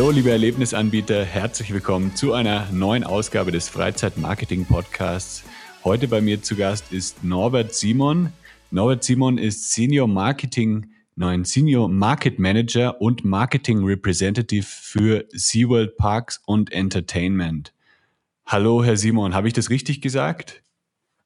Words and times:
Hallo, 0.00 0.12
liebe 0.12 0.30
Erlebnisanbieter, 0.30 1.26
herzlich 1.26 1.74
willkommen 1.74 2.16
zu 2.16 2.32
einer 2.32 2.72
neuen 2.72 3.04
Ausgabe 3.04 3.52
des 3.52 3.68
Freizeit-Marketing-Podcasts. 3.68 5.44
Heute 5.84 6.08
bei 6.08 6.22
mir 6.22 6.40
zu 6.40 6.56
Gast 6.56 6.90
ist 6.90 7.22
Norbert 7.22 7.74
Simon. 7.74 8.32
Norbert 8.70 9.04
Simon 9.04 9.36
ist 9.36 9.74
Senior 9.74 10.08
Marketing, 10.08 10.86
nein, 11.16 11.44
Senior 11.44 11.90
Market 11.90 12.38
Manager 12.38 12.98
und 13.02 13.26
Marketing 13.26 13.84
Representative 13.84 14.64
für 14.64 15.26
SeaWorld 15.32 15.98
Parks 15.98 16.40
und 16.46 16.72
Entertainment. 16.72 17.74
Hallo, 18.46 18.82
Herr 18.82 18.96
Simon, 18.96 19.34
habe 19.34 19.48
ich 19.48 19.52
das 19.54 19.68
richtig 19.68 20.00
gesagt? 20.00 20.62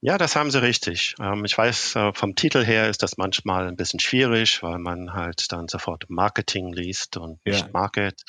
Ja, 0.06 0.18
das 0.18 0.36
haben 0.36 0.50
Sie 0.50 0.60
richtig. 0.60 1.14
Ähm, 1.18 1.46
ich 1.46 1.56
weiß, 1.56 1.96
äh, 1.96 2.12
vom 2.12 2.34
Titel 2.34 2.62
her 2.62 2.90
ist 2.90 3.02
das 3.02 3.16
manchmal 3.16 3.66
ein 3.66 3.76
bisschen 3.76 4.00
schwierig, 4.00 4.62
weil 4.62 4.78
man 4.78 5.14
halt 5.14 5.50
dann 5.50 5.66
sofort 5.66 6.04
Marketing 6.10 6.74
liest 6.74 7.16
und 7.16 7.42
nicht 7.46 7.64
ja. 7.64 7.70
Market. 7.72 8.22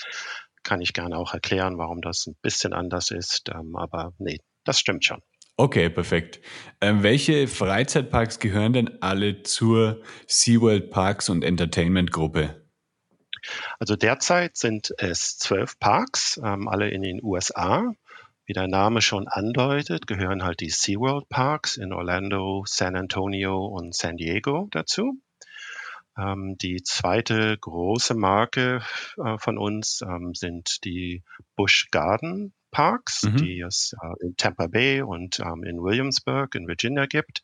Kann 0.64 0.80
ich 0.80 0.94
gerne 0.94 1.18
auch 1.18 1.34
erklären, 1.34 1.78
warum 1.78 2.00
das 2.00 2.28
ein 2.28 2.38
bisschen 2.42 2.72
anders 2.72 3.12
ist. 3.12 3.50
Ähm, 3.54 3.76
aber 3.76 4.14
nee, 4.20 4.40
das 4.64 4.80
stimmt 4.80 5.04
schon. 5.04 5.20
Okay, 5.58 5.90
perfekt. 5.90 6.40
Ähm, 6.80 7.04
welche 7.04 7.46
Freizeitparks 7.50 8.40
gehören 8.40 8.72
denn 8.72 9.02
alle 9.02 9.44
zur 9.44 10.02
SeaWorld 10.28 10.92
Parks 10.92 11.28
und 11.28 11.44
Entertainment 11.44 12.10
Gruppe? 12.10 12.70
Also 13.80 13.98
derzeit 13.98 14.56
sind 14.56 14.94
es 14.98 15.38
zwölf 15.38 15.78
Parks, 15.78 16.40
ähm, 16.42 16.70
alle 16.70 16.90
in 16.90 17.02
den 17.02 17.22
USA. 17.22 17.92
Wie 18.46 18.54
der 18.54 18.68
Name 18.68 19.02
schon 19.02 19.28
andeutet, 19.28 20.06
gehören 20.06 20.44
halt 20.44 20.60
die 20.60 20.70
SeaWorld 20.70 21.28
Parks 21.30 21.78
in 21.78 21.92
Orlando, 21.92 22.64
San 22.68 22.96
Antonio 22.96 23.66
und 23.66 23.96
San 23.96 24.18
Diego 24.18 24.68
dazu. 24.72 25.20
Ähm, 26.18 26.56
die 26.62 26.82
zweite 26.84 27.58
große 27.58 28.14
Marke 28.14 28.82
äh, 29.18 29.38
von 29.38 29.58
uns 29.58 30.02
ähm, 30.02 30.34
sind 30.34 30.86
die 30.86 31.24
Busch 31.56 31.90
Garden 31.92 32.54
Parks, 32.72 33.24
mhm. 33.24 33.38
die 33.38 33.62
es 33.62 33.96
äh, 34.02 34.26
in 34.26 34.36
Tampa 34.38 34.68
Bay 34.68 35.02
und 35.02 35.40
ähm, 35.40 35.64
in 35.64 35.82
Williamsburg 35.82 36.54
in 36.56 36.68
Virginia 36.68 37.06
gibt. 37.08 37.42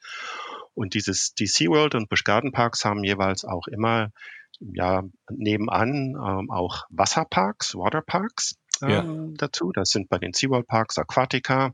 Und 0.74 0.94
dieses, 0.94 1.34
die 1.34 1.48
SeaWorld 1.48 1.96
und 1.96 2.10
Busch 2.10 2.24
Garden 2.24 2.52
Parks 2.52 2.86
haben 2.86 3.04
jeweils 3.04 3.44
auch 3.44 3.68
immer 3.68 4.12
ja, 4.60 5.04
nebenan 5.30 6.16
ähm, 6.16 6.52
auch 6.52 6.84
Wasserparks, 6.90 7.76
Waterparks 7.76 8.56
ja. 8.90 9.02
Ähm, 9.02 9.36
dazu. 9.38 9.72
Das 9.72 9.90
sind 9.90 10.10
bei 10.10 10.18
den 10.18 10.34
SeaWorld 10.34 10.68
Parks 10.68 10.98
Aquatica 10.98 11.74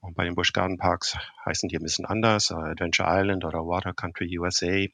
und 0.00 0.16
bei 0.16 0.24
den 0.24 0.34
Busch 0.34 0.52
Garden 0.52 0.78
Parks 0.78 1.16
heißen 1.46 1.68
die 1.68 1.76
ein 1.76 1.82
bisschen 1.82 2.04
anders, 2.04 2.50
äh, 2.50 2.54
Adventure 2.54 3.08
Island 3.08 3.44
oder 3.44 3.60
Water 3.60 3.94
Country 3.94 4.38
USA. 4.38 4.86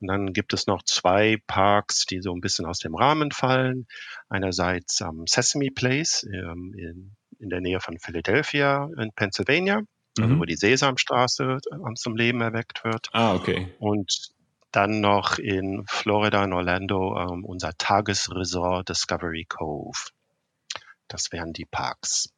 Und 0.00 0.08
dann 0.08 0.32
gibt 0.32 0.52
es 0.52 0.66
noch 0.66 0.82
zwei 0.82 1.38
Parks, 1.46 2.04
die 2.04 2.20
so 2.20 2.32
ein 2.32 2.40
bisschen 2.40 2.66
aus 2.66 2.78
dem 2.78 2.94
Rahmen 2.94 3.30
fallen. 3.30 3.86
Einerseits 4.28 5.00
ähm, 5.00 5.24
Sesame 5.26 5.70
Place 5.70 6.26
ähm, 6.30 6.74
in, 6.76 7.16
in 7.38 7.48
der 7.48 7.62
Nähe 7.62 7.80
von 7.80 7.98
Philadelphia 7.98 8.90
in 8.98 9.12
Pennsylvania, 9.12 9.80
also 10.18 10.34
mhm. 10.34 10.40
wo 10.40 10.44
die 10.44 10.56
Sesamstraße 10.56 11.58
äh, 11.70 11.94
zum 11.94 12.16
Leben 12.16 12.42
erweckt 12.42 12.84
wird. 12.84 13.08
Ah, 13.12 13.34
okay. 13.34 13.72
Und 13.78 14.34
dann 14.72 15.00
noch 15.00 15.38
in 15.38 15.84
Florida, 15.86 16.44
in 16.44 16.52
Orlando, 16.52 17.16
ähm, 17.16 17.44
unser 17.44 17.72
Tagesresort 17.78 18.88
Discovery 18.88 19.46
Cove. 19.48 20.10
Das 21.08 21.32
wären 21.32 21.52
die 21.52 21.66
Parks. 21.66 22.30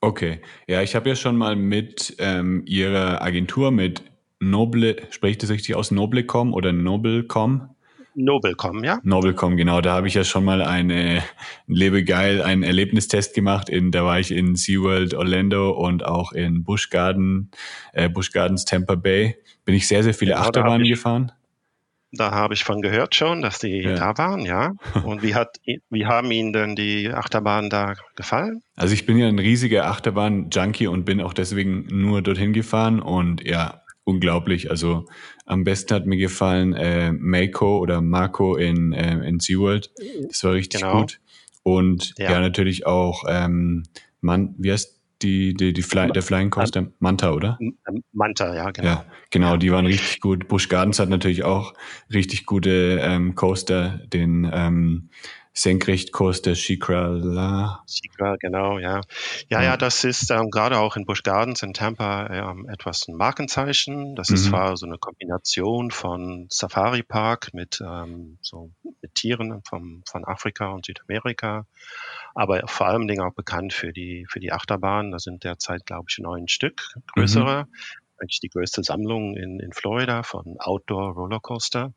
Okay, 0.00 0.42
ja, 0.66 0.82
ich 0.82 0.94
habe 0.94 1.08
ja 1.08 1.16
schon 1.16 1.36
mal 1.36 1.56
mit 1.56 2.16
ähm, 2.18 2.62
Ihrer 2.66 3.22
Agentur, 3.22 3.70
mit 3.70 4.02
Noble, 4.38 4.96
spricht 5.10 5.42
das 5.42 5.50
richtig 5.50 5.74
aus, 5.74 5.90
Noblecom 5.90 6.52
oder 6.52 6.72
Noblecom? 6.72 7.74
Noblecom, 8.14 8.84
ja. 8.84 9.00
Noblecom, 9.02 9.56
genau. 9.56 9.80
Da 9.80 9.94
habe 9.94 10.06
ich 10.06 10.14
ja 10.14 10.24
schon 10.24 10.44
mal 10.44 10.62
eine 10.62 11.22
Lebegeil, 11.66 12.42
einen 12.42 12.62
Erlebnistest 12.62 13.34
gemacht. 13.34 13.68
In, 13.68 13.90
da 13.90 14.04
war 14.04 14.20
ich 14.20 14.30
in 14.30 14.54
SeaWorld 14.54 15.14
Orlando 15.14 15.70
und 15.70 16.04
auch 16.04 16.32
in 16.32 16.62
Busch 16.62 16.90
Garden, 16.90 17.50
äh, 17.92 18.08
Busch 18.08 18.30
Gardens 18.30 18.64
Tampa 18.64 18.94
Bay. 18.94 19.36
Bin 19.64 19.74
ich 19.74 19.88
sehr, 19.88 20.02
sehr 20.02 20.14
viele 20.14 20.32
genau, 20.32 20.44
Achterbahnen 20.44 20.86
gefahren. 20.86 21.32
Da 22.16 22.30
habe 22.30 22.54
ich 22.54 22.64
von 22.64 22.80
gehört 22.82 23.14
schon, 23.14 23.42
dass 23.42 23.58
die 23.58 23.82
ja. 23.82 23.94
da 23.94 24.18
waren, 24.18 24.44
ja. 24.44 24.72
Und 25.04 25.22
wie 25.22 25.34
hat, 25.34 25.56
wie 25.90 26.06
haben 26.06 26.30
Ihnen 26.30 26.52
denn 26.52 26.76
die 26.76 27.10
Achterbahnen 27.10 27.70
da 27.70 27.94
gefallen? 28.16 28.60
Also 28.76 28.94
ich 28.94 29.06
bin 29.06 29.18
ja 29.18 29.28
ein 29.28 29.38
riesiger 29.38 29.86
Achterbahn-Junkie 29.86 30.86
und 30.86 31.04
bin 31.04 31.20
auch 31.20 31.34
deswegen 31.34 31.86
nur 31.90 32.22
dorthin 32.22 32.52
gefahren 32.52 33.00
und 33.00 33.44
ja, 33.44 33.82
unglaublich. 34.04 34.70
Also 34.70 35.06
am 35.46 35.64
besten 35.64 35.94
hat 35.94 36.06
mir 36.06 36.16
gefallen 36.16 36.74
äh, 36.74 37.12
Mako 37.12 37.78
oder 37.78 38.00
Marco 38.00 38.56
in, 38.56 38.92
äh, 38.92 39.26
in 39.26 39.40
SeaWorld. 39.40 39.90
Das 40.28 40.44
war 40.44 40.52
richtig 40.52 40.80
genau. 40.80 41.00
gut. 41.00 41.20
Und 41.62 42.14
ja. 42.18 42.32
ja, 42.32 42.40
natürlich 42.40 42.86
auch, 42.86 43.24
ähm, 43.28 43.84
man, 44.20 44.54
wie 44.58 44.70
heißt 44.70 44.93
die, 45.24 45.54
die, 45.54 45.72
die 45.72 45.82
Fly, 45.82 46.12
der 46.12 46.22
Flying 46.22 46.50
Coaster, 46.50 46.86
Manta, 47.00 47.32
oder? 47.32 47.58
Manta, 48.12 48.54
ja, 48.54 48.70
genau. 48.70 48.88
Ja, 48.88 49.04
genau, 49.30 49.50
ja. 49.52 49.56
die 49.56 49.72
waren 49.72 49.86
richtig 49.86 50.20
gut. 50.20 50.46
Busch 50.46 50.68
Gardens 50.68 50.98
hat 50.98 51.08
natürlich 51.08 51.44
auch 51.44 51.74
richtig 52.12 52.46
gute 52.46 53.00
ähm, 53.02 53.34
Coaster, 53.34 54.00
den 54.12 54.48
ähm, 54.52 55.08
Senkrechtkurs 55.56 56.42
der 56.42 56.56
Shikra. 56.56 57.84
Shikra, 57.88 58.36
genau, 58.40 58.80
ja. 58.80 59.02
Ja, 59.48 59.62
ja, 59.62 59.76
das 59.76 60.02
ist 60.02 60.30
ähm, 60.32 60.50
gerade 60.50 60.78
auch 60.78 60.96
in 60.96 61.06
Busch 61.06 61.22
Gardens 61.22 61.62
in 61.62 61.72
Tampa 61.72 62.26
ähm, 62.26 62.68
etwas 62.68 63.06
ein 63.06 63.14
Markenzeichen. 63.14 64.16
Das 64.16 64.30
mhm. 64.30 64.34
ist 64.34 64.44
zwar 64.46 64.76
so 64.76 64.84
eine 64.84 64.98
Kombination 64.98 65.92
von 65.92 66.48
Safari 66.50 67.04
Park 67.04 67.54
mit, 67.54 67.80
ähm, 67.80 68.38
so 68.42 68.72
mit 69.00 69.14
Tieren 69.14 69.62
vom, 69.64 70.02
von 70.08 70.24
Afrika 70.24 70.72
und 70.72 70.86
Südamerika, 70.86 71.66
aber 72.34 72.66
vor 72.66 72.88
allem 72.88 73.06
Dingen 73.06 73.22
auch 73.22 73.34
bekannt 73.34 73.72
für 73.72 73.92
die, 73.92 74.26
für 74.28 74.40
die 74.40 74.52
Achterbahn. 74.52 75.12
Da 75.12 75.20
sind 75.20 75.44
derzeit, 75.44 75.86
glaube 75.86 76.06
ich, 76.08 76.18
neun 76.18 76.48
Stück 76.48 76.82
größere. 77.14 77.66
Mhm. 77.66 77.74
Eigentlich 78.18 78.40
die 78.40 78.48
größte 78.48 78.82
Sammlung 78.82 79.36
in, 79.36 79.60
in 79.60 79.72
Florida 79.72 80.24
von 80.24 80.56
Outdoor 80.58 81.12
Rollercoaster. 81.12 81.92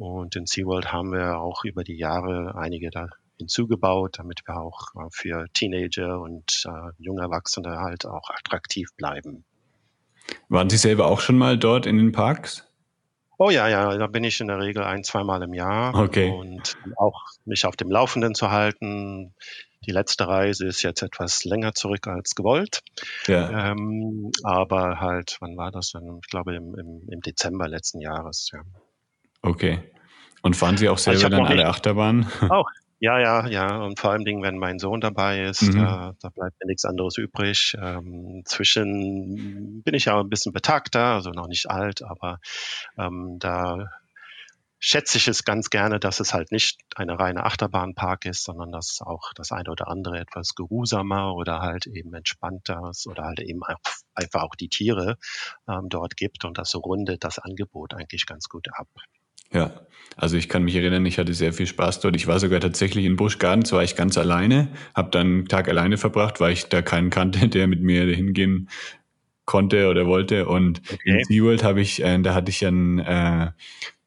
Und 0.00 0.34
in 0.34 0.46
SeaWorld 0.46 0.94
haben 0.94 1.12
wir 1.12 1.40
auch 1.40 1.62
über 1.64 1.84
die 1.84 1.98
Jahre 1.98 2.54
einige 2.56 2.88
da 2.88 3.08
hinzugebaut, 3.36 4.18
damit 4.18 4.40
wir 4.46 4.56
auch 4.56 4.94
äh, 4.94 5.08
für 5.12 5.44
Teenager 5.52 6.18
und 6.22 6.64
äh, 6.66 6.92
junge 6.96 7.20
Erwachsene 7.20 7.76
halt 7.76 8.06
auch 8.06 8.30
attraktiv 8.30 8.88
bleiben. 8.96 9.44
Waren 10.48 10.70
Sie 10.70 10.78
selber 10.78 11.06
auch 11.06 11.20
schon 11.20 11.36
mal 11.36 11.58
dort 11.58 11.84
in 11.84 11.98
den 11.98 12.12
Parks? 12.12 12.66
Oh 13.36 13.50
ja, 13.50 13.68
ja, 13.68 13.94
da 13.98 14.06
bin 14.06 14.24
ich 14.24 14.40
in 14.40 14.48
der 14.48 14.60
Regel 14.60 14.84
ein, 14.84 15.04
zweimal 15.04 15.42
im 15.42 15.52
Jahr. 15.52 15.94
Okay. 15.94 16.30
Und 16.30 16.78
auch 16.96 17.22
mich 17.44 17.66
auf 17.66 17.76
dem 17.76 17.90
Laufenden 17.90 18.34
zu 18.34 18.50
halten. 18.50 19.34
Die 19.86 19.92
letzte 19.92 20.26
Reise 20.26 20.66
ist 20.66 20.80
jetzt 20.80 21.02
etwas 21.02 21.44
länger 21.44 21.74
zurück 21.74 22.06
als 22.06 22.34
gewollt. 22.34 22.80
Ja. 23.26 23.72
Ähm, 23.72 24.30
aber 24.44 24.98
halt, 24.98 25.36
wann 25.40 25.58
war 25.58 25.70
das 25.70 25.92
denn? 25.92 26.20
Ich 26.22 26.30
glaube 26.30 26.54
im, 26.54 26.74
im, 26.74 27.06
im 27.06 27.20
Dezember 27.20 27.68
letzten 27.68 28.00
Jahres, 28.00 28.50
ja. 28.54 28.60
Okay. 29.42 29.82
Und 30.42 30.56
fahren 30.56 30.76
Sie 30.76 30.88
auch 30.88 30.96
also 30.96 31.12
selber 31.12 31.36
dann 31.36 31.46
alle 31.46 31.66
Achterbahnen? 31.66 32.26
Auch. 32.48 32.66
Ja, 33.02 33.18
ja, 33.18 33.46
ja. 33.46 33.82
Und 33.82 33.98
vor 33.98 34.10
allem, 34.10 34.24
wenn 34.42 34.58
mein 34.58 34.78
Sohn 34.78 35.00
dabei 35.00 35.44
ist, 35.44 35.62
mhm. 35.62 35.78
da, 35.78 36.14
da, 36.20 36.28
bleibt 36.28 36.60
mir 36.60 36.66
nichts 36.66 36.84
anderes 36.84 37.16
übrig. 37.16 37.74
Ähm, 37.80 38.42
zwischen 38.44 39.82
bin 39.82 39.94
ich 39.94 40.04
ja 40.04 40.20
ein 40.20 40.28
bisschen 40.28 40.52
betagter, 40.52 41.06
also 41.06 41.30
noch 41.30 41.48
nicht 41.48 41.70
alt, 41.70 42.02
aber 42.02 42.40
ähm, 42.98 43.38
da 43.38 43.86
schätze 44.80 45.18
ich 45.18 45.28
es 45.28 45.44
ganz 45.44 45.70
gerne, 45.70 45.98
dass 45.98 46.20
es 46.20 46.34
halt 46.34 46.52
nicht 46.52 46.80
eine 46.94 47.18
reine 47.18 47.44
Achterbahnpark 47.44 48.24
ist, 48.26 48.44
sondern 48.44 48.72
dass 48.72 49.00
auch 49.02 49.32
das 49.34 49.52
eine 49.52 49.70
oder 49.70 49.88
andere 49.88 50.18
etwas 50.18 50.54
geruhsamer 50.54 51.34
oder 51.34 51.60
halt 51.60 51.86
eben 51.86 52.12
entspannter 52.14 52.88
ist 52.90 53.06
oder 53.06 53.24
halt 53.24 53.40
eben 53.40 53.60
einfach 54.14 54.42
auch 54.42 54.54
die 54.54 54.68
Tiere 54.68 55.16
ähm, 55.68 55.88
dort 55.88 56.16
gibt 56.16 56.44
und 56.44 56.58
das 56.58 56.70
so 56.70 56.78
rundet 56.78 57.24
das 57.24 57.38
Angebot 57.38 57.94
eigentlich 57.94 58.26
ganz 58.26 58.48
gut 58.48 58.68
ab. 58.72 58.88
Ja, 59.52 59.72
also 60.16 60.36
ich 60.36 60.48
kann 60.48 60.64
mich 60.64 60.76
erinnern, 60.76 61.06
ich 61.06 61.18
hatte 61.18 61.32
sehr 61.32 61.52
viel 61.52 61.66
Spaß 61.66 62.00
dort. 62.00 62.14
Ich 62.14 62.26
war 62.26 62.38
sogar 62.38 62.60
tatsächlich 62.60 63.04
in 63.04 63.16
Busch 63.16 63.38
Gardens, 63.38 63.72
war 63.72 63.82
ich 63.82 63.96
ganz 63.96 64.18
alleine, 64.18 64.68
habe 64.94 65.10
dann 65.10 65.26
einen 65.26 65.48
Tag 65.48 65.68
alleine 65.68 65.96
verbracht, 65.96 66.40
weil 66.40 66.52
ich 66.52 66.66
da 66.66 66.82
keinen 66.82 67.10
kannte, 67.10 67.48
der 67.48 67.66
mit 67.66 67.80
mir 67.80 68.04
hingehen 68.04 68.68
konnte 69.46 69.88
oder 69.88 70.06
wollte. 70.06 70.46
Und 70.46 70.82
okay. 70.92 71.20
in 71.20 71.24
SeaWorld 71.24 71.64
habe 71.64 71.80
ich, 71.80 72.02
äh, 72.02 72.18
da 72.20 72.34
hatte 72.34 72.50
ich 72.50 72.64
ein 72.66 72.98
äh, 72.98 73.52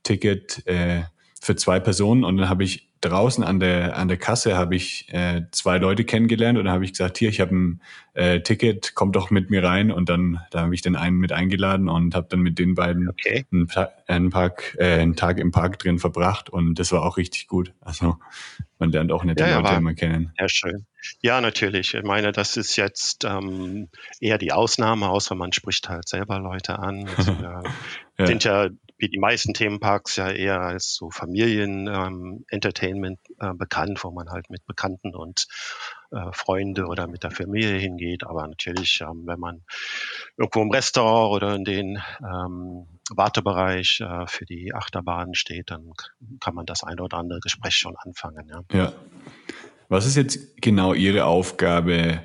Ticket 0.04 0.66
äh, 0.68 1.04
für 1.44 1.58
zwei 1.58 1.82
Personen 1.82 2.24
und 2.24 2.38
dann 2.38 2.48
habe 2.48 2.64
ich 2.64 2.88
draußen 3.02 3.44
an 3.44 3.60
der 3.60 3.98
an 3.98 4.08
der 4.08 4.16
Kasse 4.16 4.56
habe 4.56 4.78
ich 4.78 5.12
äh, 5.12 5.42
zwei 5.52 5.78
Leute 5.78 6.06
kennengelernt 6.06 6.58
und 6.58 6.64
dann 6.64 6.74
habe 6.74 6.86
ich 6.86 6.92
gesagt, 6.94 7.18
hier, 7.18 7.28
ich 7.28 7.42
habe 7.42 7.54
ein 7.54 7.82
äh, 8.14 8.40
Ticket, 8.40 8.96
kommt 8.96 9.18
doch 9.18 9.30
mit 9.30 9.50
mir 9.50 9.62
rein 9.62 9.92
und 9.92 10.08
dann 10.08 10.40
da 10.52 10.62
habe 10.62 10.74
ich 10.74 10.82
den 10.82 10.96
einen 10.96 11.18
mit 11.18 11.34
eingeladen 11.34 11.90
und 11.90 12.16
habe 12.16 12.28
dann 12.30 12.40
mit 12.40 12.60
den 12.60 12.76
beiden 12.76 13.10
okay. 13.10 13.46
einen, 13.52 13.70
einen, 14.08 14.30
Park, 14.30 14.78
äh, 14.80 15.00
einen 15.02 15.18
Tag 15.18 15.38
im 15.38 15.52
Park 15.52 15.80
drin 15.80 16.00
verbracht 16.00 16.50
und 16.50 16.80
das 16.80 16.94
war 16.94 17.04
auch 17.04 17.18
richtig 17.18 17.48
gut. 17.48 17.74
Also 17.82 18.16
man 18.80 18.92
lernt 18.92 19.12
auch 19.12 19.26
nette 19.26 19.44
ja, 19.44 19.60
Leute 19.60 19.76
immer 19.76 19.96
kennen. 19.96 20.32
Ja, 20.40 20.48
schön. 20.48 20.86
Ja, 21.22 21.42
natürlich. 21.42 21.94
Ich 21.94 22.04
meine, 22.04 22.32
das 22.32 22.56
ist 22.56 22.78
jetzt 22.78 23.26
ähm, 23.26 23.90
eher 24.22 24.38
die 24.38 24.54
Ausnahme, 24.54 25.10
außer 25.10 25.36
man 25.36 25.52
spricht 25.52 25.90
halt 25.90 26.08
selber 26.08 26.40
Leute 26.40 26.80
an. 26.80 27.10
Also, 27.18 27.32
ja, 28.20 28.28
sind 28.28 28.44
ja 28.44 28.70
wie 29.04 29.10
die 29.10 29.20
meisten 29.20 29.54
Themenparks 29.54 30.16
ja 30.16 30.32
eher 30.32 30.62
als 30.62 30.96
so 30.96 31.10
Familien-Entertainment 31.10 33.20
ähm, 33.42 33.52
äh, 33.52 33.54
bekannt, 33.54 34.02
wo 34.06 34.12
man 34.12 34.30
halt 34.30 34.50
mit 34.50 34.66
Bekannten 34.66 35.14
und 35.14 35.46
äh, 36.12 36.32
Freunde 36.32 36.86
oder 36.86 37.08
mit 37.08 37.24
der 37.24 37.32
Familie 37.32 37.78
hingeht. 37.78 38.24
Aber 38.24 38.48
natürlich, 38.48 39.02
ähm, 39.02 39.24
wenn 39.26 39.42
man 39.42 39.66
irgendwo 40.38 40.62
im 40.62 40.72
Restaurant 40.72 41.36
oder 41.36 41.54
in 41.54 41.66
den 41.66 42.02
ähm, 42.22 42.88
Wartebereich 43.14 44.00
äh, 44.00 44.26
für 44.26 44.46
die 44.46 44.74
Achterbahn 44.74 45.34
steht, 45.34 45.70
dann 45.70 45.92
kann 46.40 46.56
man 46.56 46.66
das 46.66 46.86
eine 46.86 47.04
oder 47.04 47.18
andere 47.18 47.42
Gespräch 47.42 47.76
schon 47.76 47.98
anfangen. 47.98 48.48
Ja. 48.48 48.62
ja. 48.72 48.94
Was 49.90 50.06
ist 50.06 50.16
jetzt 50.16 50.62
genau 50.62 50.94
Ihre 50.94 51.26
Aufgabe 51.26 52.24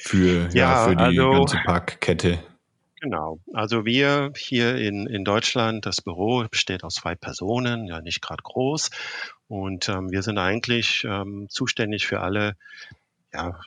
für, 0.00 0.48
ja, 0.52 0.54
ja 0.54 0.88
für 0.88 0.96
die 0.96 1.04
also, 1.04 1.30
ganze 1.30 1.58
Parkkette? 1.64 2.40
Genau. 3.00 3.38
Also 3.54 3.84
wir 3.84 4.32
hier 4.36 4.76
in, 4.76 5.06
in 5.06 5.24
Deutschland, 5.24 5.86
das 5.86 6.00
Büro 6.00 6.44
besteht 6.50 6.82
aus 6.82 6.94
zwei 6.94 7.14
Personen, 7.14 7.86
ja 7.86 8.00
nicht 8.00 8.20
gerade 8.20 8.42
groß. 8.42 8.90
Und 9.46 9.88
ähm, 9.88 10.10
wir 10.10 10.22
sind 10.22 10.38
eigentlich 10.38 11.04
ähm, 11.04 11.46
zuständig 11.48 12.08
für 12.08 12.20
alle, 12.20 12.56
ja, 13.32 13.60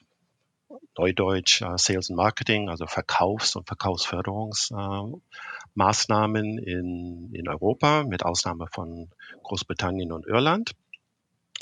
Neudeutsch 0.97 1.61
äh, 1.61 1.77
Sales 1.77 2.09
and 2.09 2.17
Marketing, 2.17 2.69
also 2.69 2.85
Verkaufs- 2.85 3.55
und 3.55 3.67
Verkaufsförderungsmaßnahmen 3.67 6.57
äh, 6.57 6.71
in, 6.71 7.29
in 7.33 7.47
Europa, 7.47 8.03
mit 8.03 8.23
Ausnahme 8.23 8.67
von 8.71 9.09
Großbritannien 9.43 10.11
und 10.11 10.27
Irland. 10.27 10.71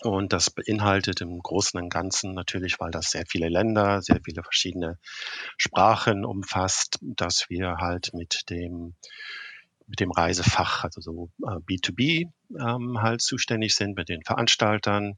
Und 0.04 0.32
das 0.32 0.50
beinhaltet 0.50 1.22
im 1.22 1.40
Großen 1.40 1.80
und 1.80 1.90
Ganzen 1.90 2.34
natürlich, 2.34 2.80
weil 2.80 2.92
das 2.92 3.12
sehr 3.12 3.26
viele 3.28 3.50
Länder, 3.50 4.02
sehr 4.02 4.20
viele 4.24 4.44
verschiedene 4.44 4.98
Sprachen 5.58 6.26
umfasst, 6.26 7.00
dass 7.02 7.50
wir 7.50 7.78
halt 7.78 8.14
mit 8.14 8.50
dem 8.50 8.96
mit 9.88 10.00
dem 10.00 10.12
Reisefach, 10.12 10.84
also 10.84 11.02
so 11.02 11.30
äh, 11.42 11.58
B2B 11.62 12.30
ähm, 12.60 13.02
halt 13.02 13.22
zuständig 13.22 13.74
sind 13.76 13.96
mit 13.98 14.08
den 14.08 14.22
Veranstaltern, 14.24 15.18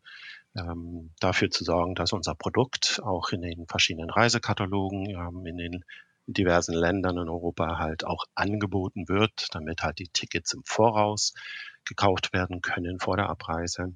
ähm, 0.56 1.12
dafür 1.20 1.50
zu 1.50 1.66
sorgen, 1.66 1.94
dass 1.94 2.14
unser 2.14 2.36
Produkt 2.36 3.02
auch 3.04 3.32
in 3.32 3.42
den 3.42 3.68
verschiedenen 3.68 4.10
Reisekatalogen 4.10 5.10
ähm, 5.10 5.46
in 5.46 5.58
den 5.58 5.86
diversen 6.28 6.74
Ländern 6.74 7.18
in 7.18 7.30
Europa 7.30 7.78
halt 7.80 8.06
auch 8.06 8.24
angeboten 8.36 9.08
wird, 9.08 9.48
damit 9.52 9.84
halt 9.84 10.00
die 10.00 10.08
Tickets 10.08 10.54
im 10.54 10.62
Voraus 10.66 11.34
gekauft 11.86 12.32
werden 12.32 12.62
können 12.62 13.00
vor 13.00 13.18
der 13.18 13.30
Abreise 13.30 13.94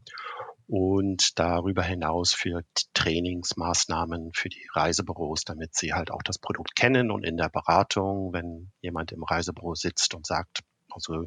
und 0.68 1.38
darüber 1.40 1.84
hinaus 1.84 2.34
für 2.34 2.62
Trainingsmaßnahmen 2.94 4.32
für 4.34 4.50
die 4.50 4.68
Reisebüros, 4.74 5.44
damit 5.44 5.76
sie 5.76 5.94
halt 5.94 6.12
auch 6.12 6.24
das 6.24 6.40
Produkt 6.40 6.76
kennen 6.76 7.12
und 7.12 7.24
in 7.24 7.38
der 7.38 7.50
Beratung, 7.50 8.34
wenn 8.34 8.72
jemand 8.82 9.12
im 9.12 9.24
Reisebüro 9.24 9.76
sitzt 9.76 10.16
und 10.16 10.26
sagt, 10.26 10.62
also 10.96 11.26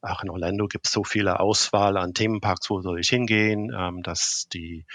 ach, 0.00 0.22
in 0.22 0.30
Orlando 0.30 0.66
gibt 0.66 0.86
es 0.86 0.92
so 0.92 1.04
viele 1.04 1.40
Auswahl 1.40 1.96
an 1.96 2.14
Themenparks, 2.14 2.70
wo 2.70 2.80
soll 2.80 3.00
ich 3.00 3.08
hingehen, 3.08 3.70
ähm, 3.76 4.02
dass 4.02 4.46
die 4.52 4.86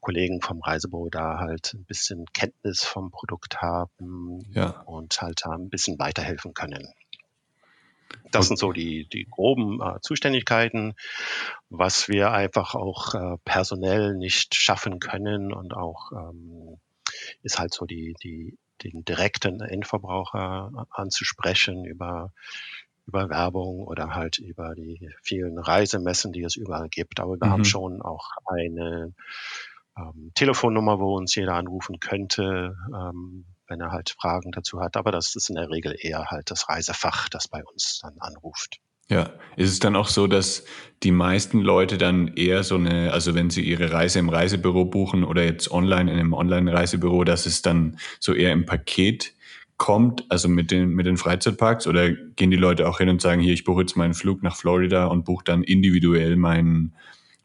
Kollegen 0.00 0.42
vom 0.42 0.60
Reisebüro 0.60 1.08
da 1.08 1.38
halt 1.38 1.72
ein 1.74 1.84
bisschen 1.84 2.26
Kenntnis 2.34 2.84
vom 2.84 3.10
Produkt 3.10 3.62
haben 3.62 4.42
ja. 4.50 4.82
und 4.82 5.20
halt 5.22 5.46
ein 5.46 5.70
bisschen 5.70 5.98
weiterhelfen 5.98 6.52
können. 6.52 6.92
Das 8.30 8.48
sind 8.48 8.58
so 8.58 8.72
die, 8.72 9.06
die 9.08 9.26
groben 9.30 9.80
äh, 9.80 10.00
Zuständigkeiten, 10.00 10.94
was 11.70 12.08
wir 12.08 12.32
einfach 12.32 12.74
auch 12.74 13.14
äh, 13.14 13.36
personell 13.44 14.14
nicht 14.14 14.54
schaffen 14.54 14.98
können 14.98 15.52
und 15.52 15.74
auch 15.74 16.12
ähm, 16.12 16.78
ist 17.42 17.58
halt 17.58 17.72
so 17.72 17.86
die, 17.86 18.14
die, 18.22 18.58
den 18.82 19.04
direkten 19.04 19.60
Endverbraucher 19.60 20.86
anzusprechen 20.90 21.84
über 21.84 22.32
über 23.06 23.28
Werbung 23.28 23.86
oder 23.86 24.14
halt 24.14 24.38
über 24.38 24.74
die 24.74 25.10
vielen 25.22 25.58
Reisemessen, 25.58 26.32
die 26.32 26.42
es 26.42 26.56
überall 26.56 26.88
gibt. 26.88 27.20
Aber 27.20 27.38
wir 27.38 27.46
mhm. 27.46 27.50
haben 27.50 27.64
schon 27.64 28.02
auch 28.02 28.30
eine 28.46 29.12
ähm, 29.98 30.32
Telefonnummer, 30.34 30.98
wo 30.98 31.16
uns 31.16 31.34
jeder 31.34 31.54
anrufen 31.54 32.00
könnte, 32.00 32.76
ähm, 32.94 33.44
wenn 33.68 33.80
er 33.80 33.90
halt 33.90 34.10
Fragen 34.10 34.52
dazu 34.52 34.80
hat. 34.80 34.96
Aber 34.96 35.12
das 35.12 35.34
ist 35.34 35.48
in 35.48 35.56
der 35.56 35.70
Regel 35.70 35.96
eher 35.98 36.26
halt 36.26 36.50
das 36.50 36.68
Reisefach, 36.68 37.28
das 37.28 37.48
bei 37.48 37.62
uns 37.64 38.00
dann 38.02 38.14
anruft. 38.18 38.80
Ja, 39.10 39.30
ist 39.56 39.70
es 39.70 39.80
dann 39.80 39.96
auch 39.96 40.08
so, 40.08 40.26
dass 40.26 40.64
die 41.02 41.10
meisten 41.10 41.60
Leute 41.60 41.98
dann 41.98 42.28
eher 42.28 42.64
so 42.64 42.76
eine, 42.76 43.12
also 43.12 43.34
wenn 43.34 43.50
sie 43.50 43.60
ihre 43.60 43.92
Reise 43.92 44.18
im 44.18 44.30
Reisebüro 44.30 44.86
buchen 44.86 45.24
oder 45.24 45.44
jetzt 45.44 45.70
online 45.70 46.10
in 46.10 46.18
einem 46.18 46.32
Online-Reisebüro, 46.32 47.24
dass 47.24 47.44
es 47.44 47.60
dann 47.60 47.98
so 48.18 48.32
eher 48.32 48.52
im 48.52 48.64
Paket 48.64 49.34
kommt, 49.76 50.24
also 50.30 50.48
mit 50.48 50.70
den, 50.70 50.90
mit 50.90 51.04
den 51.04 51.18
Freizeitparks 51.18 51.86
oder 51.86 52.12
gehen 52.12 52.50
die 52.50 52.56
Leute 52.56 52.88
auch 52.88 52.98
hin 52.98 53.10
und 53.10 53.20
sagen, 53.20 53.42
hier, 53.42 53.52
ich 53.52 53.64
buche 53.64 53.82
jetzt 53.82 53.96
meinen 53.96 54.14
Flug 54.14 54.42
nach 54.42 54.56
Florida 54.56 55.06
und 55.06 55.24
buche 55.26 55.44
dann 55.44 55.62
individuell 55.62 56.36
mein, 56.36 56.94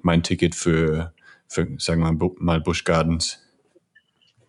mein 0.01 0.23
Ticket 0.23 0.55
für, 0.55 1.13
für, 1.47 1.67
sagen 1.77 2.01
wir 2.01 2.31
mal, 2.39 2.61
Busch 2.61 2.85
Gardens? 2.85 3.48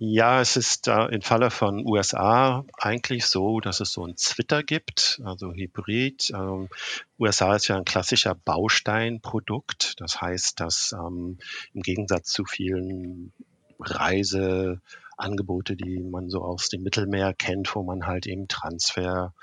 Ja, 0.03 0.41
es 0.41 0.57
ist 0.57 0.89
äh, 0.89 1.09
im 1.09 1.21
Falle 1.21 1.51
von 1.51 1.87
USA 1.87 2.65
eigentlich 2.79 3.27
so, 3.27 3.61
dass 3.61 3.81
es 3.81 3.93
so 3.93 4.07
ein 4.07 4.17
Twitter 4.17 4.63
gibt, 4.63 5.21
also 5.27 5.53
Hybrid. 5.53 6.31
Ähm, 6.35 6.71
USA 7.19 7.55
ist 7.55 7.69
ja 7.69 7.77
ein 7.77 7.85
klassischer 7.85 8.35
Bausteinprodukt. 8.35 10.01
Das 10.01 10.19
heißt, 10.19 10.59
dass 10.59 10.93
ähm, 10.93 11.37
im 11.75 11.83
Gegensatz 11.83 12.31
zu 12.31 12.47
vielen 12.47 13.35
Reiseangebote, 13.79 15.77
die 15.77 16.03
man 16.03 16.31
so 16.31 16.45
aus 16.45 16.71
dem 16.71 16.83
Mittelmeer 16.83 17.35
kennt, 17.35 17.75
wo 17.75 17.83
man 17.83 18.07
halt 18.07 18.27
eben 18.27 18.49
Transfer, 18.49 19.35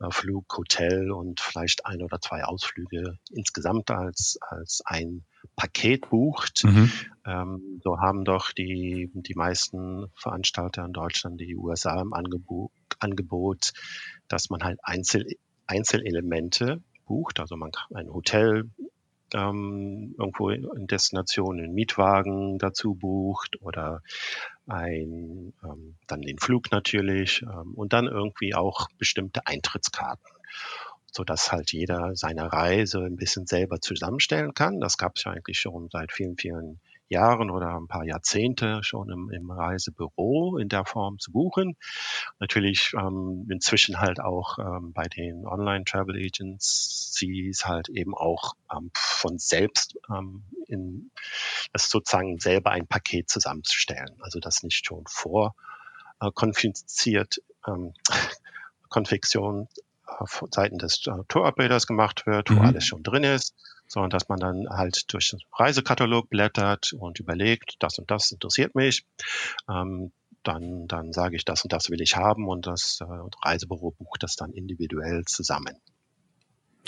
äh, 0.00 0.10
Flug, 0.10 0.46
Hotel 0.56 1.10
und 1.10 1.40
vielleicht 1.40 1.84
ein 1.84 2.00
oder 2.00 2.22
zwei 2.22 2.44
Ausflüge 2.44 3.18
insgesamt 3.30 3.90
als, 3.90 4.38
als 4.48 4.80
ein 4.86 5.26
Paket 5.56 6.08
bucht. 6.10 6.64
Mhm. 6.64 6.90
Ähm, 7.26 7.80
so 7.82 7.98
haben 7.98 8.24
doch 8.24 8.52
die, 8.52 9.10
die 9.14 9.34
meisten 9.34 10.06
Veranstalter 10.14 10.84
in 10.84 10.92
Deutschland, 10.92 11.40
die 11.40 11.56
USA 11.56 12.00
im 12.00 12.12
Angebot, 12.12 12.72
Angebot 12.98 13.72
dass 14.28 14.50
man 14.50 14.62
halt 14.62 14.78
Einzel, 14.82 15.26
Einzelelemente 15.66 16.82
bucht. 17.06 17.40
Also 17.40 17.56
man 17.56 17.72
kann 17.72 17.96
ein 17.96 18.12
Hotel 18.12 18.70
ähm, 19.34 20.14
irgendwo 20.18 20.50
in 20.50 20.86
Destinationen 20.86 21.64
einen 21.64 21.74
Mietwagen 21.74 22.58
dazu 22.58 22.94
bucht 22.94 23.60
oder 23.60 24.02
ein, 24.66 25.52
ähm, 25.64 25.96
dann 26.06 26.22
den 26.22 26.38
Flug 26.38 26.70
natürlich 26.70 27.42
ähm, 27.42 27.74
und 27.74 27.92
dann 27.92 28.06
irgendwie 28.06 28.54
auch 28.54 28.88
bestimmte 28.98 29.46
Eintrittskarten 29.46 30.26
so 31.12 31.24
dass 31.24 31.52
halt 31.52 31.72
jeder 31.72 32.14
seine 32.14 32.52
Reise 32.52 33.00
ein 33.00 33.16
bisschen 33.16 33.46
selber 33.46 33.80
zusammenstellen 33.80 34.54
kann. 34.54 34.80
Das 34.80 34.98
gab 34.98 35.16
es 35.16 35.24
ja 35.24 35.32
eigentlich 35.32 35.58
schon 35.58 35.88
seit 35.90 36.12
vielen, 36.12 36.36
vielen 36.36 36.80
Jahren 37.10 37.50
oder 37.50 37.76
ein 37.76 37.88
paar 37.88 38.04
Jahrzehnte 38.04 38.80
schon 38.82 39.10
im, 39.10 39.30
im 39.30 39.50
Reisebüro 39.50 40.58
in 40.58 40.68
der 40.68 40.84
Form 40.84 41.18
zu 41.18 41.32
buchen. 41.32 41.76
Natürlich 42.38 42.92
ähm, 42.96 43.48
inzwischen 43.50 44.00
halt 44.00 44.20
auch 44.20 44.58
ähm, 44.58 44.92
bei 44.92 45.04
den 45.04 45.44
Online-Travel 45.44 46.16
Agencies 46.16 47.66
halt 47.66 47.88
eben 47.88 48.14
auch 48.14 48.54
ähm, 48.72 48.92
von 48.94 49.38
selbst 49.38 49.98
ähm, 50.08 50.44
in 50.68 51.10
das 51.72 51.90
sozusagen 51.90 52.38
selber 52.38 52.70
ein 52.70 52.86
Paket 52.86 53.28
zusammenzustellen. 53.28 54.16
Also 54.20 54.38
das 54.38 54.62
nicht 54.62 54.86
schon 54.86 55.04
vor 55.08 55.56
äh, 56.20 56.30
konfiziert 56.32 57.42
ähm, 57.66 57.92
Seiten 60.50 60.78
des 60.78 61.06
äh, 61.06 61.12
Tourabbilders 61.28 61.86
gemacht 61.86 62.26
wird, 62.26 62.50
wo 62.50 62.54
mhm. 62.54 62.66
alles 62.66 62.86
schon 62.86 63.02
drin 63.02 63.24
ist, 63.24 63.54
sondern 63.86 64.10
dass 64.10 64.28
man 64.28 64.38
dann 64.38 64.68
halt 64.68 65.12
durch 65.12 65.30
den 65.30 65.40
Reisekatalog 65.52 66.28
blättert 66.28 66.92
und 66.92 67.18
überlegt, 67.18 67.76
das 67.80 67.98
und 67.98 68.10
das 68.10 68.30
interessiert 68.30 68.74
mich. 68.74 69.04
Ähm, 69.68 70.12
dann, 70.42 70.86
dann 70.86 71.12
sage 71.12 71.36
ich, 71.36 71.44
das 71.44 71.62
und 71.64 71.72
das 71.72 71.90
will 71.90 72.00
ich 72.00 72.16
haben 72.16 72.48
und 72.48 72.66
das 72.66 73.00
äh, 73.00 73.04
Reisebüro 73.44 73.90
bucht 73.92 74.22
das 74.22 74.36
dann 74.36 74.52
individuell 74.52 75.24
zusammen. 75.26 75.76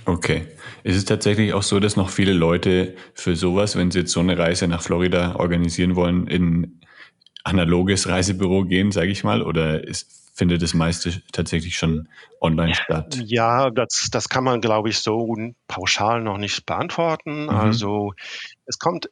Okay. 0.04 0.46
Ist 0.84 0.96
es 0.96 1.04
tatsächlich 1.04 1.52
auch 1.52 1.62
so, 1.62 1.78
dass 1.78 1.96
noch 1.96 2.10
viele 2.10 2.32
Leute 2.32 2.96
für 3.14 3.36
sowas, 3.36 3.76
wenn 3.76 3.90
sie 3.90 4.00
jetzt 4.00 4.12
so 4.12 4.20
eine 4.20 4.36
Reise 4.38 4.66
nach 4.66 4.82
Florida 4.82 5.36
organisieren 5.36 5.96
wollen, 5.96 6.26
in 6.26 6.80
analoges 7.44 8.08
Reisebüro 8.08 8.64
gehen, 8.64 8.90
sage 8.90 9.10
ich 9.10 9.22
mal? 9.22 9.42
Oder 9.42 9.86
ist, 9.86 10.21
findet 10.32 10.62
das 10.62 10.74
meiste 10.74 11.22
tatsächlich 11.32 11.76
schon 11.76 12.08
online 12.40 12.74
statt? 12.74 13.20
Ja, 13.24 13.70
das, 13.70 14.08
das 14.10 14.28
kann 14.28 14.44
man, 14.44 14.60
glaube 14.60 14.88
ich, 14.88 14.98
so 14.98 15.36
pauschal 15.68 16.22
noch 16.22 16.38
nicht 16.38 16.66
beantworten. 16.66 17.44
Mhm. 17.44 17.50
Also 17.50 18.14
es 18.66 18.78
kommt 18.78 19.10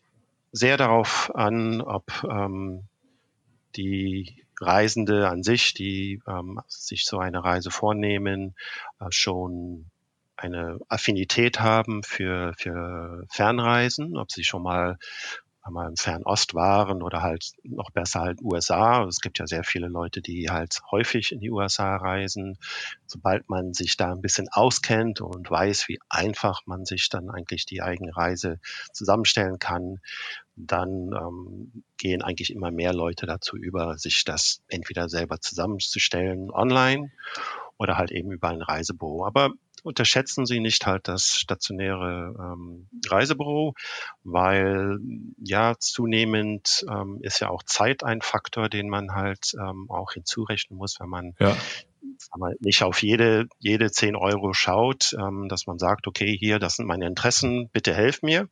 sehr 0.53 0.77
darauf 0.77 1.31
an, 1.35 1.81
ob 1.81 2.25
ähm, 2.25 2.89
die 3.77 4.45
Reisende 4.61 5.29
an 5.29 5.43
sich, 5.43 5.75
die 5.75 6.21
ähm, 6.27 6.61
sich 6.67 7.05
so 7.05 7.19
eine 7.19 7.45
Reise 7.45 7.71
vornehmen, 7.71 8.55
äh, 8.99 9.07
schon 9.11 9.91
eine 10.37 10.79
Affinität 10.89 11.61
haben 11.61 12.03
für, 12.03 12.55
für 12.57 13.25
Fernreisen, 13.31 14.17
ob 14.17 14.33
sie 14.33 14.45
schon 14.45 14.63
mal 14.63 14.99
einmal 15.63 15.89
im 15.89 15.97
Fernost 15.97 16.55
waren 16.55 17.03
oder 17.03 17.23
halt 17.23 17.53
noch 17.65 17.91
besser 17.91 18.21
halt 18.21 18.41
USA. 18.43 19.05
Es 19.05 19.21
gibt 19.21 19.39
ja 19.39 19.47
sehr 19.47 19.65
viele 19.65 19.89
Leute, 19.89 20.23
die 20.23 20.51
halt 20.51 20.81
häufig 20.91 21.33
in 21.33 21.41
die 21.41 21.51
USA 21.51 21.97
reisen. 21.97 22.59
Sobald 23.07 23.49
man 23.49 23.75
sich 23.75 23.97
da 23.97 24.13
ein 24.13 24.23
bisschen 24.23 24.49
auskennt 24.51 25.21
und 25.21 25.51
weiß, 25.51 25.89
wie 25.89 25.99
einfach 26.09 26.63
man 26.67 26.85
sich 26.85 27.09
dann 27.09 27.31
eigentlich 27.31 27.67
die 27.67 27.83
eigene 27.83 28.17
Reise 28.17 28.59
zusammenstellen 28.93 29.59
kann, 29.59 30.01
dann 30.57 31.13
ähm, 31.13 31.85
gehen 31.97 32.23
eigentlich 32.23 32.53
immer 32.53 32.71
mehr 32.71 32.93
Leute 32.93 33.27
dazu 33.27 33.57
über, 33.57 33.99
sich 33.99 34.25
das 34.25 34.63
entweder 34.69 35.09
selber 35.09 35.41
zusammenzustellen 35.41 36.51
online 36.51 37.11
oder 37.79 37.97
halt 37.97 38.11
eben 38.11 38.31
über 38.31 38.49
ein 38.49 38.63
Reisebüro. 38.63 39.27
Aber 39.27 39.51
unterschätzen 39.83 40.47
Sie 40.47 40.61
nicht 40.61 40.87
halt 40.87 41.09
das 41.09 41.35
stationäre 41.37 42.35
ähm, 42.39 42.89
Reisebüro, 43.09 43.75
weil 44.25 44.99
ja 45.39 45.75
zunehmend 45.79 46.85
ähm, 46.89 47.19
ist 47.23 47.41
ja 47.41 47.49
auch 47.49 47.63
Zeit 47.63 48.05
ein 48.05 48.23
Faktor, 48.23 48.69
den 48.69 48.89
man 48.89 49.15
halt 49.15 49.55
ähm, 49.55 49.91
auch 49.91 50.13
hinzurechnen 50.13 50.79
muss, 50.79 50.99
wenn 51.01 51.09
man 51.09 51.35
ja 51.39 51.57
man 52.37 52.55
nicht 52.61 52.83
auf 52.83 53.03
jede, 53.03 53.47
jede 53.59 53.91
10 53.91 54.17
Euro 54.17 54.53
schaut, 54.53 55.15
ähm, 55.19 55.49
dass 55.49 55.67
man 55.67 55.79
sagt, 55.79 56.07
okay, 56.07 56.37
hier, 56.37 56.59
das 56.59 56.77
sind 56.77 56.87
meine 56.87 57.07
Interessen, 57.07 57.69
bitte 57.73 57.95
helf 57.95 58.23
mir, 58.23 58.49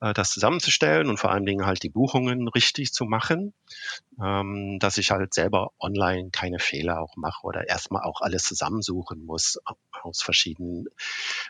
äh, 0.00 0.12
das 0.12 0.30
zusammenzustellen 0.30 1.08
und 1.08 1.18
vor 1.18 1.30
allen 1.30 1.46
Dingen 1.46 1.66
halt 1.66 1.82
die 1.82 1.88
Buchungen 1.88 2.48
richtig 2.48 2.92
zu 2.92 3.04
machen, 3.04 3.54
ähm, 4.22 4.78
dass 4.80 4.98
ich 4.98 5.10
halt 5.10 5.34
selber 5.34 5.70
online 5.78 6.30
keine 6.30 6.58
Fehler 6.58 7.00
auch 7.00 7.16
mache 7.16 7.44
oder 7.44 7.68
erstmal 7.68 8.02
auch 8.02 8.20
alles 8.20 8.44
zusammensuchen 8.44 9.24
muss 9.24 9.58
aus 10.02 10.22
verschiedenen, 10.22 10.86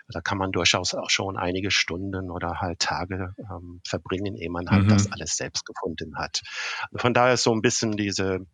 da 0.08 0.20
kann 0.20 0.38
man 0.38 0.52
durchaus 0.52 0.94
auch 0.94 1.10
schon 1.10 1.36
einige 1.36 1.70
Stunden 1.70 2.30
oder 2.30 2.60
halt 2.60 2.78
Tage 2.78 3.34
ähm, 3.38 3.80
verbringen, 3.86 4.36
ehe 4.36 4.50
man 4.50 4.70
halt 4.70 4.84
mhm. 4.84 4.88
das 4.90 5.10
alles 5.10 5.36
selbst 5.36 5.66
gefunden 5.66 6.16
hat. 6.16 6.42
Von 6.94 7.14
daher 7.14 7.34
ist 7.34 7.42
so 7.42 7.52
ein 7.52 7.62
bisschen 7.62 7.96
diese 7.96 8.46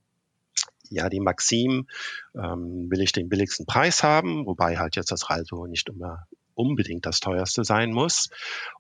ja, 0.90 1.08
die 1.08 1.20
Maxim, 1.20 1.86
ähm, 2.34 2.90
will 2.90 3.00
ich 3.00 3.12
den 3.12 3.28
billigsten 3.28 3.66
Preis 3.66 4.02
haben, 4.02 4.46
wobei 4.46 4.78
halt 4.78 4.96
jetzt 4.96 5.10
das 5.10 5.30
Reisebüro 5.30 5.66
nicht 5.66 5.88
immer 5.88 6.26
unbedingt 6.54 7.06
das 7.06 7.20
teuerste 7.20 7.64
sein 7.64 7.92
muss, 7.92 8.28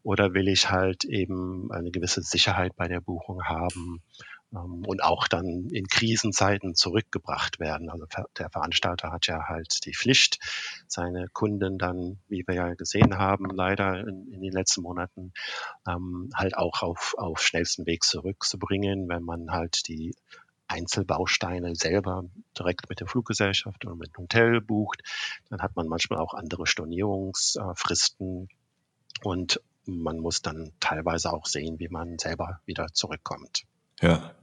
oder 0.02 0.34
will 0.34 0.48
ich 0.48 0.70
halt 0.70 1.04
eben 1.04 1.70
eine 1.72 1.90
gewisse 1.90 2.22
Sicherheit 2.22 2.76
bei 2.76 2.88
der 2.88 3.00
Buchung 3.00 3.44
haben 3.44 4.02
ähm, 4.54 4.84
und 4.86 5.02
auch 5.02 5.28
dann 5.28 5.68
in 5.70 5.86
Krisenzeiten 5.86 6.74
zurückgebracht 6.74 7.60
werden. 7.60 7.88
Also 7.90 8.06
der 8.38 8.50
Veranstalter 8.50 9.12
hat 9.12 9.26
ja 9.26 9.48
halt 9.48 9.84
die 9.84 9.94
Pflicht, 9.94 10.38
seine 10.86 11.28
Kunden 11.28 11.78
dann, 11.78 12.18
wie 12.28 12.44
wir 12.46 12.54
ja 12.54 12.74
gesehen 12.74 13.16
haben, 13.18 13.46
leider 13.50 14.00
in, 14.00 14.30
in 14.32 14.40
den 14.40 14.52
letzten 14.52 14.82
Monaten, 14.82 15.32
ähm, 15.88 16.30
halt 16.34 16.56
auch 16.56 16.82
auf, 16.82 17.14
auf 17.16 17.40
schnellsten 17.42 17.86
Weg 17.86 18.04
zurückzubringen, 18.04 19.08
wenn 19.08 19.22
man 19.22 19.50
halt 19.50 19.88
die 19.88 20.14
Einzelbausteine 20.70 21.74
selber 21.74 22.24
direkt 22.58 22.88
mit 22.88 23.00
der 23.00 23.06
Fluggesellschaft 23.06 23.84
oder 23.84 23.96
mit 23.96 24.16
dem 24.16 24.24
Hotel 24.24 24.60
bucht, 24.60 25.02
dann 25.48 25.60
hat 25.60 25.76
man 25.76 25.88
manchmal 25.88 26.20
auch 26.20 26.34
andere 26.34 26.66
Stornierungsfristen 26.66 28.48
und 29.22 29.60
man 29.86 30.18
muss 30.18 30.42
dann 30.42 30.72
teilweise 30.78 31.32
auch 31.32 31.46
sehen, 31.46 31.78
wie 31.78 31.88
man 31.88 32.18
selber 32.18 32.60
wieder 32.66 32.88
zurückkommt. 32.92 33.64
Ja. 34.00 34.34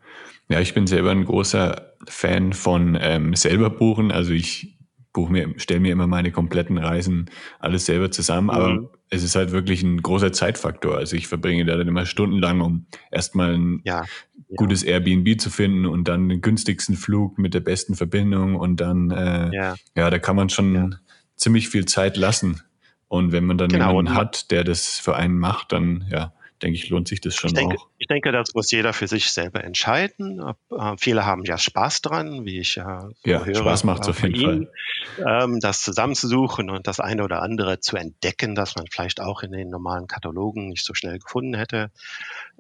Ja, 0.50 0.62
ich 0.62 0.74
bin 0.74 0.88
selber 0.88 1.12
ein 1.12 1.25
großer 1.25 1.93
Fan 2.07 2.53
von 2.53 2.98
ähm, 3.00 3.36
selber 3.36 3.69
buchen. 3.69 4.12
Also 4.12 4.31
ich 4.31 4.77
buche 5.12 5.31
mir, 5.31 5.53
stelle 5.60 5.79
mir 5.79 5.91
immer 5.91 6.07
meine 6.07 6.31
kompletten 6.31 6.77
Reisen 6.77 7.29
alles 7.60 7.86
selber 7.86 8.12
zusammen, 8.12 8.46
mhm. 8.46 8.51
aber 8.51 8.89
es 9.10 9.24
ist 9.24 9.36
halt 9.36 9.52
wirklich 9.52 9.84
ein 9.84 10.02
großer 10.02 10.32
Zeitfaktor. 10.32 10.98
Also 10.98 11.16
ich 11.16 11.28
verbringe 11.28 11.66
da 11.66 11.76
dann 11.78 11.88
immer 11.88 12.06
stundenlang, 12.06 12.62
um 12.62 12.88
erstmal 13.12 13.54
ein 13.54 13.82
ja, 13.84 14.02
ja. 14.02 14.56
gutes 14.56 14.84
Airbnb 14.84 15.40
zu 15.40 15.50
finden 15.50 15.86
und 15.86 16.08
dann 16.08 16.30
den 16.30 16.42
günstigsten 16.42 16.96
Flug 16.96 17.38
mit 17.38 17.54
der 17.54 17.62
besten 17.62 17.96
Verbindung 17.96 18.56
und 18.56 18.82
dann, 18.82 19.12
äh, 19.12 19.56
ja. 19.56 19.76
ja, 19.96 20.10
da 20.10 20.20
kann 20.20 20.36
man 20.36 20.50
schon 20.50 20.96
ziemlich 21.36 21.70
viel 21.70 21.86
Zeit 21.86 22.18
lassen. 22.18 22.62
Und 23.08 23.32
wenn 23.32 23.46
man 23.46 23.58
dann 23.58 23.70
genau. 23.70 23.90
jemanden 23.90 24.16
hat, 24.16 24.52
der 24.52 24.66
das 24.66 25.00
für 25.00 25.16
einen 25.16 25.38
macht, 25.38 25.72
dann 25.72 26.06
ja, 26.10 26.34
denke 26.62 26.78
ich, 26.78 26.90
lohnt 26.90 27.08
sich 27.08 27.22
das 27.22 27.36
schon 27.36 27.50
ich 27.50 27.54
denke, 27.54 27.78
auch. 27.78 27.88
Ich 27.98 28.08
denke, 28.08 28.32
das 28.32 28.54
muss 28.54 28.72
jeder 28.72 28.94
für 28.94 29.08
sich 29.08 29.32
selber 29.32 29.64
entscheiden. 29.64 30.42
Äh, 30.72 30.96
viele 30.98 31.26
haben 31.26 31.44
ja 31.46 31.58
Spaß 31.58 32.02
dran, 32.02 32.46
wie 32.46 32.60
ich 32.60 32.76
ja, 32.76 33.02
so 33.02 33.30
ja 33.30 33.44
höre. 33.44 33.56
Spaß 33.56 33.84
macht 33.84 34.04
es 34.04 34.10
auf 34.10 34.22
jeden 34.24 34.36
Ihnen, 34.36 34.70
Fall. 35.18 35.44
Ähm, 35.44 35.60
das 35.60 35.82
zusammenzusuchen 35.82 36.70
und 36.70 36.88
das 36.88 37.00
eine 37.00 37.24
oder 37.24 37.42
andere 37.42 37.80
zu 37.80 37.98
entdecken, 37.98 38.56
das 38.56 38.76
man 38.76 38.86
vielleicht 38.92 39.22
auch 39.22 39.44
in 39.44 39.52
den 39.52 39.70
normalen 39.70 40.08
Katalogen 40.08 40.70
nicht 40.70 40.86
so 40.86 40.94
schnell 40.94 41.20
gefunden 41.20 41.56
hätte. 41.56 41.92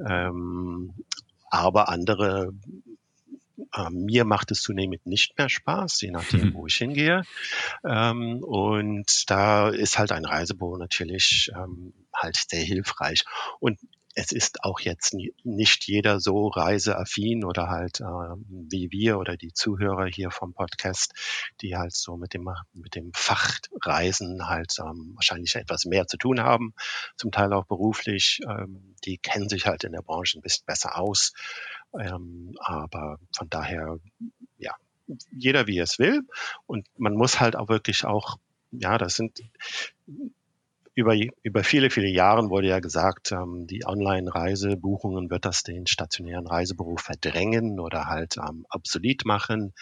Ähm, 0.07 0.93
aber 1.49 1.89
andere 1.89 2.51
äh, 3.75 3.89
mir 3.89 4.25
macht 4.25 4.51
es 4.51 4.61
zunehmend 4.61 5.05
nicht 5.05 5.37
mehr 5.37 5.49
Spaß, 5.49 6.01
je 6.01 6.11
nachdem, 6.11 6.53
wo 6.53 6.67
ich 6.67 6.75
hingehe. 6.75 7.23
Ähm, 7.83 8.43
und 8.43 9.29
da 9.29 9.69
ist 9.69 9.97
halt 9.97 10.11
ein 10.11 10.25
Reisebüro 10.25 10.77
natürlich 10.77 11.51
ähm, 11.55 11.93
halt 12.13 12.37
sehr 12.49 12.63
hilfreich. 12.63 13.23
Und 13.59 13.79
es 14.19 14.31
ist 14.31 14.63
auch 14.63 14.79
jetzt 14.79 15.15
nicht 15.43 15.87
jeder 15.87 16.19
so 16.19 16.47
reiseaffin 16.47 17.45
oder 17.45 17.69
halt 17.69 17.99
äh, 17.99 18.03
wie 18.03 18.89
wir 18.89 19.19
oder 19.19 19.37
die 19.37 19.53
Zuhörer 19.53 20.07
hier 20.07 20.31
vom 20.31 20.55
Podcast, 20.55 21.13
die 21.61 21.75
halt 21.75 21.93
so 21.93 22.17
mit 22.17 22.33
dem 22.33 22.49
mit 22.73 22.95
dem 22.95 23.11
Fachreisen 23.13 24.47
halt 24.49 24.73
ähm, 24.79 25.11
wahrscheinlich 25.13 25.53
etwas 25.55 25.85
mehr 25.85 26.07
zu 26.07 26.17
tun 26.17 26.41
haben, 26.41 26.73
zum 27.15 27.31
Teil 27.31 27.53
auch 27.53 27.67
beruflich. 27.67 28.39
Ähm, 28.49 28.95
die 29.05 29.19
kennen 29.19 29.49
sich 29.49 29.67
halt 29.67 29.83
in 29.83 29.91
der 29.91 30.01
Branche 30.01 30.39
ein 30.39 30.41
bisschen 30.41 30.65
besser 30.65 30.97
aus, 30.97 31.33
ähm, 31.99 32.55
aber 32.59 33.17
von 33.35 33.49
daher 33.49 33.97
ja 34.57 34.73
jeder 35.31 35.67
wie 35.67 35.79
es 35.79 35.99
will 35.99 36.21
und 36.65 36.87
man 36.97 37.13
muss 37.13 37.39
halt 37.39 37.55
auch 37.55 37.69
wirklich 37.69 38.05
auch 38.05 38.37
ja, 38.71 38.97
das 38.97 39.15
sind 39.15 39.39
über, 40.93 41.15
über 41.43 41.63
viele, 41.63 41.91
viele 41.91 42.07
Jahre 42.07 42.49
wurde 42.49 42.69
ja 42.69 42.79
gesagt, 42.79 43.31
ähm, 43.31 43.67
die 43.67 43.85
Online-Reisebuchungen 43.85 45.29
wird 45.29 45.45
das 45.45 45.61
den 45.61 45.85
stationären 45.85 46.47
Reiseberuf 46.47 47.01
verdrängen 47.01 47.79
oder 47.79 48.07
halt 48.07 48.37
ähm, 48.37 48.65
obsolet 48.71 49.23
machen. 49.23 49.73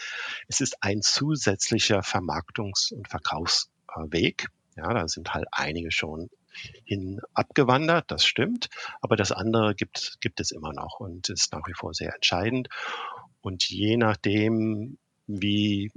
Es 0.50 0.60
ist 0.60 0.76
ein 0.82 1.02
zusätzlicher 1.02 2.02
Vermarktungs- 2.02 2.94
und 2.94 3.08
Verkaufsweg. 3.08 4.48
Ja, 4.76 4.94
da 4.94 5.08
sind 5.08 5.34
halt 5.34 5.48
einige 5.54 5.90
schon 5.90 6.30
hin 6.84 7.22
abgewandert, 7.34 8.06
das 8.10 8.26
stimmt. 8.26 8.70
Aber 9.02 9.16
das 9.16 9.32
andere 9.32 9.76
gibt, 9.76 10.18
gibt 10.22 10.40
es 10.40 10.52
immer 10.52 10.74
noch 10.74 11.00
und 11.00 11.30
ist 11.30 11.52
nach 11.54 11.68
wie 11.68 11.74
vor 11.74 11.94
sehr 11.94 12.14
entscheidend. 12.14 12.70
Und 13.42 13.68
je 13.70 13.98
nachdem, 13.98 14.98
wie 15.28 15.92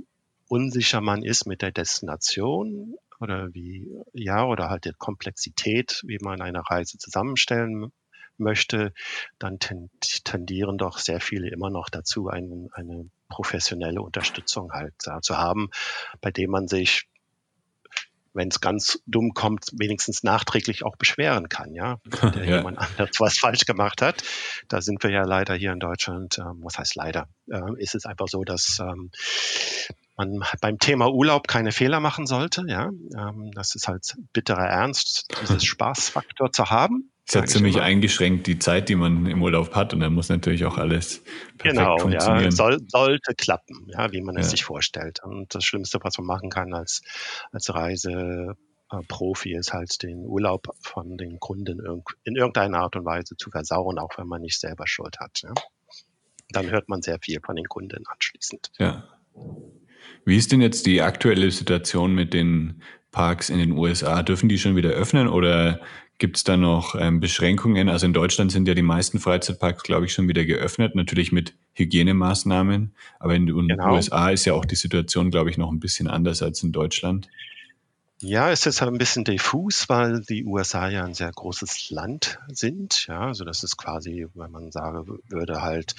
unsicher 0.48 1.00
man 1.00 1.22
ist 1.22 1.46
mit 1.46 1.62
der 1.62 1.72
Destination, 1.72 2.96
oder 3.20 3.52
wie, 3.52 3.88
ja, 4.12 4.44
oder 4.44 4.70
halt 4.70 4.84
die 4.84 4.92
Komplexität, 4.96 6.02
wie 6.06 6.18
man 6.20 6.40
eine 6.40 6.62
Reise 6.68 6.98
zusammenstellen 6.98 7.92
möchte, 8.36 8.92
dann 9.38 9.58
tendieren 9.58 10.78
doch 10.78 10.98
sehr 10.98 11.20
viele 11.20 11.50
immer 11.50 11.70
noch 11.70 11.88
dazu, 11.90 12.28
ein, 12.28 12.68
eine 12.72 13.10
professionelle 13.28 14.00
Unterstützung 14.00 14.72
halt 14.72 14.94
da 15.02 15.20
zu 15.20 15.36
haben, 15.36 15.70
bei 16.20 16.30
dem 16.30 16.50
man 16.50 16.68
sich 16.68 17.08
wenn 18.34 18.48
es 18.48 18.60
ganz 18.60 19.00
dumm 19.06 19.34
kommt, 19.34 19.70
wenigstens 19.72 20.22
nachträglich 20.22 20.84
auch 20.84 20.96
beschweren 20.96 21.48
kann, 21.48 21.74
ja, 21.74 21.98
der 22.34 22.44
ja. 22.44 22.56
jemand 22.58 22.78
anders 22.78 23.10
was 23.18 23.38
falsch 23.38 23.64
gemacht 23.64 24.02
hat. 24.02 24.22
Da 24.68 24.80
sind 24.80 25.02
wir 25.02 25.10
ja 25.10 25.22
leider 25.22 25.54
hier 25.54 25.72
in 25.72 25.80
Deutschland, 25.80 26.38
ähm, 26.38 26.60
was 26.62 26.78
heißt 26.78 26.94
leider, 26.94 27.28
äh, 27.50 27.60
ist 27.78 27.94
es 27.94 28.06
einfach 28.06 28.28
so, 28.28 28.44
dass 28.44 28.78
ähm, 28.80 29.10
man 30.16 30.44
beim 30.60 30.78
Thema 30.78 31.10
Urlaub 31.10 31.48
keine 31.48 31.72
Fehler 31.72 32.00
machen 32.00 32.26
sollte. 32.26 32.64
Ja, 32.66 32.90
ähm, 33.16 33.50
das 33.54 33.74
ist 33.74 33.88
halt 33.88 34.16
bitterer 34.32 34.66
Ernst, 34.66 35.26
dieses 35.40 35.64
Spaßfaktor 35.64 36.52
zu 36.52 36.70
haben. 36.70 37.10
Es 37.28 37.36
hat 37.36 37.48
ziemlich 37.50 37.78
eingeschränkt 37.78 38.46
die 38.46 38.58
Zeit, 38.58 38.88
die 38.88 38.94
man 38.94 39.26
im 39.26 39.42
Urlaub 39.42 39.74
hat, 39.74 39.92
und 39.92 40.00
dann 40.00 40.14
muss 40.14 40.30
natürlich 40.30 40.64
auch 40.64 40.78
alles 40.78 41.22
perfekt 41.58 41.76
genau, 41.76 41.98
funktionieren. 41.98 42.44
Ja, 42.44 42.50
soll, 42.50 42.78
sollte 42.88 43.34
klappen, 43.34 43.86
ja, 43.92 44.10
wie 44.12 44.22
man 44.22 44.38
es 44.38 44.50
sich 44.50 44.64
vorstellt. 44.64 45.22
Und 45.22 45.54
das 45.54 45.62
Schlimmste, 45.64 45.98
was 46.02 46.16
man 46.16 46.26
machen 46.26 46.48
kann 46.48 46.72
als 46.72 47.02
als 47.52 47.74
Reiseprofi, 47.74 49.52
ist 49.54 49.74
halt 49.74 50.02
den 50.02 50.24
Urlaub 50.24 50.68
von 50.80 51.18
den 51.18 51.38
Kunden 51.38 52.02
in 52.24 52.34
irgendeiner 52.34 52.78
Art 52.78 52.96
und 52.96 53.04
Weise 53.04 53.36
zu 53.36 53.50
versauen, 53.50 53.98
auch 53.98 54.16
wenn 54.16 54.26
man 54.26 54.40
nicht 54.40 54.58
selber 54.58 54.86
Schuld 54.86 55.20
hat. 55.20 55.42
Ja. 55.42 55.52
Dann 56.50 56.70
hört 56.70 56.88
man 56.88 57.02
sehr 57.02 57.18
viel 57.20 57.40
von 57.44 57.56
den 57.56 57.66
Kunden 57.66 58.04
anschließend. 58.06 58.70
Ja. 58.78 59.06
Wie 60.24 60.36
ist 60.38 60.50
denn 60.50 60.62
jetzt 60.62 60.86
die 60.86 61.02
aktuelle 61.02 61.50
Situation 61.50 62.14
mit 62.14 62.32
den 62.32 62.82
Parks 63.10 63.50
in 63.50 63.58
den 63.58 63.72
USA? 63.72 64.22
Dürfen 64.22 64.48
die 64.48 64.58
schon 64.58 64.76
wieder 64.76 64.90
öffnen 64.90 65.28
oder 65.28 65.80
gibt 66.18 66.36
es 66.36 66.44
da 66.44 66.56
noch 66.56 66.94
ähm, 66.98 67.20
Beschränkungen? 67.20 67.88
Also 67.88 68.06
in 68.06 68.12
Deutschland 68.12 68.52
sind 68.52 68.66
ja 68.68 68.74
die 68.74 68.82
meisten 68.82 69.18
Freizeitparks, 69.18 69.82
glaube 69.82 70.06
ich, 70.06 70.12
schon 70.12 70.28
wieder 70.28 70.44
geöffnet, 70.44 70.94
natürlich 70.94 71.32
mit 71.32 71.54
Hygienemaßnahmen. 71.74 72.94
Aber 73.20 73.34
in 73.34 73.46
den 73.46 73.68
genau. 73.68 73.94
USA 73.94 74.30
ist 74.30 74.44
ja 74.44 74.54
auch 74.54 74.64
die 74.64 74.74
Situation, 74.74 75.30
glaube 75.30 75.50
ich, 75.50 75.58
noch 75.58 75.70
ein 75.70 75.80
bisschen 75.80 76.08
anders 76.08 76.42
als 76.42 76.62
in 76.62 76.72
Deutschland. 76.72 77.28
Ja, 78.20 78.50
es 78.50 78.66
ist 78.66 78.80
halt 78.80 78.90
ein 78.92 78.98
bisschen 78.98 79.22
diffus, 79.22 79.88
weil 79.88 80.22
die 80.22 80.44
USA 80.44 80.88
ja 80.88 81.04
ein 81.04 81.14
sehr 81.14 81.30
großes 81.30 81.90
Land 81.90 82.40
sind. 82.48 83.06
Ja, 83.06 83.20
also 83.20 83.44
das 83.44 83.62
ist 83.62 83.76
quasi, 83.76 84.26
wenn 84.34 84.50
man 84.50 84.72
sagen 84.72 85.20
würde, 85.28 85.62
halt 85.62 85.94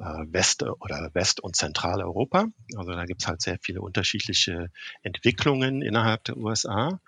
äh, 0.00 0.24
West- 0.26 0.64
oder 0.64 1.10
West- 1.12 1.38
und 1.38 1.54
Zentraleuropa. 1.54 2.46
Also 2.76 2.90
da 2.90 3.04
gibt's 3.04 3.28
halt 3.28 3.42
sehr 3.42 3.58
viele 3.62 3.80
unterschiedliche 3.80 4.70
Entwicklungen 5.02 5.82
innerhalb 5.82 6.24
der 6.24 6.36
USA. 6.36 7.00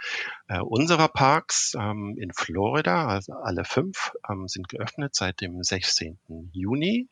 Äh, 0.47 0.61
unserer 0.61 1.09
Parks 1.09 1.75
ähm, 1.77 2.17
in 2.17 2.33
Florida, 2.33 3.09
also 3.09 3.33
alle 3.33 3.65
fünf, 3.65 4.13
ähm, 4.31 4.47
sind 4.47 4.69
geöffnet 4.69 5.17
seit 5.17 5.41
dem 5.41 5.65
16. 5.65 6.17
Juni. 6.53 7.09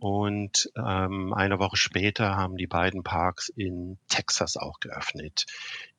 Und 0.00 0.70
ähm, 0.76 1.34
eine 1.34 1.58
Woche 1.58 1.76
später 1.76 2.34
haben 2.34 2.56
die 2.56 2.66
beiden 2.66 3.02
Parks 3.02 3.50
in 3.50 3.98
Texas 4.08 4.56
auch 4.56 4.80
geöffnet. 4.80 5.44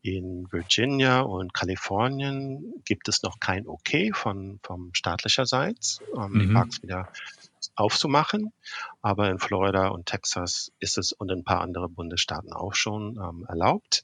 In 0.02 0.52
Virginia 0.52 1.22
und 1.22 1.54
Kalifornien 1.54 2.74
gibt 2.84 3.08
es 3.08 3.22
noch 3.22 3.40
kein 3.40 3.68
Okay 3.68 4.12
von, 4.12 4.60
vom 4.64 4.90
staatlicherseits, 4.94 6.02
ähm, 6.18 6.32
mhm. 6.32 6.40
die 6.40 6.48
Parks 6.48 6.82
wieder 6.82 7.10
aufzumachen. 7.76 8.52
Aber 9.04 9.30
in 9.30 9.38
Florida 9.38 9.90
und 9.90 10.08
Texas 10.08 10.72
ist 10.80 10.98
es 10.98 11.12
und 11.12 11.30
ein 11.32 11.44
paar 11.44 11.62
andere 11.62 11.88
Bundesstaaten 11.88 12.54
auch 12.54 12.74
schon 12.74 13.18
ähm, 13.18 13.46
erlaubt, 13.48 14.04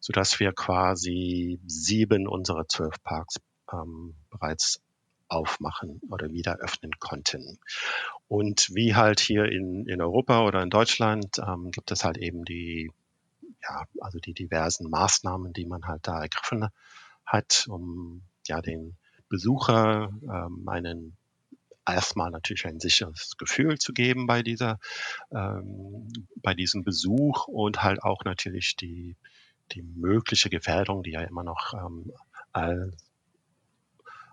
sodass 0.00 0.40
wir 0.40 0.52
quasi 0.52 1.60
sieben 1.66 2.26
unserer 2.26 2.66
zwölf 2.68 2.94
Parks 3.02 3.36
ähm, 3.70 4.14
bereits 4.30 4.80
aufmachen 5.28 6.00
oder 6.10 6.30
wieder 6.32 6.56
öffnen 6.56 6.92
konnten. 6.98 7.58
Und 8.28 8.70
wie 8.74 8.94
halt 8.94 9.20
hier 9.20 9.46
in, 9.46 9.86
in 9.86 10.00
Europa 10.00 10.44
oder 10.44 10.62
in 10.62 10.70
Deutschland 10.70 11.38
ähm, 11.38 11.70
gibt 11.70 11.90
es 11.90 12.04
halt 12.04 12.18
eben 12.18 12.44
die, 12.44 12.90
ja, 13.62 13.84
also 14.00 14.18
die 14.18 14.34
diversen 14.34 14.90
Maßnahmen, 14.90 15.52
die 15.52 15.66
man 15.66 15.86
halt 15.86 16.06
da 16.06 16.22
ergriffen 16.22 16.68
hat, 17.24 17.66
um 17.68 18.22
ja 18.46 18.60
den 18.60 18.96
Besucher 19.28 20.10
ähm, 20.22 20.68
einen 20.68 21.16
erstmal 21.88 22.30
natürlich 22.30 22.66
ein 22.66 22.80
sicheres 22.80 23.36
Gefühl 23.38 23.78
zu 23.78 23.92
geben 23.92 24.26
bei 24.26 24.42
dieser, 24.42 24.78
ähm, 25.30 26.08
bei 26.42 26.54
diesem 26.54 26.84
Besuch 26.84 27.46
und 27.46 27.82
halt 27.82 28.02
auch 28.02 28.24
natürlich 28.24 28.76
die, 28.76 29.16
die 29.72 29.82
mögliche 29.82 30.50
Gefährdung, 30.50 31.02
die 31.02 31.12
ja 31.12 31.22
immer 31.22 31.44
noch 31.44 31.74
ähm, 31.74 32.12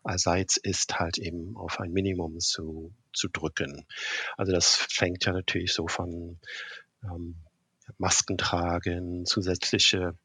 allseits 0.04 0.58
ist, 0.58 1.00
halt 1.00 1.18
eben 1.18 1.56
auf 1.58 1.80
ein 1.80 1.92
Minimum 1.92 2.40
zu, 2.40 2.94
zu 3.14 3.28
drücken. 3.30 3.86
Also 4.38 4.52
das 4.52 4.76
fängt 4.76 5.26
ja 5.26 5.34
natürlich 5.34 5.74
so 5.74 5.88
von 5.88 6.40
ähm, 7.04 7.36
Masken 7.98 8.38
tragen, 8.38 9.26
zusätzliche 9.26 10.16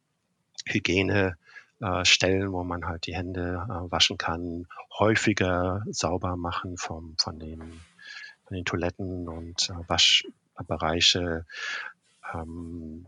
Hygiene, 0.66 1.36
äh, 1.80 2.04
Stellen, 2.04 2.52
wo 2.52 2.64
man 2.64 2.86
halt 2.86 3.06
die 3.06 3.14
Hände 3.14 3.64
äh, 3.64 3.90
waschen 3.90 4.18
kann, 4.18 4.66
häufiger 4.98 5.82
sauber 5.90 6.36
machen 6.36 6.76
vom, 6.76 7.16
von, 7.18 7.38
den, 7.38 7.60
von 8.44 8.56
den 8.56 8.64
Toiletten 8.64 9.28
und 9.28 9.70
äh, 9.70 9.88
Waschbereiche, 9.88 11.46
ähm, 12.34 13.06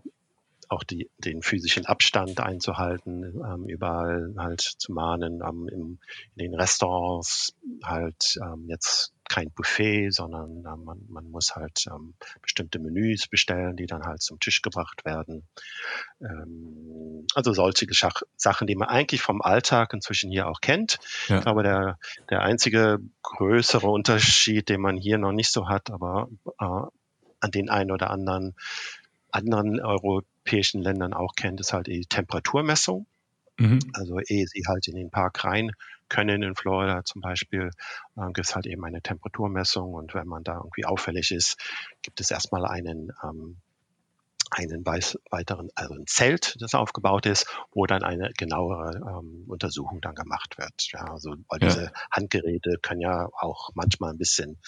auch 0.71 0.85
die, 0.85 1.11
den 1.19 1.43
physischen 1.43 1.85
Abstand 1.87 2.39
einzuhalten, 2.39 3.43
ähm, 3.45 3.67
überall 3.69 4.33
halt 4.39 4.61
zu 4.61 4.93
mahnen, 4.93 5.43
ähm, 5.47 5.69
im, 5.69 5.99
in 6.37 6.45
den 6.45 6.55
Restaurants 6.55 7.57
halt 7.83 8.39
ähm, 8.41 8.67
jetzt 8.69 9.13
kein 9.28 9.50
Buffet, 9.50 10.11
sondern 10.11 10.65
äh, 10.65 10.76
man, 10.76 11.04
man 11.09 11.28
muss 11.30 11.56
halt 11.56 11.87
ähm, 11.89 12.15
bestimmte 12.41 12.78
Menüs 12.78 13.26
bestellen, 13.26 13.76
die 13.76 13.87
dann 13.87 14.04
halt 14.04 14.23
zum 14.23 14.39
Tisch 14.39 14.63
gebracht 14.63 15.04
werden. 15.04 15.43
Ähm, 16.21 17.26
also 17.35 17.52
solche 17.52 17.93
Schach 17.93 18.23
Sachen, 18.37 18.69
die 18.69 18.76
man 18.76 18.89
eigentlich 18.89 19.23
vom 19.23 19.43
Alltag 19.43 19.93
inzwischen 19.93 20.30
hier 20.30 20.49
auch 20.49 20.61
kennt. 20.61 21.00
Ja. 21.26 21.39
Ich 21.39 21.43
glaube, 21.43 21.65
der, 21.65 21.99
der 22.30 22.43
einzige 22.43 22.99
größere 23.23 23.89
Unterschied, 23.89 24.69
den 24.69 24.80
man 24.80 24.97
hier 24.97 25.19
noch 25.19 25.33
nicht 25.33 25.50
so 25.50 25.69
hat, 25.69 25.91
aber 25.91 26.28
äh, 26.61 26.65
an 27.41 27.50
den 27.50 27.71
einen 27.71 27.91
oder 27.91 28.11
anderen 28.11 28.54
anderen 29.33 29.80
europäischen 30.41 30.83
Ländern 30.83 31.15
auch 31.15 31.35
kennt, 31.35 31.61
ist 31.61 31.73
halt 31.73 31.87
die 31.87 32.07
Temperaturmessung. 32.07 33.07
Mhm. 33.59 33.81
Also 33.93 34.19
ehe 34.21 34.47
sie 34.47 34.63
halt 34.67 34.89
in 34.89 34.97
den 34.97 35.11
Park 35.11 35.45
rein 35.45 35.73
können, 36.09 36.43
in 36.43 36.57
Florida 36.57 37.05
zum 37.05 37.21
Beispiel, 37.21 37.71
äh, 38.17 38.26
gibt 38.33 38.47
es 38.47 38.55
halt 38.55 38.67
eben 38.67 38.85
eine 38.85 39.03
Temperaturmessung 39.03 39.95
und 39.95 40.15
wenn 40.15 40.26
man 40.26 40.43
da 40.43 40.57
irgendwie 40.57 40.85
auffällig 40.85 41.31
ist, 41.31 41.57
gibt 42.03 42.21
es 42.21 42.31
erstmal 42.31 42.65
einen 42.67 43.13
ähm, 43.23 43.59
einen 44.53 44.85
weiteren, 44.85 45.69
also 45.76 45.95
ein 45.95 46.09
Zelt, 46.09 46.57
das 46.59 46.75
aufgebaut 46.75 47.25
ist, 47.26 47.47
wo 47.71 47.87
dann 47.87 48.03
eine 48.03 48.33
genauere 48.37 48.97
ähm, 48.97 49.45
Untersuchung 49.47 50.00
dann 50.00 50.17
gemacht 50.17 50.59
wird. 50.59 50.89
Ja, 50.93 51.05
also 51.05 51.37
weil 51.49 51.61
ja. 51.63 51.69
diese 51.69 51.93
Handgeräte 52.11 52.75
können 52.83 53.00
ja 53.00 53.29
auch 53.39 53.71
manchmal 53.75 54.11
ein 54.11 54.19
bisschen 54.19 54.59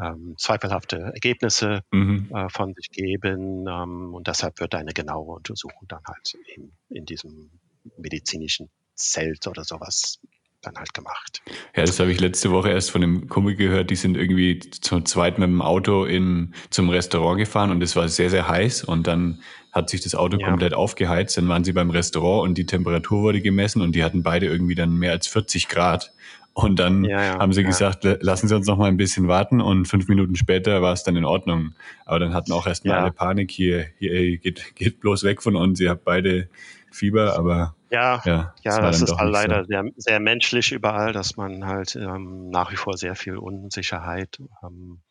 ähm, 0.00 0.34
zweifelhafte 0.38 0.98
Ergebnisse 0.98 1.82
mhm. 1.90 2.30
äh, 2.34 2.48
von 2.48 2.74
sich 2.74 2.90
geben 2.90 3.66
ähm, 3.68 4.14
und 4.14 4.26
deshalb 4.28 4.60
wird 4.60 4.74
eine 4.74 4.92
genauere 4.92 5.32
Untersuchung 5.32 5.86
dann 5.88 6.02
halt 6.06 6.36
eben 6.54 6.72
in 6.88 7.04
diesem 7.04 7.50
medizinischen 7.96 8.70
Zelt 8.94 9.46
oder 9.46 9.64
sowas 9.64 10.20
dann 10.62 10.74
halt 10.76 10.92
gemacht. 10.92 11.42
Ja, 11.76 11.84
das 11.84 12.00
habe 12.00 12.10
ich 12.10 12.20
letzte 12.20 12.50
Woche 12.50 12.70
erst 12.70 12.90
von 12.90 13.02
einem 13.02 13.28
Kumpel 13.28 13.54
gehört, 13.54 13.90
die 13.90 13.96
sind 13.96 14.16
irgendwie 14.16 14.58
zum 14.58 15.04
zweiten 15.06 15.40
mit 15.40 15.48
dem 15.48 15.62
Auto 15.62 16.04
in, 16.04 16.54
zum 16.70 16.88
Restaurant 16.88 17.38
gefahren 17.38 17.70
und 17.70 17.82
es 17.82 17.94
war 17.94 18.08
sehr, 18.08 18.30
sehr 18.30 18.48
heiß 18.48 18.84
und 18.84 19.06
dann 19.06 19.40
hat 19.72 19.90
sich 19.90 20.00
das 20.00 20.14
Auto 20.14 20.38
ja. 20.38 20.48
komplett 20.48 20.74
aufgeheizt, 20.74 21.36
dann 21.36 21.48
waren 21.48 21.62
sie 21.62 21.72
beim 21.72 21.90
Restaurant 21.90 22.48
und 22.48 22.58
die 22.58 22.66
Temperatur 22.66 23.22
wurde 23.22 23.40
gemessen 23.40 23.82
und 23.82 23.94
die 23.94 24.02
hatten 24.02 24.22
beide 24.22 24.46
irgendwie 24.46 24.74
dann 24.74 24.96
mehr 24.96 25.12
als 25.12 25.26
40 25.28 25.68
Grad. 25.68 26.12
Und 26.54 26.80
dann 26.80 27.04
ja, 27.04 27.22
ja, 27.22 27.38
haben 27.38 27.52
sie 27.52 27.62
gesagt, 27.62 28.02
lassen 28.20 28.48
Sie 28.48 28.56
uns 28.56 28.66
noch 28.66 28.78
mal 28.78 28.88
ein 28.88 28.96
bisschen 28.96 29.28
warten 29.28 29.60
und 29.60 29.86
fünf 29.86 30.08
Minuten 30.08 30.34
später 30.34 30.82
war 30.82 30.92
es 30.92 31.04
dann 31.04 31.14
in 31.14 31.24
Ordnung. 31.24 31.74
Aber 32.04 32.18
dann 32.18 32.34
hatten 32.34 32.50
auch 32.50 32.66
erstmal 32.66 32.98
alle 32.98 33.12
Panik 33.12 33.52
hier, 33.52 33.86
hier 34.00 34.38
geht, 34.38 34.74
geht 34.74 34.98
bloß 34.98 35.22
weg 35.22 35.40
von 35.40 35.54
uns, 35.54 35.78
ihr 35.78 35.90
habt 35.90 36.04
beide 36.04 36.48
Fieber, 36.90 37.38
aber 37.38 37.76
ja, 37.90 38.20
ja, 38.24 38.54
ja 38.62 38.80
das, 38.80 39.00
das 39.00 39.10
ist 39.10 39.20
leider 39.20 39.62
so. 39.62 39.68
sehr, 39.68 39.84
sehr 39.96 40.20
menschlich 40.20 40.72
überall, 40.72 41.12
dass 41.12 41.36
man 41.36 41.66
halt 41.66 41.96
ähm, 41.96 42.50
nach 42.50 42.70
wie 42.72 42.76
vor 42.76 42.96
sehr 42.96 43.14
viel 43.14 43.36
Unsicherheit 43.36 44.38
ähm, 44.62 45.02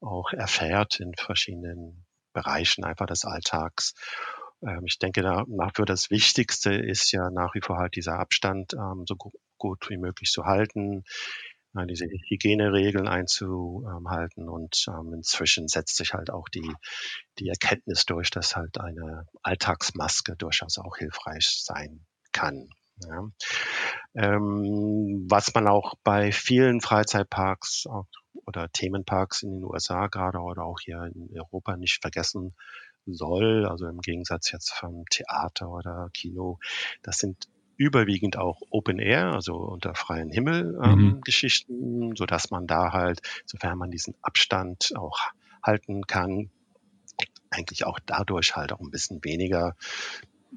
auch 0.00 0.32
erfährt 0.32 1.00
in 1.00 1.12
verschiedenen 1.14 2.04
Bereichen 2.32 2.84
einfach 2.84 3.06
des 3.06 3.24
Alltags. 3.24 3.94
Ähm, 4.62 4.82
ich 4.86 4.98
denke, 4.98 5.22
dafür 5.22 5.84
das 5.84 6.10
Wichtigste 6.10 6.74
ist 6.74 7.12
ja 7.12 7.30
nach 7.30 7.54
wie 7.54 7.60
vor 7.62 7.78
halt 7.78 7.96
dieser 7.96 8.18
Abstand 8.18 8.74
ähm, 8.74 9.04
so 9.06 9.16
gut 9.56 9.88
wie 9.88 9.96
möglich 9.96 10.30
zu 10.30 10.44
halten, 10.44 11.04
äh, 11.76 11.86
diese 11.86 12.06
Hygieneregeln 12.06 13.08
einzuhalten 13.08 14.48
und 14.48 14.86
ähm, 14.88 15.14
inzwischen 15.14 15.68
setzt 15.68 15.96
sich 15.96 16.14
halt 16.14 16.30
auch 16.30 16.48
die, 16.48 16.74
die 17.38 17.48
Erkenntnis 17.48 18.04
durch, 18.04 18.30
dass 18.30 18.56
halt 18.56 18.78
eine 18.80 19.26
Alltagsmaske 19.42 20.36
durchaus 20.36 20.78
auch 20.78 20.96
hilfreich 20.96 21.62
sein 21.62 22.04
kann. 22.34 22.68
Ja. 23.02 23.28
Ähm, 24.14 25.26
was 25.28 25.52
man 25.54 25.66
auch 25.66 25.94
bei 26.04 26.30
vielen 26.30 26.80
Freizeitparks 26.80 27.86
oder 28.46 28.70
Themenparks 28.70 29.42
in 29.42 29.52
den 29.52 29.64
USA 29.64 30.06
gerade 30.08 30.38
oder 30.38 30.64
auch 30.64 30.80
hier 30.80 31.10
in 31.14 31.30
Europa 31.36 31.76
nicht 31.76 32.00
vergessen 32.02 32.54
soll, 33.06 33.66
also 33.66 33.86
im 33.86 34.00
Gegensatz 34.00 34.52
jetzt 34.52 34.72
vom 34.72 35.04
Theater 35.10 35.70
oder 35.70 36.10
Kino, 36.12 36.58
das 37.02 37.18
sind 37.18 37.48
überwiegend 37.76 38.36
auch 38.36 38.60
Open 38.70 38.98
Air, 38.98 39.32
also 39.32 39.56
unter 39.56 39.94
freiem 39.94 40.30
Himmel 40.30 40.78
ähm, 40.82 40.98
mhm. 40.98 41.20
Geschichten, 41.22 42.14
so 42.14 42.24
dass 42.24 42.50
man 42.50 42.66
da 42.66 42.92
halt, 42.92 43.20
sofern 43.46 43.78
man 43.78 43.90
diesen 43.90 44.14
Abstand 44.22 44.92
auch 44.96 45.18
halten 45.62 46.06
kann, 46.06 46.50
eigentlich 47.50 47.84
auch 47.84 47.98
dadurch 48.04 48.56
halt 48.56 48.72
auch 48.72 48.80
ein 48.80 48.90
bisschen 48.90 49.24
weniger 49.24 49.76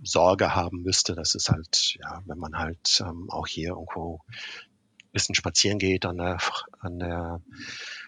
Sorge 0.03 0.55
haben 0.55 0.83
müsste. 0.83 1.15
Das 1.15 1.35
ist 1.35 1.49
halt, 1.49 1.95
ja, 2.01 2.21
wenn 2.25 2.37
man 2.37 2.57
halt 2.57 3.01
ähm, 3.05 3.29
auch 3.29 3.47
hier 3.47 3.69
irgendwo 3.69 4.21
ein 4.27 5.11
bisschen 5.11 5.35
spazieren 5.35 5.79
geht 5.79 6.05
an 6.05 6.17
der, 6.17 6.37
an 6.79 6.99
der 6.99 7.41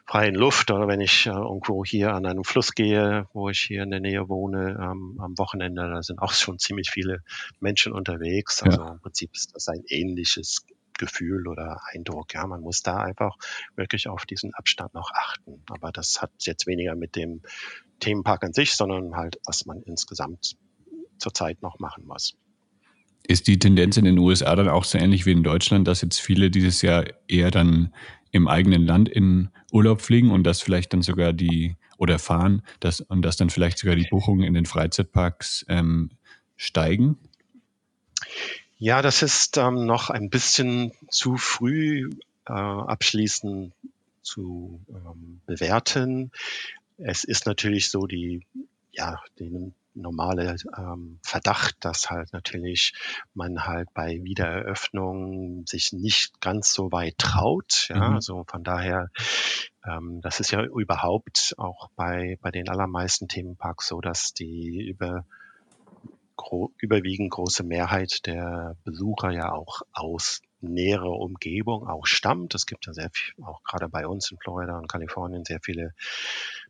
freien 0.06 0.36
Luft 0.36 0.72
oder 0.72 0.88
wenn 0.88 1.02
ich 1.02 1.28
äh, 1.28 1.32
irgendwo 1.32 1.86
hier 1.86 2.14
an 2.14 2.26
einem 2.26 2.44
Fluss 2.44 2.74
gehe, 2.74 3.28
wo 3.34 3.50
ich 3.50 3.60
hier 3.60 3.84
in 3.84 3.92
der 3.92 4.00
Nähe 4.00 4.28
wohne, 4.28 4.78
ähm, 4.82 5.20
am 5.20 5.38
Wochenende, 5.38 5.90
da 5.90 6.02
sind 6.02 6.20
auch 6.20 6.34
schon 6.34 6.60
ziemlich 6.60 6.90
viele 6.90 7.24
Menschen 7.60 7.94
unterwegs. 7.94 8.64
Also 8.64 8.82
ja. 8.82 8.92
im 8.94 9.00
Prinzip 9.00 9.34
ist 9.34 9.56
das 9.56 9.68
ein 9.68 9.84
ähnliches 9.88 10.66
Gefühl 10.98 11.48
oder 11.48 11.80
Eindruck. 11.94 12.34
Ja, 12.34 12.46
man 12.46 12.62
muss 12.62 12.82
da 12.82 12.98
einfach 12.98 13.38
wirklich 13.76 14.08
auf 14.08 14.26
diesen 14.26 14.54
Abstand 14.54 14.94
noch 14.94 15.12
achten. 15.14 15.64
Aber 15.70 15.92
das 15.92 16.22
hat 16.22 16.32
jetzt 16.42 16.68
weniger 16.68 16.96
mit 16.96 17.16
dem 17.16 17.42
Themenpark 18.00 18.44
an 18.44 18.54
sich, 18.54 18.76
sondern 18.76 19.16
halt, 19.16 19.40
was 19.46 19.66
man 19.66 19.82
insgesamt 19.82 20.58
zurzeit 21.20 21.62
noch 21.62 21.80
machen 21.80 22.06
muss. 22.06 22.36
Ist 23.28 23.48
die 23.48 23.60
Tendenz 23.60 23.98
in 23.98 24.06
den 24.06 24.18
USA 24.18 24.56
dann 24.56 24.70
auch 24.70 24.84
so 24.84 24.98
ähnlich 24.98 25.26
wie 25.26 25.32
in 25.32 25.44
Deutschland, 25.44 25.88
dass 25.88 26.02
jetzt 26.02 26.20
viele 26.20 26.50
dieses 26.50 26.82
Jahr 26.82 27.06
eher 27.28 27.52
dann 27.52 27.94
im 28.32 28.48
eigenen 28.48 28.86
Land 28.86 29.10
in 29.10 29.50
Urlaub 29.72 30.02
fliegen 30.02 30.32
und 30.32 30.44
dass 30.44 30.62
vielleicht 30.62 30.94
dann 30.94 31.02
sogar 31.02 31.34
die 31.34 31.76
oder 31.98 32.18
fahren 32.18 32.64
dass, 32.80 33.02
und 33.02 33.22
dass 33.22 33.38
dann 33.38 33.50
vielleicht 33.50 33.78
sogar 33.78 33.96
die 33.96 34.08
Buchungen 34.10 34.44
in 34.44 34.54
den 34.54 34.66
Freizeitparks 34.66 35.66
ähm, 35.68 36.12
steigen? 36.56 37.18
Ja, 38.78 39.02
das 39.02 39.22
ist 39.22 39.58
ähm, 39.58 39.86
noch 39.86 40.10
ein 40.10 40.30
bisschen 40.30 40.94
zu 41.10 41.38
früh 41.38 42.10
äh, 42.48 42.52
abschließend 42.54 43.74
zu 44.22 44.80
ähm, 44.90 45.42
bewerten. 45.46 46.32
Es 46.98 47.24
ist 47.24 47.46
natürlich 47.46 47.90
so 47.90 48.08
die, 48.08 48.46
ja, 48.92 49.20
den 49.40 49.74
normale 50.02 50.56
ähm, 50.78 51.20
Verdacht, 51.24 51.76
dass 51.82 52.10
halt 52.10 52.34
natürlich 52.34 52.94
man 53.34 53.66
halt 53.66 53.90
bei 53.94 54.20
Wiedereröffnung 54.24 55.66
sich 55.66 55.94
nicht 55.94 56.42
ganz 56.42 56.74
so 56.74 56.92
weit 56.92 57.18
traut. 57.18 57.88
Ja, 57.90 58.10
mhm. 58.10 58.16
also 58.16 58.44
von 58.48 58.64
daher, 58.64 59.10
ähm, 59.86 60.22
das 60.22 60.40
ist 60.40 60.52
ja 60.52 60.64
überhaupt 60.64 61.54
auch 61.58 61.90
bei, 61.96 62.38
bei 62.42 62.52
den 62.52 62.70
allermeisten 62.70 63.28
Themenparks 63.28 63.88
so, 63.88 64.02
dass 64.02 64.34
die 64.34 64.88
über 64.88 65.26
gro 66.40 66.72
überwiegend 66.78 67.32
große 67.32 67.64
Mehrheit 67.64 68.26
der 68.26 68.78
Besucher 68.86 69.32
ja 69.32 69.52
auch 69.52 69.82
aus 69.92 70.42
näherer 70.62 71.12
Umgebung 71.12 71.88
auch 71.88 72.06
stammt. 72.06 72.56
Es 72.56 72.66
gibt 72.66 72.86
ja 72.86 72.94
sehr 72.94 73.10
viel, 73.12 73.44
auch 73.44 73.62
gerade 73.64 73.90
bei 73.90 74.08
uns 74.08 74.32
in 74.32 74.38
Florida 74.38 74.78
und 74.78 74.88
Kalifornien, 74.90 75.44
sehr 75.44 75.60
viele 75.62 75.92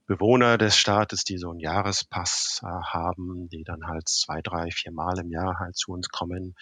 Bewohner 0.10 0.58
des 0.58 0.76
Staates, 0.76 1.24
die 1.24 1.38
so 1.38 1.52
einen 1.52 1.60
Jahrespass 1.60 2.62
äh, 2.64 2.66
haben, 2.66 3.48
die 3.50 3.64
dann 3.64 3.86
halt 3.86 4.10
zwei, 4.10 4.42
drei, 4.42 4.72
vier 4.72 4.92
Mal 4.92 5.20
im 5.20 5.30
Jahr 5.30 5.60
halt 5.60 5.78
zu 5.78 5.92
uns 5.92 6.10
kommen 6.10 6.56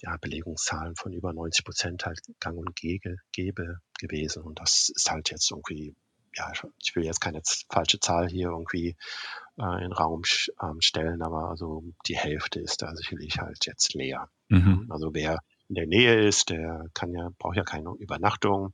ja, 0.00 0.16
Belegungszahlen 0.16 0.94
von 0.96 1.12
über 1.12 1.32
90 1.32 1.64
Prozent 1.64 2.06
halt 2.06 2.20
gang 2.40 2.58
und 2.58 2.76
gäbe, 2.76 3.16
gäbe 3.32 3.80
gewesen. 3.98 4.42
Und 4.42 4.60
das 4.60 4.90
ist 4.94 5.10
halt 5.10 5.30
jetzt 5.30 5.50
irgendwie, 5.50 5.94
ja, 6.34 6.52
ich 6.80 6.94
will 6.94 7.04
jetzt 7.04 7.20
keine 7.20 7.42
falsche 7.68 7.98
Zahl 7.98 8.28
hier 8.28 8.48
irgendwie 8.48 8.96
äh, 9.58 9.84
in 9.84 9.92
Raum 9.92 10.22
ähm, 10.62 10.80
stellen, 10.80 11.22
aber 11.22 11.48
also 11.50 11.82
die 12.06 12.16
Hälfte 12.16 12.60
ist 12.60 12.82
da 12.82 12.94
sicherlich 12.94 13.38
halt 13.38 13.66
jetzt 13.66 13.94
leer. 13.94 14.28
Mhm. 14.48 14.86
Also 14.88 15.14
wer 15.14 15.40
in 15.68 15.74
der 15.74 15.86
Nähe 15.86 16.26
ist, 16.26 16.50
der 16.50 16.86
kann 16.94 17.12
ja, 17.12 17.30
braucht 17.38 17.56
ja 17.56 17.64
keine 17.64 17.90
Übernachtung, 17.98 18.72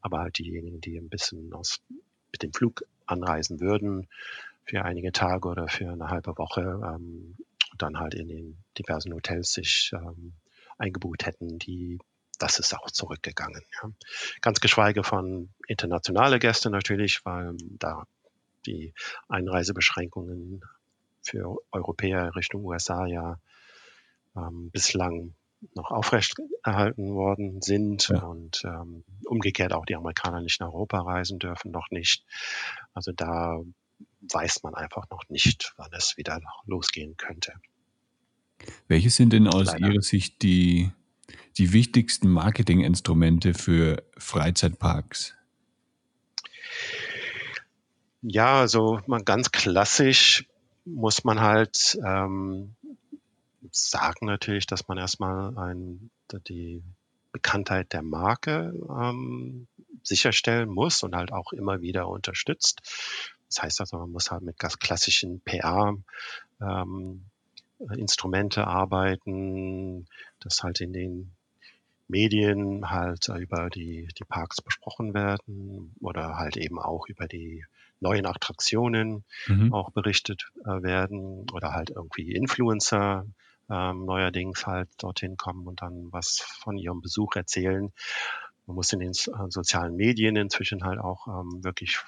aber 0.00 0.20
halt 0.20 0.38
diejenigen, 0.38 0.80
die 0.80 0.96
ein 0.96 1.08
bisschen 1.08 1.52
aus, 1.52 1.80
mit 2.32 2.42
dem 2.42 2.52
Flug 2.52 2.84
anreisen 3.06 3.60
würden, 3.60 4.06
für 4.70 4.84
einige 4.84 5.10
Tage 5.10 5.48
oder 5.48 5.66
für 5.66 5.90
eine 5.90 6.10
halbe 6.10 6.38
Woche 6.38 6.60
ähm, 6.60 7.36
dann 7.76 7.98
halt 7.98 8.14
in 8.14 8.28
den 8.28 8.64
diversen 8.78 9.12
Hotels 9.12 9.52
sich 9.52 9.90
ähm, 9.92 10.34
eingebucht 10.78 11.26
hätten, 11.26 11.58
die 11.58 11.98
das 12.38 12.58
ist 12.58 12.72
auch 12.74 12.90
zurückgegangen. 12.90 13.62
Ja. 13.82 13.90
Ganz 14.40 14.60
geschweige 14.60 15.02
von 15.02 15.50
internationale 15.66 16.38
Gäste 16.38 16.70
natürlich, 16.70 17.20
weil 17.24 17.56
da 17.78 18.04
die 18.64 18.94
Einreisebeschränkungen 19.28 20.62
für 21.20 21.58
Europäer 21.72 22.34
Richtung 22.36 22.64
USA 22.64 23.06
ja 23.06 23.38
ähm, 24.36 24.70
bislang 24.70 25.34
noch 25.74 25.90
aufrechterhalten 25.90 27.12
worden 27.12 27.60
sind 27.60 28.08
ja. 28.08 28.22
und 28.22 28.62
ähm, 28.64 29.04
umgekehrt 29.26 29.72
auch 29.72 29.84
die 29.84 29.96
Amerikaner 29.96 30.40
nicht 30.40 30.60
nach 30.60 30.68
Europa 30.68 31.00
reisen 31.00 31.40
dürfen, 31.40 31.72
noch 31.72 31.90
nicht. 31.90 32.24
Also 32.94 33.12
da 33.12 33.60
weiß 34.20 34.62
man 34.62 34.74
einfach 34.74 35.08
noch 35.10 35.28
nicht, 35.28 35.72
wann 35.76 35.92
es 35.92 36.16
wieder 36.16 36.40
losgehen 36.66 37.16
könnte. 37.16 37.52
Welche 38.88 39.10
sind 39.10 39.32
denn 39.32 39.48
aus 39.48 39.66
Leider. 39.66 39.88
Ihrer 39.88 40.02
Sicht 40.02 40.42
die, 40.42 40.90
die 41.56 41.72
wichtigsten 41.72 42.28
Marketinginstrumente 42.28 43.54
für 43.54 44.02
Freizeitparks? 44.18 45.34
Ja, 48.22 48.60
also 48.60 49.00
man 49.06 49.24
ganz 49.24 49.50
klassisch 49.50 50.46
muss 50.84 51.24
man 51.24 51.40
halt 51.40 51.98
ähm, 52.04 52.74
sagen 53.70 54.26
natürlich, 54.26 54.66
dass 54.66 54.88
man 54.88 54.98
erstmal 54.98 55.56
ein, 55.56 56.10
die 56.48 56.82
Bekanntheit 57.32 57.92
der 57.92 58.02
Marke 58.02 58.74
ähm, 58.88 59.68
sicherstellen 60.02 60.68
muss 60.68 61.02
und 61.02 61.14
halt 61.14 61.32
auch 61.32 61.52
immer 61.52 61.80
wieder 61.80 62.08
unterstützt. 62.08 62.80
Das 63.50 63.62
heißt 63.62 63.80
also, 63.80 63.98
man 63.98 64.10
muss 64.10 64.30
halt 64.30 64.42
mit 64.42 64.58
ganz 64.58 64.78
klassischen 64.78 65.40
PR 65.40 65.94
ähm, 66.60 67.26
Instrumente 67.96 68.66
arbeiten, 68.66 70.06
das 70.38 70.62
halt 70.62 70.80
in 70.80 70.92
den 70.92 71.32
Medien 72.08 72.90
halt 72.90 73.28
über 73.28 73.70
die, 73.70 74.08
die 74.18 74.24
Parks 74.24 74.60
besprochen 74.60 75.14
werden 75.14 75.94
oder 76.00 76.36
halt 76.36 76.56
eben 76.56 76.78
auch 76.78 77.08
über 77.08 77.26
die 77.26 77.64
neuen 78.00 78.26
Attraktionen 78.26 79.24
mhm. 79.46 79.72
auch 79.72 79.90
berichtet 79.90 80.50
äh, 80.64 80.82
werden 80.82 81.46
oder 81.52 81.72
halt 81.72 81.90
irgendwie 81.90 82.32
Influencer 82.32 83.26
ähm, 83.68 84.04
neuerdings 84.04 84.66
halt 84.66 84.88
dorthin 84.98 85.36
kommen 85.36 85.66
und 85.66 85.82
dann 85.82 86.08
was 86.12 86.40
von 86.40 86.76
ihrem 86.76 87.00
Besuch 87.00 87.36
erzählen. 87.36 87.92
Man 88.66 88.74
muss 88.76 88.92
in 88.92 89.00
den 89.00 89.10
äh, 89.10 89.50
sozialen 89.50 89.96
Medien 89.96 90.36
inzwischen 90.36 90.84
halt 90.84 90.98
auch 90.98 91.26
ähm, 91.28 91.62
wirklich 91.62 91.98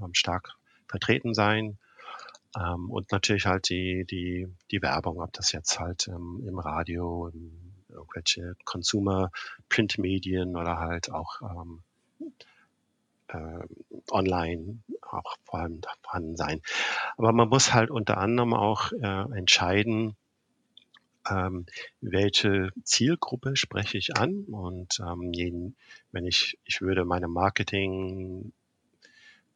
ähm, 0.00 0.14
stark 0.14 0.54
vertreten 0.90 1.34
sein. 1.34 1.78
Ähm, 2.56 2.90
und 2.90 3.12
natürlich 3.12 3.46
halt 3.46 3.68
die, 3.68 4.04
die, 4.04 4.48
die 4.70 4.82
Werbung, 4.82 5.20
ob 5.20 5.32
das 5.32 5.52
jetzt 5.52 5.78
halt 5.78 6.08
ähm, 6.08 6.42
im 6.46 6.58
Radio, 6.58 7.28
im, 7.28 7.52
irgendwelche 7.88 8.54
Consumer 8.64 9.30
Printmedien 9.68 10.56
oder 10.56 10.78
halt 10.78 11.10
auch 11.10 11.40
ähm, 11.42 11.82
äh, 13.28 13.64
online 14.10 14.78
auch 15.02 15.36
vorhanden, 15.44 15.82
vorhanden 16.02 16.36
sein. 16.36 16.60
Aber 17.16 17.32
man 17.32 17.48
muss 17.48 17.72
halt 17.72 17.90
unter 17.90 18.18
anderem 18.18 18.54
auch 18.54 18.92
äh, 18.92 19.36
entscheiden, 19.36 20.16
ähm, 21.28 21.66
welche 22.00 22.70
Zielgruppe 22.84 23.56
spreche 23.56 23.98
ich 23.98 24.16
an 24.16 24.44
und 24.44 25.00
ähm, 25.00 25.32
jeden, 25.32 25.76
wenn 26.12 26.26
ich, 26.26 26.58
ich 26.64 26.80
würde 26.80 27.04
meine 27.04 27.28
Marketing 27.28 28.52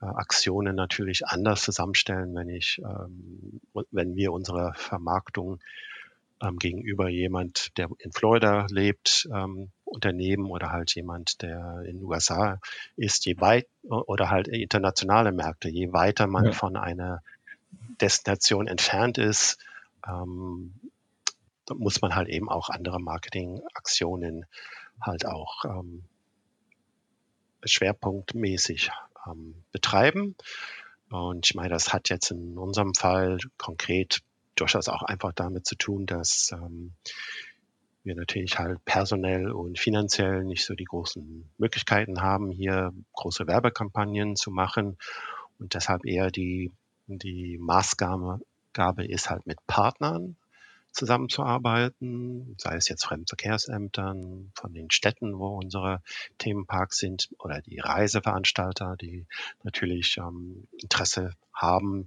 Aktionen 0.04 0.76
natürlich 0.76 1.26
anders 1.26 1.62
zusammenstellen, 1.62 2.34
wenn 2.34 2.48
ich, 2.48 2.80
ähm, 2.84 3.60
wenn 3.90 4.16
wir 4.16 4.32
unsere 4.32 4.72
Vermarktung 4.74 5.60
ähm, 6.42 6.58
gegenüber 6.58 7.08
jemand, 7.08 7.76
der 7.78 7.88
in 7.98 8.12
Florida 8.12 8.66
lebt, 8.70 9.28
ähm, 9.32 9.70
Unternehmen 9.84 10.46
oder 10.50 10.70
halt 10.70 10.94
jemand, 10.94 11.42
der 11.42 11.82
in 11.86 11.98
den 11.98 12.04
USA 12.04 12.60
ist, 12.96 13.26
je 13.26 13.40
weit 13.40 13.66
oder 13.82 14.30
halt 14.30 14.48
internationale 14.48 15.32
Märkte, 15.32 15.68
je 15.68 15.92
weiter 15.92 16.26
man 16.26 16.46
ja. 16.46 16.52
von 16.52 16.76
einer 16.76 17.22
Destination 18.00 18.66
entfernt 18.66 19.18
ist, 19.18 19.58
ähm, 20.06 20.74
muss 21.72 22.02
man 22.02 22.14
halt 22.14 22.28
eben 22.28 22.48
auch 22.48 22.68
andere 22.68 23.00
Marketingaktionen 23.00 24.46
halt 25.00 25.26
auch 25.26 25.64
ähm, 25.64 26.04
schwerpunktmäßig 27.64 28.90
ähm, 29.26 29.64
betreiben. 29.72 30.37
Und 31.10 31.46
ich 31.46 31.54
meine, 31.54 31.70
das 31.70 31.92
hat 31.92 32.08
jetzt 32.08 32.30
in 32.30 32.58
unserem 32.58 32.94
Fall 32.94 33.38
konkret 33.56 34.20
durchaus 34.56 34.88
auch 34.88 35.02
einfach 35.02 35.32
damit 35.34 35.66
zu 35.66 35.76
tun, 35.76 36.06
dass 36.06 36.50
ähm, 36.52 36.92
wir 38.02 38.14
natürlich 38.14 38.58
halt 38.58 38.84
personell 38.84 39.50
und 39.50 39.78
finanziell 39.78 40.44
nicht 40.44 40.64
so 40.64 40.74
die 40.74 40.84
großen 40.84 41.50
Möglichkeiten 41.58 42.20
haben, 42.20 42.50
hier 42.50 42.92
große 43.12 43.46
Werbekampagnen 43.46 44.37
zu 44.37 44.50
machen 44.50 44.98
und 45.58 45.74
deshalb 45.74 46.04
eher 46.04 46.30
die, 46.30 46.72
die 47.06 47.58
Maßgabe 47.58 48.40
Gabe 48.74 49.06
ist 49.06 49.30
halt 49.30 49.46
mit 49.46 49.64
Partnern 49.66 50.37
zusammenzuarbeiten, 50.94 52.54
sei 52.59 52.76
es 52.76 52.88
jetzt 52.88 53.04
Fremdenverkehrsämtern 53.04 54.52
von 54.54 54.72
den 54.72 54.90
Städten, 54.90 55.38
wo 55.38 55.59
unsere 55.59 56.02
Themenparks 56.38 56.98
sind, 56.98 57.28
oder 57.38 57.61
die 57.61 57.80
Reiseveranstalter, 57.80 58.96
die 58.96 59.26
natürlich 59.62 60.16
ähm, 60.18 60.66
Interesse 60.80 61.33
haben, 61.52 62.07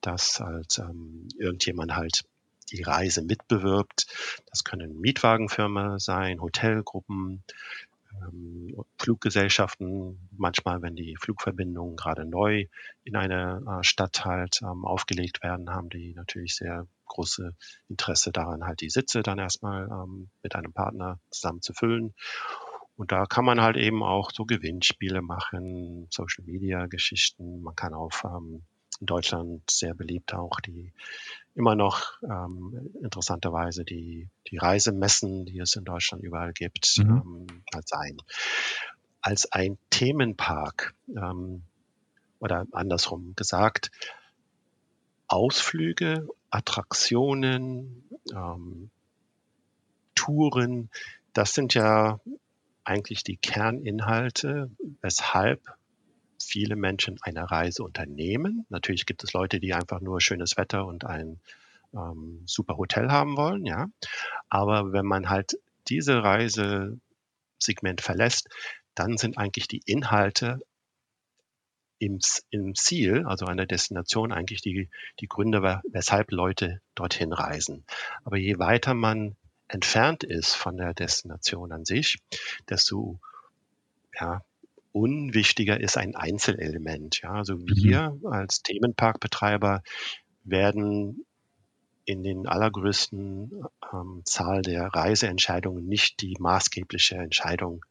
dass 0.00 0.40
halt 0.40 0.78
ähm, 0.78 1.28
irgendjemand 1.38 1.94
halt 1.94 2.24
die 2.72 2.82
Reise 2.82 3.22
mitbewirbt. 3.22 4.06
Das 4.50 4.64
können 4.64 5.00
Mietwagenfirmen 5.00 5.98
sein, 5.98 6.40
Hotelgruppen, 6.40 7.42
Fluggesellschaften. 8.98 10.28
Manchmal, 10.36 10.82
wenn 10.82 10.96
die 10.96 11.16
Flugverbindungen 11.20 11.96
gerade 11.96 12.24
neu 12.24 12.66
in 13.04 13.16
eine 13.16 13.62
äh, 13.66 13.84
Stadt 13.84 14.24
halt 14.24 14.60
ähm, 14.62 14.84
aufgelegt 14.84 15.42
werden, 15.42 15.70
haben 15.70 15.88
die 15.88 16.14
natürlich 16.14 16.56
sehr 16.56 16.86
große 17.06 17.54
Interesse 17.88 18.32
daran, 18.32 18.64
halt 18.64 18.80
die 18.80 18.90
Sitze 18.90 19.22
dann 19.22 19.38
erstmal 19.38 19.88
ähm, 19.88 20.28
mit 20.42 20.54
einem 20.54 20.72
Partner 20.72 21.18
zusammen 21.30 21.62
zu 21.62 21.72
füllen. 21.72 22.14
Und 22.96 23.12
da 23.12 23.26
kann 23.26 23.44
man 23.44 23.60
halt 23.60 23.76
eben 23.76 24.02
auch 24.02 24.30
so 24.32 24.44
Gewinnspiele 24.44 25.20
machen, 25.20 26.06
Social 26.10 26.44
Media 26.44 26.86
Geschichten. 26.86 27.60
Man 27.60 27.76
kann 27.76 27.92
auf 27.92 28.24
ähm, 28.24 28.62
in 29.00 29.06
Deutschland 29.06 29.70
sehr 29.70 29.94
beliebt 29.94 30.34
auch 30.34 30.60
die 30.60 30.92
immer 31.54 31.74
noch 31.74 32.20
ähm, 32.22 32.90
interessanterweise 33.02 33.84
die, 33.84 34.28
die 34.50 34.58
Reisemessen, 34.58 35.46
die 35.46 35.58
es 35.58 35.74
in 35.74 35.84
Deutschland 35.84 36.22
überall 36.22 36.52
gibt, 36.52 36.98
mhm. 36.98 37.46
ähm, 37.50 37.62
halt 37.74 37.88
sein. 37.88 38.18
Als 39.22 39.50
ein 39.52 39.78
Themenpark 39.90 40.94
ähm, 41.08 41.62
oder 42.38 42.66
andersrum 42.72 43.34
gesagt, 43.36 43.90
Ausflüge, 45.28 46.28
Attraktionen, 46.50 48.04
ähm, 48.32 48.90
Touren, 50.14 50.90
das 51.32 51.54
sind 51.54 51.74
ja 51.74 52.20
eigentlich 52.84 53.24
die 53.24 53.36
Kerninhalte, 53.36 54.70
weshalb 55.00 55.60
viele 56.46 56.76
Menschen 56.76 57.18
eine 57.22 57.50
Reise 57.50 57.82
unternehmen. 57.82 58.66
Natürlich 58.68 59.06
gibt 59.06 59.24
es 59.24 59.32
Leute, 59.32 59.60
die 59.60 59.74
einfach 59.74 60.00
nur 60.00 60.20
schönes 60.20 60.56
Wetter 60.56 60.86
und 60.86 61.04
ein 61.04 61.40
ähm, 61.94 62.42
super 62.46 62.76
Hotel 62.76 63.10
haben 63.10 63.36
wollen, 63.36 63.66
ja. 63.66 63.86
Aber 64.48 64.92
wenn 64.92 65.06
man 65.06 65.28
halt 65.28 65.58
diese 65.88 66.22
Reisesegment 66.22 68.00
verlässt, 68.00 68.48
dann 68.94 69.16
sind 69.16 69.38
eigentlich 69.38 69.68
die 69.68 69.82
Inhalte 69.84 70.60
im, 71.98 72.18
im 72.50 72.74
Ziel, 72.74 73.24
also 73.26 73.46
an 73.46 73.56
der 73.56 73.66
Destination, 73.66 74.32
eigentlich 74.32 74.60
die, 74.60 74.90
die 75.20 75.28
Gründe, 75.28 75.80
weshalb 75.90 76.30
Leute 76.30 76.80
dorthin 76.94 77.32
reisen. 77.32 77.84
Aber 78.24 78.36
je 78.36 78.58
weiter 78.58 78.94
man 78.94 79.36
entfernt 79.68 80.22
ist 80.22 80.54
von 80.54 80.76
der 80.76 80.94
Destination 80.94 81.72
an 81.72 81.84
sich, 81.84 82.18
desto 82.68 83.18
ja, 84.14 84.42
unwichtiger 84.96 85.78
ist 85.78 85.98
ein 85.98 86.16
Einzelelement. 86.16 87.20
Ja, 87.22 87.32
also 87.32 87.56
mhm. 87.56 87.66
wir 87.66 88.18
als 88.24 88.62
Themenparkbetreiber 88.62 89.82
werden 90.44 91.26
in 92.06 92.22
den 92.22 92.46
allergrößten 92.46 93.50
ähm, 93.92 94.22
Zahl 94.24 94.62
der 94.62 94.86
Reiseentscheidungen 94.86 95.86
nicht 95.86 96.22
die 96.22 96.34
maßgebliche 96.38 97.16
Entscheidung 97.16 97.84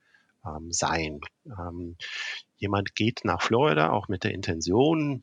ähm, 0.45 0.71
sein. 0.71 1.19
Ähm, 1.45 1.95
jemand 2.57 2.95
geht 2.95 3.21
nach 3.23 3.41
Florida 3.41 3.91
auch 3.91 4.07
mit 4.07 4.23
der 4.23 4.31
Intention, 4.31 5.21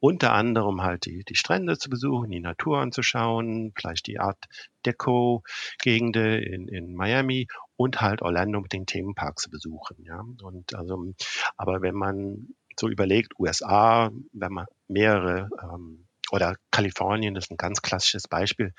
unter 0.00 0.32
anderem 0.32 0.82
halt 0.82 1.04
die, 1.04 1.22
die 1.24 1.36
Strände 1.36 1.78
zu 1.78 1.90
besuchen, 1.90 2.30
die 2.30 2.40
Natur 2.40 2.78
anzuschauen, 2.78 3.72
vielleicht 3.76 4.06
die 4.06 4.18
Art 4.18 4.46
Deco-Gegende 4.84 6.38
in, 6.38 6.66
in 6.66 6.94
Miami 6.94 7.46
und 7.80 8.02
halt 8.02 8.20
Orlando 8.20 8.60
mit 8.60 8.74
den 8.74 8.84
Themenpark 8.84 9.38
zu 9.38 9.48
besuchen. 9.48 10.04
Ja, 10.04 10.22
und 10.42 10.74
also, 10.74 11.14
aber 11.56 11.80
wenn 11.80 11.94
man 11.94 12.48
so 12.78 12.90
überlegt, 12.90 13.32
USA, 13.38 14.10
wenn 14.34 14.52
man 14.52 14.66
mehrere 14.86 15.48
ähm, 15.62 16.04
oder 16.30 16.56
Kalifornien 16.70 17.36
ist 17.36 17.50
ein 17.50 17.56
ganz 17.56 17.80
klassisches 17.80 18.28
Beispiel. 18.28 18.74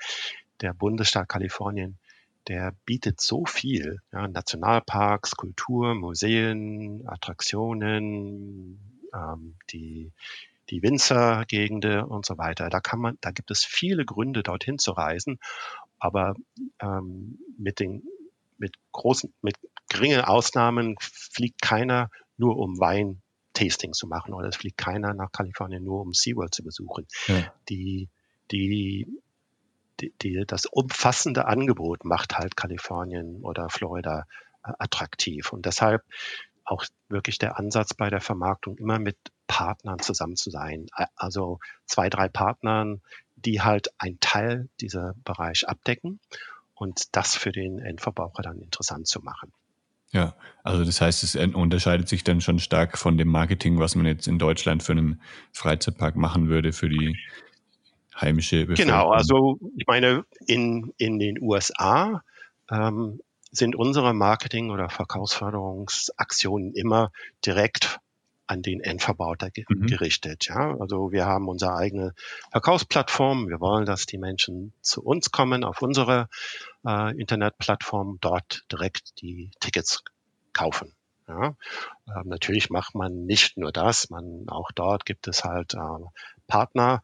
Der 0.60 0.72
Bundesstaat 0.72 1.28
Kalifornien 1.28 1.98
der 2.46 2.74
bietet 2.86 3.20
so 3.20 3.44
viel. 3.44 3.98
Ja, 4.12 4.28
Nationalparks, 4.28 5.32
Kultur, 5.36 5.94
Museen, 5.96 7.02
Attraktionen, 7.06 9.00
ähm, 9.12 9.56
die, 9.70 10.12
die 10.70 10.82
Winzer-Gegende 10.82 12.06
und 12.06 12.24
so 12.24 12.38
weiter. 12.38 12.68
Da 12.68 12.80
kann 12.80 13.00
man, 13.00 13.18
da 13.20 13.32
gibt 13.32 13.50
es 13.50 13.64
viele 13.64 14.04
Gründe, 14.04 14.44
dorthin 14.44 14.78
zu 14.78 14.92
reisen. 14.92 15.38
Aber 15.98 16.34
ähm, 16.80 17.38
mit 17.58 17.78
den, 17.78 18.02
mit 18.62 18.76
großen, 18.92 19.34
mit 19.42 19.56
geringen 19.88 20.22
Ausnahmen 20.22 20.96
fliegt 21.00 21.60
keiner 21.60 22.08
nur 22.38 22.56
um 22.56 22.78
Wein 22.80 23.20
Tasting 23.52 23.92
zu 23.92 24.06
machen 24.06 24.32
oder 24.32 24.48
es 24.48 24.56
fliegt 24.56 24.78
keiner 24.78 25.12
nach 25.12 25.30
Kalifornien 25.30 25.84
nur 25.84 26.00
um 26.00 26.14
SeaWorld 26.14 26.54
zu 26.54 26.62
besuchen. 26.62 27.06
Ja. 27.26 27.52
Die, 27.68 28.08
die 28.50 29.06
die, 30.00 30.12
die, 30.22 30.44
das 30.46 30.66
umfassende 30.66 31.46
Angebot 31.46 32.04
macht 32.04 32.38
halt 32.38 32.56
Kalifornien 32.56 33.42
oder 33.42 33.68
Florida 33.68 34.24
äh, 34.64 34.72
attraktiv. 34.78 35.52
Und 35.52 35.66
deshalb 35.66 36.02
auch 36.64 36.84
wirklich 37.08 37.38
der 37.38 37.58
Ansatz 37.58 37.94
bei 37.94 38.08
der 38.08 38.20
Vermarktung 38.20 38.78
immer 38.78 38.98
mit 38.98 39.16
Partnern 39.46 39.98
zusammen 39.98 40.36
zu 40.36 40.50
sein. 40.50 40.86
Also 41.16 41.58
zwei, 41.86 42.08
drei 42.08 42.28
Partnern, 42.28 43.02
die 43.36 43.60
halt 43.60 43.88
einen 43.98 44.18
Teil 44.20 44.68
dieser 44.80 45.14
Bereich 45.24 45.68
abdecken 45.68 46.20
und 46.82 47.14
das 47.16 47.36
für 47.36 47.52
den 47.52 47.78
Endverbraucher 47.78 48.42
dann 48.42 48.58
interessant 48.58 49.06
zu 49.06 49.20
machen. 49.20 49.52
Ja, 50.10 50.34
also 50.64 50.84
das 50.84 51.00
heißt, 51.00 51.22
es 51.22 51.36
unterscheidet 51.36 52.08
sich 52.08 52.24
dann 52.24 52.40
schon 52.40 52.58
stark 52.58 52.98
von 52.98 53.16
dem 53.16 53.28
Marketing, 53.28 53.78
was 53.78 53.94
man 53.94 54.04
jetzt 54.04 54.26
in 54.26 54.38
Deutschland 54.38 54.82
für 54.82 54.92
einen 54.92 55.22
Freizeitpark 55.52 56.16
machen 56.16 56.48
würde, 56.48 56.72
für 56.72 56.88
die 56.88 57.16
heimische 58.20 58.66
Bevölkerung. 58.66 58.90
Genau, 58.90 59.10
also 59.10 59.58
ich 59.76 59.86
meine, 59.86 60.24
in, 60.46 60.92
in 60.98 61.20
den 61.20 61.40
USA 61.40 62.22
ähm, 62.68 63.20
sind 63.52 63.76
unsere 63.76 64.12
Marketing- 64.12 64.70
oder 64.70 64.90
Verkaufsförderungsaktionen 64.90 66.74
immer 66.74 67.12
direkt 67.46 68.00
an 68.52 68.62
den 68.62 68.80
Endverbraucher 68.80 69.50
mhm. 69.68 69.86
gerichtet. 69.86 70.46
Ja, 70.46 70.76
also 70.78 71.10
wir 71.10 71.26
haben 71.26 71.48
unsere 71.48 71.74
eigene 71.74 72.14
Verkaufsplattform. 72.50 73.48
Wir 73.48 73.60
wollen, 73.60 73.86
dass 73.86 74.06
die 74.06 74.18
Menschen 74.18 74.72
zu 74.82 75.02
uns 75.02 75.30
kommen 75.30 75.64
auf 75.64 75.80
unsere 75.82 76.28
äh, 76.86 77.18
Internetplattform, 77.18 78.18
dort 78.20 78.64
direkt 78.70 79.20
die 79.22 79.50
Tickets 79.60 80.04
kaufen. 80.52 80.92
Ja, 81.28 81.56
äh, 82.08 82.24
natürlich 82.24 82.68
macht 82.68 82.94
man 82.94 83.24
nicht 83.24 83.56
nur 83.56 83.72
das, 83.72 84.10
man 84.10 84.44
auch 84.48 84.70
dort 84.72 85.06
gibt 85.06 85.28
es 85.28 85.44
halt 85.44 85.74
äh, 85.74 85.78
Partner, 86.46 87.00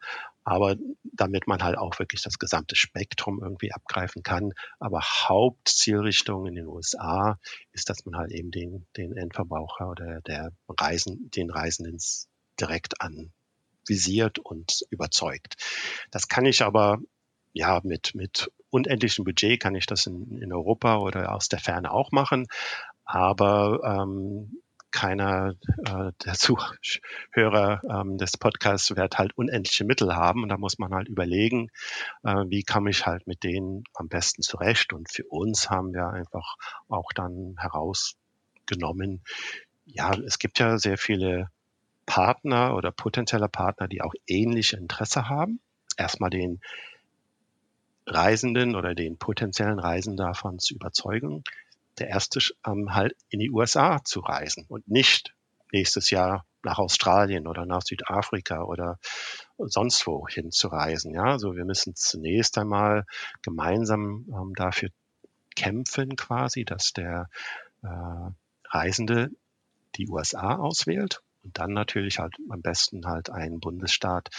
aber 0.49 0.75
damit 1.03 1.47
man 1.47 1.61
halt 1.61 1.77
auch 1.77 1.99
wirklich 1.99 2.21
das 2.21 2.39
gesamte 2.39 2.75
Spektrum 2.75 3.41
irgendwie 3.41 3.71
abgreifen 3.71 4.23
kann. 4.23 4.53
Aber 4.79 5.01
Hauptzielrichtung 5.01 6.47
in 6.47 6.55
den 6.55 6.65
USA 6.67 7.37
ist, 7.71 7.89
dass 7.89 8.05
man 8.05 8.17
halt 8.17 8.31
eben 8.31 8.51
den, 8.51 8.87
den 8.97 9.15
Endverbraucher 9.15 9.89
oder 9.89 10.21
der 10.21 10.51
Reisen, 10.67 11.29
den 11.31 11.51
Reisenden 11.51 11.99
direkt 12.59 12.95
anvisiert 13.01 14.39
und 14.39 14.81
überzeugt. 14.89 15.55
Das 16.11 16.27
kann 16.27 16.45
ich 16.45 16.63
aber 16.63 16.97
ja 17.53 17.81
mit, 17.83 18.15
mit 18.15 18.51
unendlichem 18.69 19.25
Budget 19.25 19.59
kann 19.59 19.75
ich 19.75 19.85
das 19.85 20.05
in, 20.05 20.41
in 20.41 20.53
Europa 20.53 20.97
oder 20.97 21.33
aus 21.35 21.49
der 21.49 21.59
Ferne 21.59 21.91
auch 21.91 22.11
machen. 22.11 22.47
Aber 23.03 23.81
ähm, 23.83 24.61
keiner 24.91 25.55
äh, 25.85 26.11
der 26.25 26.33
Zuhörer 26.33 27.81
ähm, 27.89 28.17
des 28.17 28.37
Podcasts 28.37 28.95
wird 28.95 29.17
halt 29.17 29.37
unendliche 29.37 29.85
Mittel 29.85 30.15
haben 30.15 30.43
und 30.43 30.49
da 30.49 30.57
muss 30.57 30.79
man 30.79 30.93
halt 30.93 31.07
überlegen, 31.07 31.69
äh, 32.23 32.45
wie 32.47 32.63
komme 32.63 32.89
ich 32.89 33.05
halt 33.05 33.27
mit 33.27 33.43
denen 33.43 33.83
am 33.93 34.07
besten 34.07 34.41
zurecht. 34.41 34.93
Und 34.93 35.11
für 35.11 35.25
uns 35.25 35.69
haben 35.69 35.93
wir 35.93 36.07
einfach 36.07 36.55
auch 36.87 37.11
dann 37.13 37.55
herausgenommen, 37.57 39.21
ja, 39.85 40.13
es 40.13 40.39
gibt 40.39 40.59
ja 40.59 40.77
sehr 40.77 40.97
viele 40.97 41.49
Partner 42.05 42.75
oder 42.75 42.91
potenzielle 42.91 43.49
Partner, 43.49 43.87
die 43.87 44.01
auch 44.01 44.13
ähnliche 44.27 44.77
Interesse 44.77 45.29
haben. 45.29 45.59
Erstmal 45.97 46.29
den 46.29 46.59
Reisenden 48.05 48.75
oder 48.75 48.95
den 48.95 49.17
potenziellen 49.17 49.79
Reisenden 49.79 50.25
davon 50.25 50.59
zu 50.59 50.73
überzeugen, 50.73 51.43
der 51.99 52.09
erste 52.09 52.39
ähm, 52.65 52.93
halt 52.93 53.15
in 53.29 53.39
die 53.39 53.51
USA 53.51 54.03
zu 54.03 54.19
reisen 54.19 54.65
und 54.67 54.87
nicht 54.87 55.33
nächstes 55.71 56.09
Jahr 56.09 56.45
nach 56.63 56.77
Australien 56.77 57.47
oder 57.47 57.65
nach 57.65 57.83
Südafrika 57.83 58.63
oder 58.63 58.99
sonst 59.57 60.05
wo 60.07 60.27
hin 60.27 60.51
zu 60.51 60.67
reisen. 60.67 61.13
Ja, 61.13 61.23
also 61.23 61.55
wir 61.55 61.65
müssen 61.65 61.95
zunächst 61.95 62.57
einmal 62.57 63.05
gemeinsam 63.41 64.25
ähm, 64.29 64.53
dafür 64.55 64.89
kämpfen, 65.55 66.15
quasi, 66.15 66.65
dass 66.65 66.93
der 66.93 67.29
äh, 67.83 67.87
Reisende 68.65 69.29
die 69.95 70.07
USA 70.07 70.55
auswählt 70.55 71.21
und 71.43 71.57
dann 71.57 71.73
natürlich 71.73 72.19
halt 72.19 72.35
am 72.49 72.61
besten 72.61 73.05
halt 73.05 73.29
ein 73.29 73.59
Bundesstaat, 73.59 74.29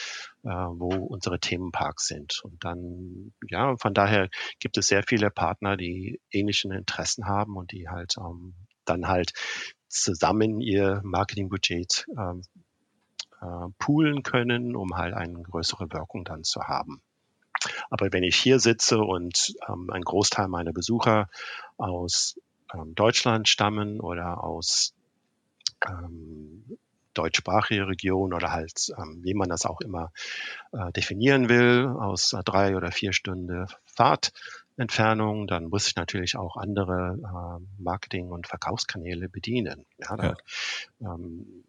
äh, 0.45 0.49
wo 0.49 0.89
unsere 0.89 1.41
Themenparks 1.41 2.07
sind. 2.07 2.41
Und 2.45 2.65
dann, 2.65 3.33
ja, 3.49 3.77
von 3.77 3.95
daher 3.95 4.29
gibt 4.59 4.77
es 4.79 4.87
sehr 4.87 5.03
viele 5.03 5.31
Partner, 5.31 5.77
die 5.77 6.21
ähnliche 6.31 6.69
Interessen 6.69 7.27
haben 7.27 7.57
und 7.57 7.73
die 7.73 7.89
halt 7.89 8.17
ähm, 8.19 8.55
dann 8.85 9.09
halt 9.09 9.33
zusammen 9.89 10.61
ihr 10.61 11.01
Marketingbudget 11.05 12.07
ähm, 12.19 12.43
äh, 13.41 13.69
poolen 13.79 14.23
können, 14.23 14.77
um 14.77 14.97
halt 14.97 15.15
eine 15.15 15.43
größere 15.43 15.91
Wirkung 15.93 16.25
dann 16.25 16.45
zu 16.45 16.63
haben. 16.63 17.03
Aber 17.91 18.13
wenn 18.13 18.23
ich 18.23 18.37
hier 18.37 18.59
sitze 18.59 18.99
und 18.99 19.55
ähm, 19.69 19.91
ein 19.91 20.03
Großteil 20.03 20.49
meiner 20.49 20.73
Besucher 20.73 21.29
aus 21.77 22.39
ähm, 22.75 22.95
Deutschland 22.95 23.49
stammen 23.49 24.01
oder 24.01 24.43
aus 24.43 24.95
ähm, 25.87 26.79
deutschsprachige 27.21 27.87
Region 27.87 28.33
oder 28.33 28.51
halt, 28.53 28.93
ähm, 28.97 29.21
wie 29.23 29.35
man 29.35 29.49
das 29.49 29.67
auch 29.67 29.81
immer 29.81 30.13
äh, 30.73 30.91
definieren 30.93 31.49
will, 31.49 31.87
aus 31.87 32.33
äh, 32.33 32.43
drei 32.45 32.77
oder 32.77 32.91
vier 32.93 33.13
Stunden 33.13 33.67
Fahrtentfernung, 33.85 35.47
dann 35.47 35.67
muss 35.67 35.87
ich 35.89 35.97
natürlich 35.97 36.37
auch 36.37 36.57
andere 36.57 37.19
äh, 37.19 37.83
Marketing- 37.83 38.31
und 38.31 38.47
Verkaufskanäle 38.47 39.29
bedienen. 39.29 39.85
Ja, 39.99 40.17
da, 40.17 40.25
ja. 40.25 41.15
Ähm, 41.15 41.65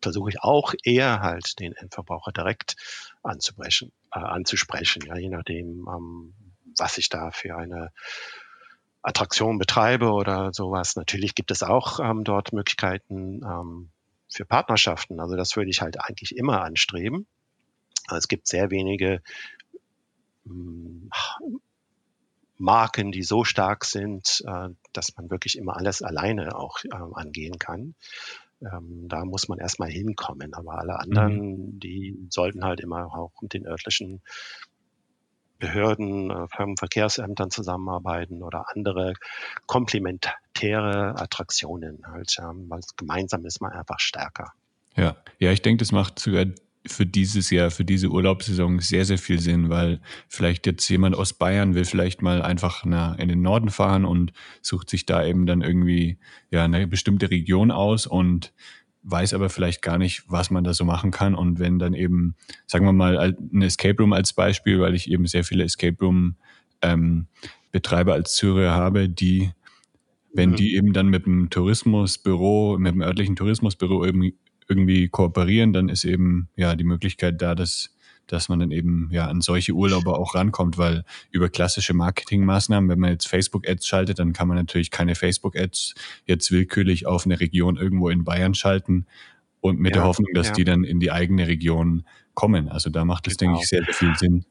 versuche 0.00 0.30
ich 0.30 0.42
auch 0.42 0.74
eher 0.84 1.20
halt 1.20 1.58
den 1.58 1.72
Endverbraucher 1.72 2.32
direkt 2.32 2.76
anzusprechen, 3.22 3.92
äh, 4.12 4.18
anzusprechen, 4.18 5.02
ja, 5.06 5.16
je 5.16 5.28
nachdem, 5.28 5.88
ähm, 5.88 6.34
was 6.76 6.98
ich 6.98 7.08
da 7.08 7.30
für 7.30 7.56
eine 7.56 7.90
Attraktion 9.02 9.58
betreibe 9.58 10.10
oder 10.10 10.52
sowas. 10.52 10.96
Natürlich 10.96 11.34
gibt 11.34 11.50
es 11.50 11.62
auch 11.62 12.00
ähm, 12.00 12.24
dort 12.24 12.52
Möglichkeiten, 12.52 13.42
ähm, 13.44 13.90
für 14.28 14.44
Partnerschaften. 14.44 15.20
Also 15.20 15.36
das 15.36 15.56
würde 15.56 15.70
ich 15.70 15.80
halt 15.80 16.00
eigentlich 16.00 16.36
immer 16.36 16.62
anstreben. 16.62 17.26
Es 18.14 18.28
gibt 18.28 18.48
sehr 18.48 18.70
wenige 18.70 19.20
hm, 20.44 21.10
Marken, 22.56 23.12
die 23.12 23.22
so 23.22 23.44
stark 23.44 23.84
sind, 23.84 24.42
äh, 24.46 24.68
dass 24.92 25.16
man 25.16 25.30
wirklich 25.30 25.56
immer 25.56 25.76
alles 25.76 26.02
alleine 26.02 26.56
auch 26.56 26.78
ähm, 26.92 27.14
angehen 27.14 27.58
kann. 27.58 27.94
Ähm, 28.60 29.08
da 29.08 29.24
muss 29.24 29.48
man 29.48 29.58
erstmal 29.58 29.90
hinkommen. 29.90 30.54
Aber 30.54 30.78
alle 30.78 30.98
anderen, 30.98 31.74
mhm. 31.74 31.80
die 31.80 32.26
sollten 32.30 32.64
halt 32.64 32.80
immer 32.80 33.14
auch 33.14 33.32
mit 33.40 33.54
den 33.54 33.66
örtlichen 33.66 34.22
Behörden, 35.58 36.30
äh, 36.30 36.46
Firmenverkehrsämtern 36.48 37.50
zusammenarbeiten 37.50 38.42
oder 38.42 38.66
andere 38.74 39.14
komplementäre 39.66 41.18
Attraktionen 41.18 42.02
halt, 42.06 42.36
ja, 42.38 42.52
weil 42.68 42.80
gemeinsam 42.96 43.44
ist 43.44 43.60
man 43.60 43.72
einfach 43.72 43.98
stärker. 43.98 44.52
Ja, 44.96 45.16
ja, 45.38 45.52
ich 45.52 45.62
denke, 45.62 45.78
das 45.78 45.92
macht 45.92 46.18
sogar 46.18 46.46
für 46.86 47.06
dieses 47.06 47.50
Jahr, 47.50 47.70
für 47.70 47.84
diese 47.84 48.08
Urlaubssaison 48.08 48.80
sehr, 48.80 49.04
sehr 49.04 49.18
viel 49.18 49.40
Sinn, 49.40 49.68
weil 49.68 50.00
vielleicht 50.28 50.66
jetzt 50.66 50.88
jemand 50.88 51.16
aus 51.16 51.32
Bayern 51.32 51.74
will 51.74 51.84
vielleicht 51.84 52.22
mal 52.22 52.42
einfach 52.42 52.84
nach, 52.84 53.18
in 53.18 53.28
den 53.28 53.42
Norden 53.42 53.70
fahren 53.70 54.04
und 54.04 54.32
sucht 54.62 54.88
sich 54.88 55.06
da 55.06 55.24
eben 55.24 55.46
dann 55.46 55.60
irgendwie 55.60 56.18
ja 56.50 56.64
eine 56.64 56.86
bestimmte 56.86 57.30
Region 57.30 57.70
aus 57.70 58.06
und 58.06 58.52
weiß 59.02 59.34
aber 59.34 59.48
vielleicht 59.48 59.82
gar 59.82 59.98
nicht, 59.98 60.24
was 60.28 60.50
man 60.50 60.64
da 60.64 60.74
so 60.74 60.84
machen 60.84 61.10
kann. 61.10 61.34
Und 61.34 61.58
wenn 61.58 61.78
dann 61.78 61.94
eben, 61.94 62.34
sagen 62.66 62.84
wir 62.84 62.92
mal, 62.92 63.18
ein 63.18 63.62
Escape 63.62 63.96
Room 63.98 64.12
als 64.12 64.32
Beispiel, 64.32 64.80
weil 64.80 64.94
ich 64.94 65.10
eben 65.10 65.26
sehr 65.26 65.44
viele 65.44 65.64
Escape 65.64 65.96
Room 66.00 66.36
ähm, 66.82 67.26
Betreiber 67.72 68.14
als 68.14 68.34
Zürcher 68.34 68.72
habe, 68.72 69.08
die, 69.08 69.50
wenn 70.32 70.50
mhm. 70.50 70.56
die 70.56 70.74
eben 70.74 70.92
dann 70.92 71.08
mit 71.08 71.26
dem 71.26 71.50
Tourismusbüro, 71.50 72.76
mit 72.78 72.92
dem 72.92 73.02
örtlichen 73.02 73.36
Tourismusbüro 73.36 74.04
irgendwie, 74.04 74.34
irgendwie 74.68 75.08
kooperieren, 75.08 75.72
dann 75.72 75.88
ist 75.88 76.04
eben 76.04 76.48
ja 76.56 76.76
die 76.76 76.84
Möglichkeit 76.84 77.40
da, 77.40 77.54
dass 77.54 77.94
dass 78.28 78.48
man 78.48 78.60
dann 78.60 78.70
eben 78.70 79.08
ja 79.10 79.26
an 79.26 79.40
solche 79.40 79.72
Urlauber 79.72 80.18
auch 80.18 80.34
rankommt, 80.34 80.78
weil 80.78 81.04
über 81.30 81.48
klassische 81.48 81.94
Marketingmaßnahmen, 81.94 82.88
wenn 82.88 83.00
man 83.00 83.10
jetzt 83.10 83.26
Facebook-Ads 83.26 83.86
schaltet, 83.86 84.18
dann 84.18 84.32
kann 84.32 84.46
man 84.46 84.56
natürlich 84.56 84.90
keine 84.90 85.14
Facebook-Ads 85.14 85.94
jetzt 86.26 86.52
willkürlich 86.52 87.06
auf 87.06 87.26
eine 87.26 87.40
Region 87.40 87.76
irgendwo 87.76 88.08
in 88.08 88.24
Bayern 88.24 88.54
schalten 88.54 89.06
und 89.60 89.80
mit 89.80 89.94
ja, 89.94 90.02
der 90.02 90.08
Hoffnung, 90.08 90.32
dass 90.34 90.48
ja. 90.48 90.52
die 90.54 90.64
dann 90.64 90.84
in 90.84 91.00
die 91.00 91.10
eigene 91.10 91.48
Region 91.48 92.04
kommen. 92.34 92.68
Also 92.68 92.90
da 92.90 93.04
macht 93.04 93.26
es, 93.26 93.36
genau. 93.36 93.52
denke 93.52 93.62
ich, 93.64 93.68
sehr, 93.68 93.84
sehr 93.84 93.94
viel 93.94 94.14
Sinn. 94.16 94.44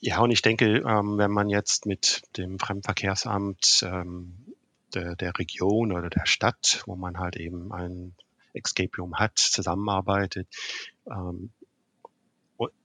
Ja, 0.00 0.20
und 0.20 0.30
ich 0.30 0.42
denke, 0.42 0.82
ähm, 0.86 1.16
wenn 1.16 1.30
man 1.30 1.48
jetzt 1.48 1.86
mit 1.86 2.22
dem 2.36 2.58
Fremdenverkehrsamt 2.58 3.86
ähm, 3.90 4.34
der, 4.94 5.16
der 5.16 5.38
Region 5.38 5.92
oder 5.92 6.10
der 6.10 6.26
Stadt, 6.26 6.82
wo 6.86 6.94
man 6.94 7.18
halt 7.18 7.36
eben 7.36 7.72
ein 7.72 8.14
Escape 8.52 8.90
Room 8.98 9.16
hat, 9.16 9.38
zusammenarbeitet, 9.38 10.46
ähm, 11.10 11.50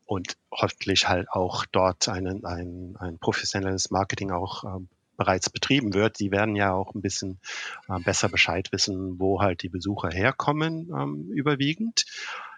und 0.10 0.38
hoffentlich 0.52 1.08
halt 1.08 1.30
auch 1.30 1.68
dort 1.68 2.10
ein, 2.10 2.44
ein, 2.44 2.96
ein 2.98 3.20
professionelles 3.20 3.92
Marketing 3.92 4.32
auch 4.32 4.64
äh, 4.64 4.84
bereits 5.18 5.52
betrieben 5.52 5.94
wird. 5.94 6.20
Die 6.20 6.32
werden 6.32 6.56
ja 6.56 6.74
auch 6.74 6.96
ein 6.96 7.02
bisschen 7.02 7.40
äh, 7.88 8.00
besser 8.00 8.28
Bescheid 8.28 8.72
wissen, 8.72 9.20
wo 9.20 9.40
halt 9.40 9.62
die 9.62 9.70
Besucher 9.70 10.10
herkommen, 10.10 10.90
ähm, 10.92 11.30
überwiegend. 11.32 12.06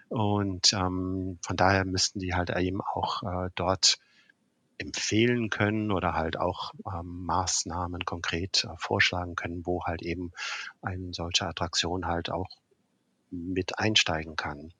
Und 0.07 0.71
ähm, 0.71 1.39
von 1.41 1.57
daher 1.57 1.83
müssten 1.83 2.19
die 2.19 2.33
halt 2.33 2.51
eben 2.51 2.79
auch 2.79 3.21
äh, 3.23 3.49
dort 3.55 3.97
empfehlen 4.77 5.49
können 5.49 5.91
oder 5.91 6.13
halt 6.13 6.39
auch 6.39 6.71
ähm, 6.87 7.25
Maßnahmen 7.25 8.05
konkret 8.05 8.63
äh, 8.63 8.77
vorschlagen 8.77 9.35
können, 9.35 9.65
wo 9.65 9.83
halt 9.83 10.03
eben 10.03 10.31
eine 10.81 11.13
solche 11.13 11.47
Attraktion 11.47 12.05
halt 12.05 12.31
auch 12.31 12.47
mit 13.29 13.77
einsteigen 13.77 14.37
kann. 14.37 14.71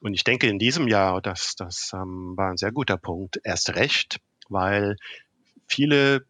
Und 0.00 0.14
ich 0.14 0.24
denke, 0.24 0.46
in 0.46 0.58
diesem 0.58 0.88
Jahr, 0.88 1.22
das, 1.22 1.56
das 1.56 1.92
ähm, 1.94 2.36
war 2.36 2.50
ein 2.50 2.56
sehr 2.56 2.72
guter 2.72 2.96
Punkt, 2.96 3.40
erst 3.42 3.74
recht, 3.74 4.20
weil 4.48 4.96
viele 5.66 6.26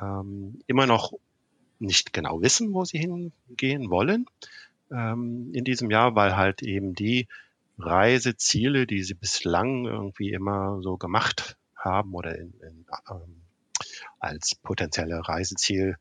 ähm, 0.00 0.60
immer 0.66 0.86
noch 0.86 1.12
nicht 1.78 2.12
genau 2.12 2.40
wissen, 2.42 2.72
wo 2.72 2.84
sie 2.84 2.98
hingehen 2.98 3.90
wollen 3.90 4.26
ähm, 4.90 5.50
in 5.52 5.64
diesem 5.64 5.90
Jahr, 5.90 6.14
weil 6.14 6.36
halt 6.36 6.62
eben 6.62 6.94
die 6.94 7.28
Reiseziele, 7.78 8.86
die 8.86 9.02
sie 9.02 9.14
bislang 9.14 9.84
irgendwie 9.86 10.32
immer 10.32 10.80
so 10.82 10.96
gemacht 10.96 11.56
haben 11.76 12.14
oder 12.14 12.36
in, 12.38 12.52
in, 12.60 12.86
ähm, 13.10 13.42
als 14.18 14.54
potenzielle 14.54 15.28
Reiseziel 15.28 15.96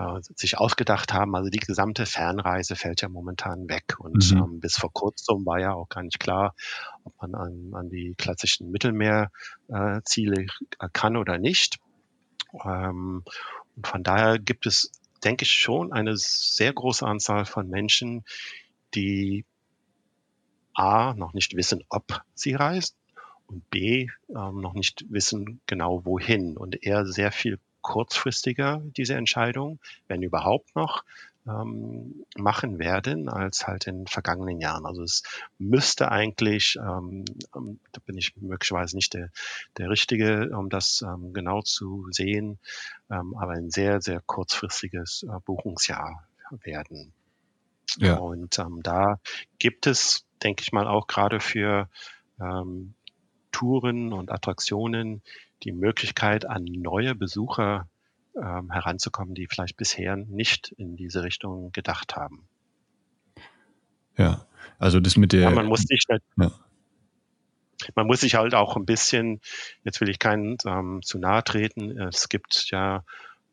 äh, 0.00 0.20
sich 0.34 0.58
ausgedacht 0.58 1.12
haben. 1.12 1.34
Also 1.36 1.50
die 1.50 1.58
gesamte 1.58 2.06
Fernreise 2.06 2.74
fällt 2.74 3.02
ja 3.02 3.08
momentan 3.08 3.68
weg. 3.68 3.96
Und 3.98 4.32
mhm. 4.32 4.38
ähm, 4.38 4.60
bis 4.60 4.76
vor 4.76 4.92
kurzem 4.92 5.44
war 5.44 5.60
ja 5.60 5.74
auch 5.74 5.88
gar 5.88 6.02
nicht 6.02 6.18
klar, 6.18 6.54
ob 7.04 7.14
man 7.20 7.34
an, 7.34 7.70
an 7.74 7.90
die 7.90 8.14
klassischen 8.16 8.70
Mittelmeerziele 8.70 10.42
äh, 10.42 10.88
kann 10.92 11.16
oder 11.16 11.38
nicht. 11.38 11.78
Ähm, 12.64 13.24
und 13.76 13.86
von 13.86 14.02
daher 14.02 14.38
gibt 14.38 14.66
es, 14.66 14.90
denke 15.22 15.44
ich, 15.44 15.52
schon 15.52 15.92
eine 15.92 16.16
sehr 16.16 16.72
große 16.72 17.06
Anzahl 17.06 17.44
von 17.44 17.68
Menschen, 17.68 18.24
die 18.94 19.44
A, 20.72 21.14
noch 21.14 21.34
nicht 21.34 21.56
wissen, 21.56 21.84
ob 21.88 22.22
sie 22.34 22.54
reisen 22.54 22.96
und 23.46 23.68
B, 23.70 24.08
ähm, 24.28 24.60
noch 24.60 24.74
nicht 24.74 25.04
wissen 25.10 25.60
genau 25.66 26.04
wohin 26.04 26.56
und 26.56 26.82
eher 26.82 27.04
sehr 27.04 27.32
viel 27.32 27.58
kurzfristiger 27.82 28.82
diese 28.96 29.14
Entscheidung, 29.14 29.78
wenn 30.08 30.22
überhaupt 30.22 30.74
noch, 30.76 31.04
ähm, 31.46 32.26
machen 32.36 32.78
werden 32.78 33.28
als 33.28 33.66
halt 33.66 33.86
in 33.86 34.06
vergangenen 34.06 34.60
Jahren. 34.60 34.84
Also 34.84 35.02
es 35.02 35.22
müsste 35.58 36.10
eigentlich, 36.10 36.76
ähm, 36.76 37.24
ähm, 37.54 37.80
da 37.92 38.00
bin 38.04 38.18
ich 38.18 38.36
möglicherweise 38.36 38.96
nicht 38.96 39.14
der, 39.14 39.30
der 39.78 39.88
Richtige, 39.88 40.50
um 40.56 40.68
das 40.68 41.02
ähm, 41.02 41.32
genau 41.32 41.62
zu 41.62 42.06
sehen, 42.10 42.58
ähm, 43.10 43.34
aber 43.38 43.52
ein 43.52 43.70
sehr, 43.70 44.00
sehr 44.00 44.20
kurzfristiges 44.20 45.24
äh, 45.24 45.40
Buchungsjahr 45.44 46.24
werden. 46.62 47.12
Ja. 47.96 48.16
Und 48.16 48.58
ähm, 48.58 48.80
da 48.82 49.18
gibt 49.58 49.86
es, 49.86 50.24
denke 50.42 50.62
ich 50.62 50.72
mal, 50.72 50.86
auch 50.86 51.06
gerade 51.06 51.40
für 51.40 51.88
ähm, 52.40 52.94
Touren 53.50 54.12
und 54.12 54.30
Attraktionen 54.30 55.22
die 55.62 55.72
Möglichkeit, 55.72 56.46
an 56.46 56.64
neue 56.64 57.14
Besucher 57.14 57.88
ähm, 58.36 58.70
heranzukommen, 58.70 59.34
die 59.34 59.46
vielleicht 59.46 59.76
bisher 59.76 60.16
nicht 60.16 60.72
in 60.76 60.96
diese 60.96 61.22
Richtung 61.22 61.72
gedacht 61.72 62.16
haben. 62.16 62.48
Ja, 64.16 64.46
also 64.78 65.00
das 65.00 65.16
mit 65.16 65.32
der. 65.32 65.42
Ja, 65.42 65.50
man 65.50 65.66
muss 65.66 65.82
sich 65.82 66.04
halt, 66.08 66.22
ja. 66.36 66.52
man 67.94 68.06
muss 68.06 68.20
sich 68.20 68.34
halt 68.34 68.54
auch 68.54 68.76
ein 68.76 68.86
bisschen, 68.86 69.40
jetzt 69.84 70.00
will 70.00 70.08
ich 70.08 70.18
keinen 70.18 70.56
ähm, 70.64 71.00
zu 71.02 71.18
nahe 71.18 71.42
treten, 71.44 71.98
es 71.98 72.28
gibt 72.28 72.70
ja 72.70 73.04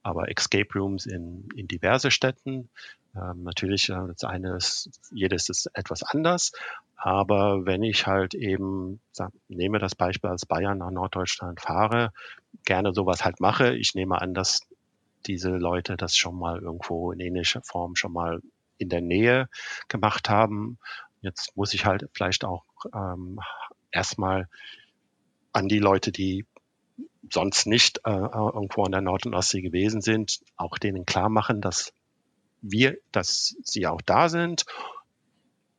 aber 0.03 0.29
Escape 0.29 0.67
Rooms 0.73 1.05
in, 1.05 1.49
in 1.55 1.67
diverse 1.67 2.11
Städten. 2.11 2.69
Ähm, 3.15 3.43
natürlich, 3.43 3.89
äh, 3.89 4.07
das 4.07 4.23
eine 4.23 4.55
ist, 4.55 4.89
jedes 5.11 5.49
ist 5.49 5.69
etwas 5.73 6.03
anders, 6.03 6.53
aber 6.97 7.65
wenn 7.65 7.83
ich 7.83 8.07
halt 8.07 8.33
eben, 8.33 8.99
sag, 9.11 9.31
nehme 9.47 9.77
das 9.77 9.93
Beispiel 9.93 10.31
als 10.31 10.47
Bayern 10.47 10.79
nach 10.79 10.89
Norddeutschland 10.89 11.61
fahre, 11.61 12.11
gerne 12.65 12.93
sowas 12.93 13.23
halt 13.23 13.39
mache, 13.39 13.75
ich 13.75 13.93
nehme 13.93 14.19
an, 14.19 14.33
dass 14.33 14.61
diese 15.27 15.51
Leute 15.51 15.95
das 15.95 16.17
schon 16.17 16.37
mal 16.37 16.59
irgendwo 16.59 17.11
in 17.11 17.19
ähnlicher 17.19 17.61
Form 17.61 17.95
schon 17.95 18.13
mal 18.13 18.41
in 18.79 18.89
der 18.89 19.01
Nähe 19.01 19.47
gemacht 19.87 20.29
haben. 20.29 20.79
Jetzt 21.21 21.55
muss 21.55 21.73
ich 21.73 21.85
halt 21.85 22.09
vielleicht 22.13 22.43
auch 22.43 22.63
ähm, 22.93 23.39
erstmal 23.91 24.47
an 25.53 25.67
die 25.67 25.79
Leute, 25.79 26.11
die 26.11 26.45
sonst 27.31 27.67
nicht 27.67 27.99
äh, 28.05 28.09
irgendwo 28.09 28.83
an 28.83 28.91
der 28.91 29.01
Nord- 29.01 29.25
und 29.25 29.35
Ostsee 29.35 29.61
gewesen 29.61 30.01
sind, 30.01 30.39
auch 30.55 30.77
denen 30.79 31.05
klar 31.05 31.29
machen, 31.29 31.61
dass 31.61 31.93
wir, 32.61 32.97
dass 33.11 33.55
sie 33.63 33.85
auch 33.85 34.01
da 34.01 34.29
sind 34.29 34.65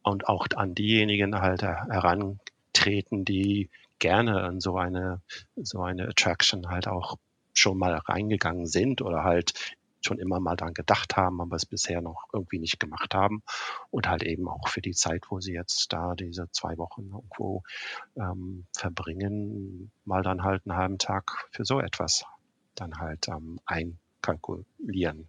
und 0.09 0.29
auch 0.29 0.47
an 0.57 0.75
diejenigen 0.75 1.41
halt 1.41 1.63
herantreten, 1.63 3.25
die 3.25 3.71
gerne 3.99 4.43
an 4.43 4.61
so 4.61 4.77
eine, 4.77 5.21
so 5.57 5.83
eine 5.83 6.09
Attraction 6.09 6.69
halt 6.69 6.89
auch 6.89 7.17
schon 7.53 7.79
mal 7.79 7.95
reingegangen 7.95 8.67
sind 8.67 9.03
oder 9.03 9.25
halt 9.25 9.77
schon 10.01 10.19
immer 10.19 10.39
mal 10.39 10.55
dran 10.55 10.75
gedacht 10.75 11.17
haben, 11.17 11.41
aber 11.41 11.57
es 11.57 11.67
bisher 11.67 12.01
noch 12.01 12.25
irgendwie 12.33 12.61
nicht 12.61 12.79
gemacht 12.79 13.15
haben. 13.15 13.43
Und 13.91 14.09
halt 14.09 14.23
eben 14.23 14.49
auch 14.49 14.69
für 14.69 14.81
die 14.81 14.93
Zeit, 14.93 15.25
wo 15.29 15.41
sie 15.41 15.53
jetzt 15.53 15.93
da 15.93 16.15
diese 16.15 16.49
zwei 16.53 16.79
Wochen 16.79 17.11
irgendwo 17.13 17.63
ähm, 18.17 18.67
verbringen, 18.73 19.91
mal 20.05 20.23
dann 20.23 20.45
halt 20.45 20.63
einen 20.67 20.77
halben 20.77 20.99
Tag 20.99 21.49
für 21.51 21.65
so 21.65 21.81
etwas 21.81 22.25
dann 22.77 22.99
halt 22.99 23.27
ähm, 23.29 23.59
einkalkulieren. 23.67 25.29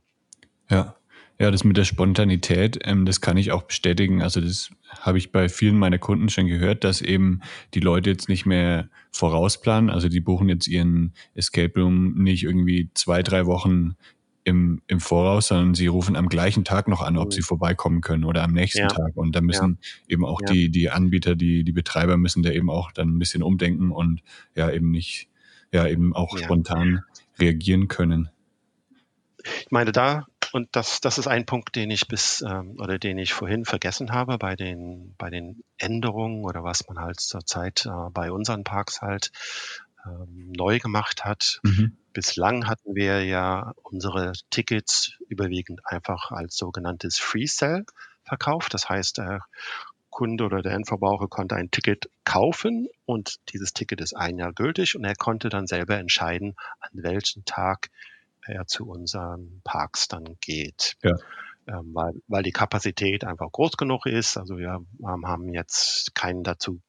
Ja. 0.69 0.95
Ja, 1.41 1.51
das 1.51 1.63
mit 1.63 1.77
der 1.77 1.85
Spontanität, 1.85 2.79
ähm, 2.83 3.05
das 3.05 3.21
kann 3.21 3.37
ich 3.37 3.53
auch 3.53 3.63
bestätigen. 3.63 4.21
Also 4.21 4.41
das 4.41 4.71
habe 4.99 5.17
ich 5.17 5.31
bei 5.31 5.47
vielen 5.47 5.77
meiner 5.77 5.97
Kunden 5.97 6.27
schon 6.27 6.47
gehört, 6.47 6.83
dass 6.83 7.01
eben 7.01 7.39
die 7.73 7.79
Leute 7.79 8.09
jetzt 8.09 8.27
nicht 8.27 8.45
mehr 8.45 8.89
vorausplanen. 9.11 9.89
Also 9.89 10.09
die 10.09 10.19
buchen 10.19 10.49
jetzt 10.49 10.67
ihren 10.67 11.13
Escape 11.35 11.79
Room 11.79 12.15
nicht 12.15 12.43
irgendwie 12.43 12.89
zwei, 12.93 13.23
drei 13.23 13.45
Wochen 13.45 13.95
im, 14.43 14.81
im 14.87 14.99
Voraus, 14.99 15.47
sondern 15.47 15.75
sie 15.75 15.87
rufen 15.87 16.17
am 16.17 16.27
gleichen 16.27 16.65
Tag 16.65 16.89
noch 16.89 17.01
an, 17.01 17.17
ob 17.17 17.33
sie 17.33 17.41
vorbeikommen 17.41 18.01
können 18.01 18.25
oder 18.25 18.43
am 18.43 18.51
nächsten 18.51 18.79
ja. 18.79 18.87
Tag. 18.87 19.15
Und 19.15 19.33
da 19.33 19.39
müssen 19.39 19.77
ja. 19.81 20.13
eben 20.13 20.25
auch 20.25 20.41
ja. 20.41 20.51
die, 20.51 20.69
die 20.69 20.89
Anbieter, 20.89 21.35
die, 21.35 21.63
die 21.63 21.71
Betreiber 21.71 22.17
müssen 22.17 22.43
da 22.43 22.51
eben 22.51 22.69
auch 22.69 22.91
dann 22.91 23.15
ein 23.15 23.19
bisschen 23.19 23.43
umdenken 23.43 23.91
und 23.91 24.21
ja 24.55 24.69
eben 24.69 24.91
nicht, 24.91 25.29
ja 25.71 25.87
eben 25.87 26.13
auch 26.13 26.37
spontan 26.37 27.03
reagieren 27.39 27.87
können. 27.87 28.29
Ich 29.61 29.71
meine, 29.71 29.93
da 29.93 30.25
und 30.51 30.75
das, 30.75 31.01
das 31.01 31.17
ist 31.17 31.27
ein 31.27 31.45
Punkt, 31.45 31.75
den 31.75 31.91
ich 31.91 32.07
bis 32.07 32.41
ähm, 32.41 32.75
oder 32.79 32.99
den 32.99 33.17
ich 33.17 33.33
vorhin 33.33 33.65
vergessen 33.65 34.11
habe 34.11 34.37
bei 34.37 34.55
den 34.55 35.15
bei 35.17 35.29
den 35.29 35.63
Änderungen 35.77 36.43
oder 36.43 36.63
was 36.63 36.87
man 36.87 36.99
halt 36.99 37.19
zurzeit 37.19 37.85
äh, 37.85 38.09
bei 38.11 38.31
unseren 38.31 38.63
Parks 38.63 39.01
halt 39.01 39.31
ähm, 40.05 40.51
neu 40.55 40.79
gemacht 40.79 41.25
hat. 41.25 41.59
Mhm. 41.63 41.97
Bislang 42.13 42.67
hatten 42.67 42.95
wir 42.95 43.23
ja 43.23 43.73
unsere 43.83 44.33
Tickets 44.49 45.13
überwiegend 45.27 45.81
einfach 45.85 46.31
als 46.31 46.55
sogenanntes 46.57 47.17
Free 47.17 47.45
Sell 47.45 47.85
verkauft. 48.23 48.73
Das 48.73 48.89
heißt, 48.89 49.17
der 49.19 49.41
Kunde 50.09 50.43
oder 50.45 50.61
der 50.61 50.73
Endverbraucher 50.73 51.27
konnte 51.27 51.55
ein 51.55 51.71
Ticket 51.71 52.09
kaufen 52.23 52.87
und 53.05 53.35
dieses 53.53 53.73
Ticket 53.73 54.01
ist 54.01 54.15
ein 54.15 54.37
Jahr 54.37 54.53
gültig 54.53 54.95
und 54.95 55.03
er 55.03 55.15
konnte 55.15 55.49
dann 55.49 55.67
selber 55.67 55.97
entscheiden, 55.97 56.55
an 56.79 56.89
welchem 56.93 57.45
Tag 57.45 57.89
er 58.45 58.67
zu 58.67 58.87
unseren 58.87 59.61
Parks 59.63 60.07
dann 60.07 60.37
geht. 60.41 60.95
Ja. 61.03 61.15
Ähm, 61.67 61.91
weil, 61.93 62.13
weil 62.27 62.43
die 62.43 62.51
Kapazität 62.51 63.23
einfach 63.23 63.51
groß 63.51 63.77
genug 63.77 64.05
ist. 64.05 64.37
Also 64.37 64.57
wir 64.57 64.83
ähm, 65.01 65.27
haben 65.27 65.53
jetzt 65.53 66.15
keinen 66.15 66.43
dazu 66.43 66.81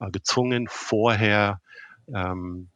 äh, 0.00 0.10
gezwungen, 0.10 0.66
vorher 0.68 1.60
ähm, 2.06 2.68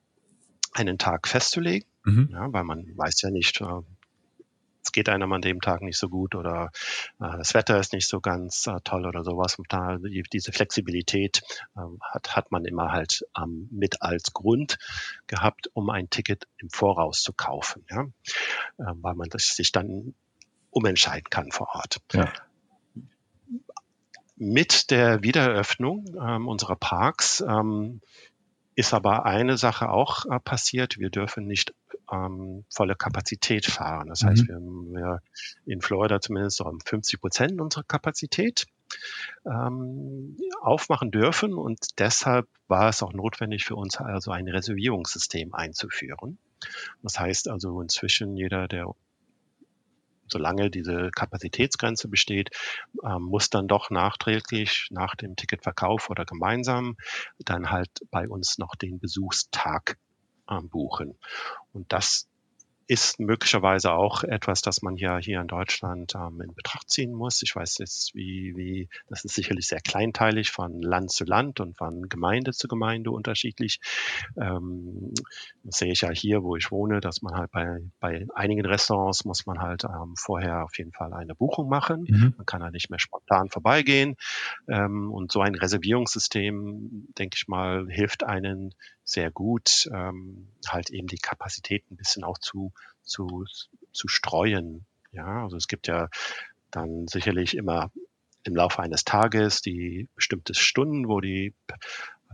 einen 0.73 0.99
Tag 0.99 1.29
festzulegen, 1.29 1.89
mhm. 2.05 2.29
ja, 2.33 2.53
weil 2.53 2.65
man 2.65 2.87
weiß 2.97 3.23
ja 3.23 3.31
nicht, 3.31 3.61
äh, 3.61 3.81
es 4.93 4.95
geht 4.95 5.09
einem 5.09 5.33
an 5.33 5.41
dem 5.41 5.63
Tag 5.63 5.81
nicht 5.81 5.97
so 5.97 6.11
gut 6.11 6.35
oder 6.35 6.71
äh, 7.19 7.39
das 7.39 7.55
Wetter 7.55 7.79
ist 7.79 7.95
nicht 7.95 8.07
so 8.07 8.21
ganz 8.21 8.67
äh, 8.67 8.79
toll 8.85 9.07
oder 9.07 9.25
sowas. 9.25 9.59
Und 9.59 9.73
da 9.73 9.97
die, 9.97 10.23
diese 10.31 10.53
Flexibilität 10.53 11.43
äh, 11.75 11.81
hat, 12.03 12.37
hat 12.37 12.53
man 12.53 12.67
immer 12.67 12.93
halt 12.93 13.25
ähm, 13.39 13.69
mit 13.71 14.03
als 14.03 14.35
Grund 14.35 14.77
gehabt, 15.29 15.71
um 15.73 15.89
ein 15.89 16.11
Ticket 16.11 16.47
im 16.59 16.69
Voraus 16.69 17.23
zu 17.23 17.33
kaufen, 17.33 17.87
ja? 17.91 18.03
äh, 18.03 18.93
weil 18.97 19.15
man 19.15 19.31
das 19.31 19.57
sich 19.57 19.73
dann 19.73 20.15
umentscheiden 20.69 21.31
kann 21.31 21.53
vor 21.53 21.69
Ort. 21.75 21.97
Ja. 22.13 22.31
Mit 24.37 24.91
der 24.91 25.23
Wiedereröffnung 25.23 26.05
ähm, 26.21 26.49
unserer 26.49 26.77
Parks 26.77 27.41
ähm, 27.41 28.03
ist 28.75 28.93
aber 28.93 29.25
eine 29.25 29.57
Sache 29.57 29.91
auch 29.91 30.27
äh, 30.27 30.39
passiert. 30.39 30.99
Wir 30.99 31.09
dürfen 31.09 31.47
nicht 31.47 31.73
ähm, 32.13 32.65
volle 32.69 32.95
Kapazität 32.95 33.67
fahren. 33.67 34.09
Das 34.09 34.23
mhm. 34.23 34.29
heißt, 34.29 34.49
wir, 34.49 34.57
wir 34.61 35.23
in 35.67 35.81
Florida 35.81 36.21
zumindest 36.21 36.59
so 36.59 36.73
50 36.85 37.21
Prozent 37.21 37.61
unserer 37.61 37.85
Kapazität 37.85 38.67
ähm, 39.47 40.37
aufmachen 40.61 41.11
dürfen 41.11 41.55
und 41.55 41.99
deshalb 41.99 42.47
war 42.69 42.91
es 42.91 43.03
auch 43.03 43.13
notwendig 43.13 43.65
für 43.65 43.75
uns 43.75 43.97
also 43.97 44.31
ein 44.31 44.49
Reservierungssystem 44.49 45.55
einzuführen. 45.55 46.39
Das 47.03 47.19
heißt 47.19 47.49
also 47.49 47.81
inzwischen 47.81 48.37
jeder, 48.37 48.69
der 48.69 48.95
solange 50.29 50.71
diese 50.71 51.11
Kapazitätsgrenze 51.11 52.09
besteht, 52.09 52.51
ähm, 53.05 53.23
muss 53.23 53.51
dann 53.51 53.69
doch 53.69 53.91
nachträglich 53.91 54.89
nach 54.91 55.15
dem 55.15 55.37
Ticketverkauf 55.37 56.09
oder 56.09 56.25
gemeinsam 56.25 56.97
dann 57.39 57.71
halt 57.71 57.91
bei 58.11 58.27
uns 58.29 58.57
noch 58.57 58.75
den 58.75 58.99
Besuchstag 58.99 59.99
buchen. 60.61 61.19
Und 61.73 61.93
das 61.93 62.29
ist 62.93 63.21
möglicherweise 63.21 63.93
auch 63.93 64.23
etwas, 64.25 64.61
das 64.61 64.83
man 64.83 64.97
ja 64.97 65.17
hier 65.19 65.41
in 65.41 65.47
Deutschland 65.47 66.15
ähm, 66.15 66.41
in 66.41 66.55
Betracht 66.55 66.91
ziehen 66.91 67.13
muss. 67.13 67.43
Ich 67.43 67.55
weiß 67.55 67.79
jetzt, 67.79 68.15
wie, 68.15 68.55
wie, 68.57 68.89
das 69.09 69.25
ist 69.25 69.35
sicherlich 69.35 69.67
sehr 69.69 69.81
kleinteilig 69.81 70.51
von 70.51 70.83
Land 70.83 71.11
zu 71.11 71.25
Land 71.25 71.61
und 71.61 71.77
von 71.77 72.09
Gemeinde 72.09 72.53
zu 72.53 72.69
Gemeinde 72.69 73.11
unterschiedlich. 73.11 73.81
Ähm, 74.37 75.15
das 75.63 75.79
sehe 75.79 75.93
ich 75.93 76.03
ja 76.03 76.11
hier, 76.11 76.43
wo 76.43 76.57
ich 76.57 76.71
wohne, 76.71 77.01
dass 77.01 77.23
man 77.23 77.35
halt 77.35 77.51
bei, 77.53 77.79
bei 78.01 78.27
einigen 78.35 78.67
Restaurants 78.67 79.25
muss 79.25 79.47
man 79.47 79.61
halt 79.61 79.85
ähm, 79.85 80.15
vorher 80.19 80.65
auf 80.65 80.77
jeden 80.77 80.93
Fall 80.93 81.13
eine 81.15 81.35
Buchung 81.35 81.69
machen. 81.69 82.05
Mhm. 82.09 82.35
Man 82.37 82.47
kann 82.47 82.61
da 82.61 82.71
nicht 82.71 82.91
mehr 82.91 83.01
spontan 83.01 83.49
vorbeigehen. 83.49 84.17
Ähm, 84.69 85.11
und 85.11 85.33
so 85.33 85.41
ein 85.41 85.55
Reservierungssystem, 85.55 87.09
denke 87.17 87.37
ich 87.37 87.49
mal, 87.49 87.87
hilft 87.89 88.25
einen 88.25 88.75
sehr 89.05 89.31
gut, 89.31 89.89
ähm, 89.93 90.49
halt 90.67 90.91
eben 90.91 91.07
die 91.07 91.19
Kapazität 91.19 91.91
ein 91.91 91.97
bisschen 91.97 92.25
auch 92.25 92.39
zu, 92.39 92.73
zu, 93.03 93.45
zu 93.93 94.09
streuen. 94.09 94.87
Ja, 95.11 95.43
also 95.43 95.57
es 95.57 95.69
gibt 95.69 95.87
ja 95.87 96.09
dann 96.71 97.07
sicherlich 97.07 97.57
immer 97.57 97.91
im 98.45 98.57
Laufe 98.57 98.83
eines 98.83 99.05
Tages 99.05 99.61
die 99.61 100.09
bestimmte 100.15 100.55
Stunden, 100.55 101.09
wo 101.09 101.21
die, 101.21 101.55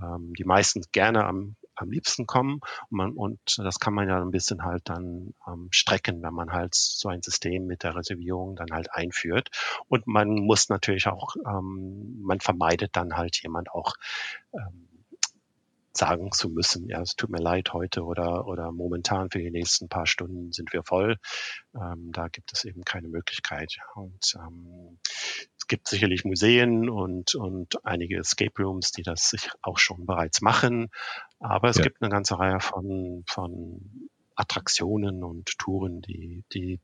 ähm, 0.02 0.32
die 0.34 0.44
meisten 0.44 0.82
gerne 0.92 1.24
am, 1.24 1.56
am 1.74 1.90
liebsten 1.90 2.26
kommen. 2.26 2.60
Und, 2.90 2.96
man, 2.96 3.12
und 3.12 3.40
das 3.58 3.78
kann 3.78 3.94
man 3.94 4.08
ja 4.08 4.20
ein 4.20 4.30
bisschen 4.30 4.62
halt 4.62 4.88
dann 4.88 5.34
ähm, 5.46 5.68
strecken, 5.70 6.22
wenn 6.22 6.34
man 6.34 6.52
halt 6.52 6.74
so 6.74 7.08
ein 7.08 7.22
System 7.22 7.66
mit 7.66 7.82
der 7.82 7.94
Reservierung 7.94 8.56
dann 8.56 8.70
halt 8.72 8.92
einführt. 8.92 9.50
Und 9.88 10.06
man 10.06 10.30
muss 10.30 10.68
natürlich 10.68 11.08
auch, 11.08 11.36
ähm, 11.46 12.20
man 12.22 12.40
vermeidet 12.40 12.96
dann 12.96 13.16
halt 13.16 13.42
jemand 13.42 13.70
auch 13.70 13.94
ähm, 14.54 14.87
sagen 15.98 16.32
zu 16.32 16.48
müssen, 16.48 16.88
ja, 16.88 17.00
es 17.02 17.16
tut 17.16 17.30
mir 17.30 17.42
leid 17.42 17.72
heute 17.72 18.04
oder, 18.04 18.46
oder 18.46 18.72
momentan 18.72 19.30
für 19.30 19.40
die 19.40 19.50
nächsten 19.50 19.88
paar 19.88 20.06
Stunden 20.06 20.52
sind 20.52 20.72
wir 20.72 20.82
voll. 20.84 21.16
Ähm, 21.74 22.10
da 22.12 22.28
gibt 22.28 22.52
es 22.52 22.64
eben 22.64 22.84
keine 22.84 23.08
Möglichkeit. 23.08 23.76
Und 23.94 24.34
ähm, 24.36 24.98
es 25.58 25.66
gibt 25.66 25.88
sicherlich 25.88 26.24
Museen 26.24 26.88
und, 26.88 27.34
und 27.34 27.84
einige 27.84 28.18
Escape 28.18 28.62
Rooms, 28.62 28.92
die 28.92 29.02
das 29.02 29.28
sich 29.30 29.50
auch 29.60 29.78
schon 29.78 30.06
bereits 30.06 30.40
machen. 30.40 30.88
Aber 31.40 31.68
es 31.68 31.76
ja. 31.76 31.82
gibt 31.82 32.00
eine 32.00 32.10
ganze 32.10 32.38
Reihe 32.38 32.60
von, 32.60 33.24
von 33.28 34.10
Attraktionen 34.36 35.24
und 35.24 35.58
Touren, 35.58 36.00
die, 36.00 36.44
die 36.52 36.80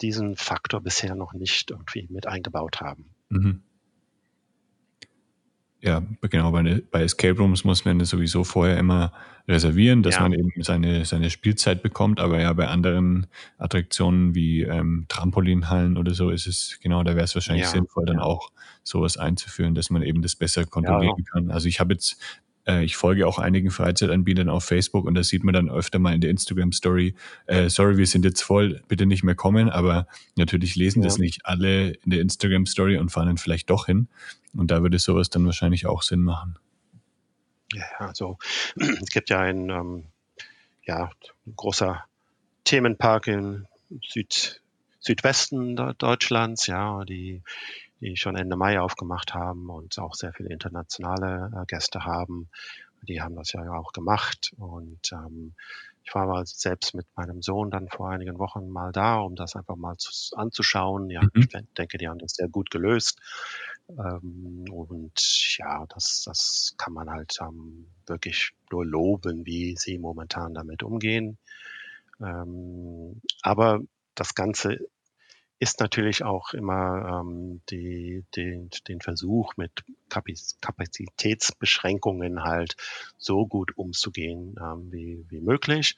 diesen 0.00 0.36
Faktor 0.36 0.80
bisher 0.80 1.14
noch 1.14 1.32
nicht 1.32 1.70
irgendwie 1.70 2.08
mit 2.10 2.26
eingebaut 2.26 2.80
haben. 2.80 3.14
Mhm. 3.28 3.62
Ja, 5.82 6.00
genau, 6.20 6.52
bei, 6.52 6.82
bei 6.92 7.02
Escape 7.02 7.36
Rooms 7.36 7.64
muss 7.64 7.84
man 7.84 8.04
sowieso 8.04 8.44
vorher 8.44 8.78
immer 8.78 9.12
reservieren, 9.48 10.04
dass 10.04 10.14
ja. 10.14 10.22
man 10.22 10.32
eben 10.32 10.50
seine, 10.62 11.04
seine 11.04 11.28
Spielzeit 11.28 11.82
bekommt, 11.82 12.20
aber 12.20 12.40
ja, 12.40 12.52
bei 12.52 12.68
anderen 12.68 13.26
Attraktionen 13.58 14.36
wie 14.36 14.62
ähm, 14.62 15.06
Trampolinhallen 15.08 15.96
oder 15.96 16.14
so 16.14 16.30
ist 16.30 16.46
es, 16.46 16.78
genau, 16.80 17.02
da 17.02 17.16
wäre 17.16 17.24
es 17.24 17.34
wahrscheinlich 17.34 17.64
ja. 17.64 17.70
sinnvoll, 17.70 18.06
dann 18.06 18.20
auch 18.20 18.52
sowas 18.84 19.16
einzuführen, 19.16 19.74
dass 19.74 19.90
man 19.90 20.02
eben 20.02 20.22
das 20.22 20.36
besser 20.36 20.64
kontrollieren 20.64 21.24
kann. 21.24 21.50
Also 21.50 21.66
ich 21.66 21.80
habe 21.80 21.94
jetzt 21.94 22.16
ich 22.66 22.96
folge 22.96 23.26
auch 23.26 23.38
einigen 23.38 23.70
Freizeitanbietern 23.70 24.48
auf 24.48 24.64
Facebook 24.64 25.04
und 25.04 25.14
da 25.14 25.22
sieht 25.22 25.44
man 25.44 25.54
dann 25.54 25.70
öfter 25.70 25.98
mal 25.98 26.14
in 26.14 26.20
der 26.20 26.30
Instagram 26.30 26.72
Story, 26.72 27.14
äh, 27.46 27.68
sorry, 27.68 27.96
wir 27.96 28.06
sind 28.06 28.24
jetzt 28.24 28.42
voll, 28.42 28.82
bitte 28.88 29.06
nicht 29.06 29.24
mehr 29.24 29.34
kommen, 29.34 29.68
aber 29.68 30.06
natürlich 30.36 30.76
lesen 30.76 31.02
ja. 31.02 31.08
das 31.08 31.18
nicht 31.18 31.44
alle 31.44 31.90
in 31.90 32.10
der 32.10 32.20
Instagram 32.20 32.66
Story 32.66 32.98
und 32.98 33.10
fahren 33.10 33.26
dann 33.26 33.38
vielleicht 33.38 33.70
doch 33.70 33.86
hin. 33.86 34.08
Und 34.54 34.70
da 34.70 34.82
würde 34.82 34.98
sowas 34.98 35.30
dann 35.30 35.46
wahrscheinlich 35.46 35.86
auch 35.86 36.02
Sinn 36.02 36.20
machen. 36.20 36.58
Ja, 37.72 37.84
also 37.98 38.38
es 38.76 39.10
gibt 39.10 39.30
ja 39.30 39.40
ein 39.40 39.70
ähm, 39.70 40.04
ja, 40.84 41.10
großer 41.56 42.04
Themenpark 42.64 43.26
in 43.26 43.66
Süd, 44.02 44.62
Südwesten 45.00 45.76
Deutschlands, 45.98 46.66
ja, 46.66 47.04
die 47.04 47.42
die 48.02 48.16
schon 48.16 48.36
Ende 48.36 48.56
Mai 48.56 48.80
aufgemacht 48.80 49.32
haben 49.32 49.70
und 49.70 49.98
auch 49.98 50.14
sehr 50.14 50.32
viele 50.32 50.50
internationale 50.50 51.52
äh, 51.54 51.66
Gäste 51.66 52.04
haben. 52.04 52.50
Die 53.02 53.22
haben 53.22 53.36
das 53.36 53.52
ja 53.52 53.72
auch 53.72 53.92
gemacht 53.92 54.52
und 54.58 55.12
ähm, 55.12 55.54
ich 56.04 56.14
war 56.14 56.26
mal 56.26 56.44
selbst 56.44 56.94
mit 56.94 57.06
meinem 57.14 57.42
Sohn 57.42 57.70
dann 57.70 57.88
vor 57.88 58.10
einigen 58.10 58.38
Wochen 58.38 58.68
mal 58.68 58.90
da, 58.90 59.20
um 59.20 59.36
das 59.36 59.54
einfach 59.54 59.76
mal 59.76 59.96
zu, 59.98 60.36
anzuschauen. 60.36 61.10
Ja, 61.10 61.22
mhm. 61.22 61.30
ich 61.34 61.48
denke, 61.78 61.96
die 61.96 62.08
haben 62.08 62.18
das 62.18 62.34
sehr 62.34 62.48
gut 62.48 62.70
gelöst. 62.70 63.20
Ähm, 63.88 64.64
und 64.70 65.56
ja, 65.58 65.86
das, 65.86 66.24
das 66.24 66.74
kann 66.76 66.92
man 66.92 67.08
halt 67.08 67.36
ähm, 67.40 67.86
wirklich 68.06 68.52
nur 68.70 68.84
loben, 68.84 69.46
wie 69.46 69.76
sie 69.76 69.98
momentan 69.98 70.54
damit 70.54 70.82
umgehen. 70.82 71.38
Ähm, 72.20 73.20
aber 73.42 73.80
das 74.14 74.34
Ganze 74.34 74.78
ist 75.62 75.78
natürlich 75.78 76.24
auch 76.24 76.54
immer 76.54 77.22
ähm, 77.22 77.60
die, 77.70 78.24
die, 78.34 78.68
den 78.88 79.00
Versuch 79.00 79.56
mit 79.56 79.84
Kapazitätsbeschränkungen 80.08 82.42
halt 82.42 82.74
so 83.16 83.46
gut 83.46 83.78
umzugehen 83.78 84.56
ähm, 84.60 84.90
wie, 84.90 85.24
wie 85.28 85.40
möglich. 85.40 85.94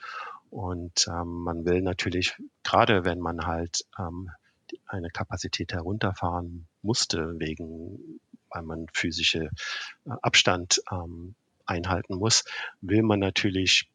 Und 0.50 1.08
ähm, 1.08 1.44
man 1.44 1.64
will 1.64 1.80
natürlich, 1.80 2.36
gerade 2.62 3.06
wenn 3.06 3.20
man 3.20 3.46
halt 3.46 3.86
ähm, 3.98 4.30
eine 4.86 5.08
Kapazität 5.08 5.72
herunterfahren 5.72 6.66
musste, 6.82 7.32
wegen, 7.38 8.20
weil 8.50 8.64
man 8.64 8.86
physische 8.92 9.48
äh, 10.04 10.10
Abstand 10.20 10.82
ähm, 10.92 11.36
einhalten 11.64 12.16
muss, 12.16 12.44
will 12.82 13.02
man 13.02 13.20
natürlich 13.20 13.88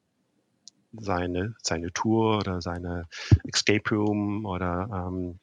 seine, 0.93 1.53
seine 1.61 1.93
Tour 1.93 2.37
oder 2.37 2.59
seine 2.59 3.07
Escape 3.43 3.87
Room 3.93 4.47
oder 4.47 4.89
ähm, 4.91 5.39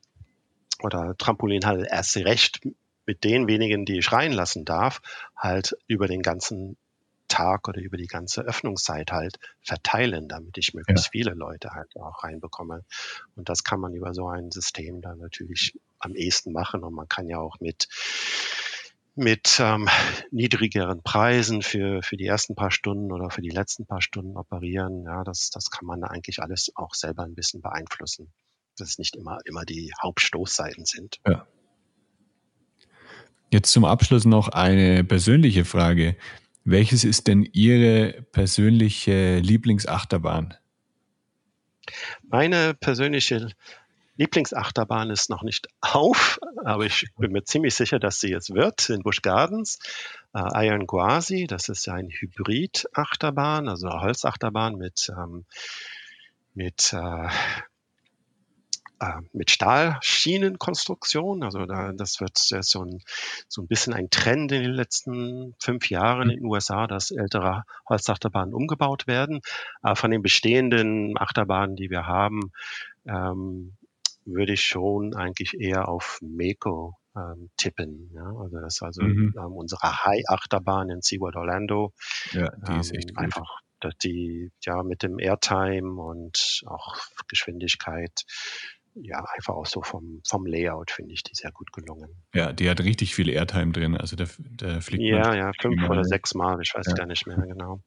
oder 0.83 1.17
Trampolinhalle 1.17 1.89
erst 1.89 2.17
recht 2.17 2.61
mit 3.07 3.25
den 3.25 3.47
wenigen, 3.47 3.85
die 3.85 3.99
ich 3.99 4.13
reinlassen 4.13 4.65
darf, 4.65 5.01
halt 5.37 5.77
über 5.87 6.09
den 6.09 6.23
ganzen 6.23 6.77
Tag 7.29 7.69
oder 7.69 7.81
über 7.81 7.97
die 7.97 8.07
ganze 8.07 8.43
Öffnungszeit 8.43 9.13
halt 9.13 9.39
verteilen, 9.63 10.29
damit 10.29 10.59
ich 10.59 10.75
möglichst 10.75 11.07
ja. 11.07 11.11
viele 11.11 11.33
Leute 11.33 11.71
halt 11.71 11.89
auch 11.97 12.23
reinbekomme. 12.23 12.85
Und 13.35 13.49
das 13.49 13.65
kann 13.65 13.81
man 13.81 13.95
über 13.95 14.15
so 14.15 14.29
ein 14.29 14.51
System 14.51 15.01
dann 15.01 15.19
natürlich 15.19 15.79
am 15.99 16.15
ehesten 16.15 16.53
machen. 16.53 16.85
Und 16.85 16.95
man 16.95 17.09
kann 17.09 17.29
ja 17.29 17.39
auch 17.39 17.59
mit 17.61 17.89
mit 19.19 19.59
ähm, 19.61 19.89
niedrigeren 20.31 21.03
Preisen 21.03 21.63
für, 21.63 22.03
für 22.03 22.19
die 22.19 22.27
ersten 22.27 22.55
paar 22.55 22.71
Stunden 22.71 23.11
oder 23.13 23.31
für 23.31 23.41
die 23.41 23.49
letzten 23.49 23.87
paar 23.87 24.03
Stunden 24.03 24.37
operieren. 24.37 25.05
Ja, 25.05 25.25
das, 25.25 25.49
das 25.49 25.71
kann 25.71 25.87
man 25.87 26.05
eigentlich 26.05 26.43
alles 26.43 26.71
auch 26.77 26.93
selber 26.93 27.23
ein 27.23 27.35
bisschen 27.35 27.63
beeinflussen 27.63 28.31
dass 28.77 28.91
es 28.91 28.99
nicht 28.99 29.17
immer, 29.17 29.39
immer 29.45 29.65
die 29.65 29.93
Hauptstoßseiten 30.03 30.85
sind. 30.85 31.19
Ja. 31.27 31.47
Jetzt 33.53 33.73
zum 33.73 33.85
Abschluss 33.85 34.25
noch 34.25 34.49
eine 34.49 35.05
persönliche 35.05 35.65
Frage. 35.65 36.17
Welches 36.65 37.05
ist 37.05 37.29
denn 37.29 37.49
Ihre 37.53 38.23
persönliche 38.33 39.39
Lieblingsachterbahn? 39.39 40.55
Meine 42.23 42.75
persönliche 42.75 43.53
Lieblingsachterbahn 44.17 45.11
ist 45.11 45.31
noch 45.31 45.43
nicht 45.43 45.69
auf, 45.81 46.41
aber 46.65 46.87
ich 46.87 47.07
bin 47.19 47.33
mir 47.33 47.45
ziemlich 47.45 47.75
sicher, 47.75 47.99
dass 47.99 48.19
sie 48.19 48.31
jetzt 48.31 48.53
wird 48.55 48.89
in 48.89 49.03
Busch 49.03 49.23
Gardens. 49.23 49.79
Äh, 50.35 50.67
Iron 50.67 50.87
Guasi, 50.87 51.47
das 51.47 51.69
ist 51.69 51.89
ein 51.89 52.09
Hybrid-Achterbahn, 52.09 53.69
also 53.69 53.89
eine 53.89 54.01
Holzachterbahn 54.01 54.77
mit, 54.77 55.13
ähm, 55.17 55.45
mit 56.55 56.93
äh, 56.95 57.29
äh, 59.01 59.21
mit 59.33 59.51
Stahlschienenkonstruktion. 59.51 61.43
Also 61.43 61.67
da, 61.67 61.93
das 61.93 62.21
wird 62.21 62.39
so 62.39 62.83
ein, 62.83 63.03
so 63.49 63.63
ein 63.63 63.67
bisschen 63.67 63.93
ein 63.93 64.09
Trend 64.11 64.53
in 64.53 64.63
den 64.63 64.73
letzten 64.73 65.55
fünf 65.61 65.91
Jahren 65.91 66.31
in 66.31 66.39
den 66.39 66.47
USA, 66.47 66.87
dass 66.87 67.11
ältere 67.11 67.65
Holzachterbahnen 67.89 68.55
umgebaut 68.55 69.07
werden. 69.07 69.41
Aber 69.83 69.97
von 69.97 70.11
den 70.11 70.23
bestehenden 70.23 71.19
Achterbahnen, 71.19 71.77
die 71.77 71.91
wir 71.91 72.07
haben, 72.07 72.53
ähm, 73.07 73.77
würde 74.25 74.55
ich 74.55 74.63
schon 74.63 75.15
eigentlich 75.15 75.55
eher 75.59 75.89
auf 75.89 76.19
Meko 76.21 76.97
ähm, 77.17 77.51
tippen. 77.57 78.11
Ja? 78.15 78.33
Also 78.41 78.61
das 78.61 78.75
ist 78.77 78.83
also 78.83 79.03
mhm. 79.03 79.35
ähm, 79.39 79.53
unsere 79.53 80.05
High-Achterbahn 80.05 80.91
in 80.91 81.03
SeaWorld 81.03 81.37
Orlando. 81.37 81.93
Ja, 82.33 82.51
die 82.51 82.73
ähm, 82.73 82.81
ist 82.81 82.95
echt 82.95 83.11
gut. 83.11 83.19
einfach 83.19 83.61
die 84.03 84.51
ja 84.65 84.83
mit 84.83 85.03
dem 85.03 85.19
Airtime 85.19 86.01
und 86.03 86.63
auch 86.67 86.97
Geschwindigkeit 87.29 88.25
ja, 89.03 89.25
einfach 89.37 89.55
auch 89.55 89.67
so 89.67 89.83
vom, 89.83 90.21
vom 90.27 90.47
Layout 90.47 90.91
finde 90.91 91.13
ich 91.13 91.23
die 91.23 91.35
sehr 91.35 91.53
gut 91.53 91.73
gelungen. 91.73 92.09
Ja, 92.35 92.53
die 92.53 92.69
hat 92.71 92.81
richtig 92.81 93.15
viel 93.15 93.29
Airtime 93.29 93.73
drin. 93.73 93.97
Also 93.97 94.17
da, 94.17 94.25
da 94.39 94.81
fliegt 94.81 95.03
Ja, 95.03 95.35
ja, 95.35 95.53
fünf 95.61 95.89
oder 95.89 96.05
sechs 96.05 96.35
Mal, 96.35 96.61
ich 96.63 96.75
weiß 96.75 96.87
ja. 96.89 96.95
gar 96.95 97.07
nicht 97.07 97.27
mehr 97.27 97.37
genau. 97.37 97.81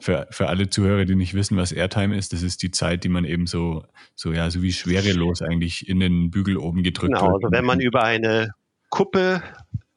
Für, 0.00 0.26
für 0.30 0.48
alle 0.48 0.70
Zuhörer, 0.70 1.04
die 1.04 1.14
nicht 1.14 1.34
wissen, 1.34 1.56
was 1.56 1.70
Airtime 1.70 2.16
ist, 2.16 2.32
das 2.32 2.42
ist 2.42 2.62
die 2.62 2.70
Zeit, 2.70 3.04
die 3.04 3.08
man 3.08 3.24
eben 3.24 3.46
so, 3.46 3.84
so 4.14 4.32
ja, 4.32 4.50
so 4.50 4.62
wie 4.62 4.72
schwerelos 4.72 5.42
eigentlich 5.42 5.88
in 5.88 6.00
den 6.00 6.30
Bügel 6.30 6.56
oben 6.56 6.82
gedrückt 6.82 7.12
genau, 7.12 7.32
wird. 7.32 7.42
Genau, 7.42 7.46
also 7.46 7.52
wenn 7.52 7.64
man 7.64 7.80
über 7.80 8.02
eine 8.02 8.54
Kuppe 8.88 9.42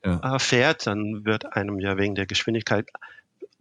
ja. 0.03 0.35
Äh, 0.35 0.39
fährt, 0.39 0.85
dann 0.85 1.25
wird 1.25 1.55
einem 1.55 1.79
ja 1.79 1.97
wegen 1.97 2.13
der 2.13 2.27
Geschwindigkeit 2.27 2.89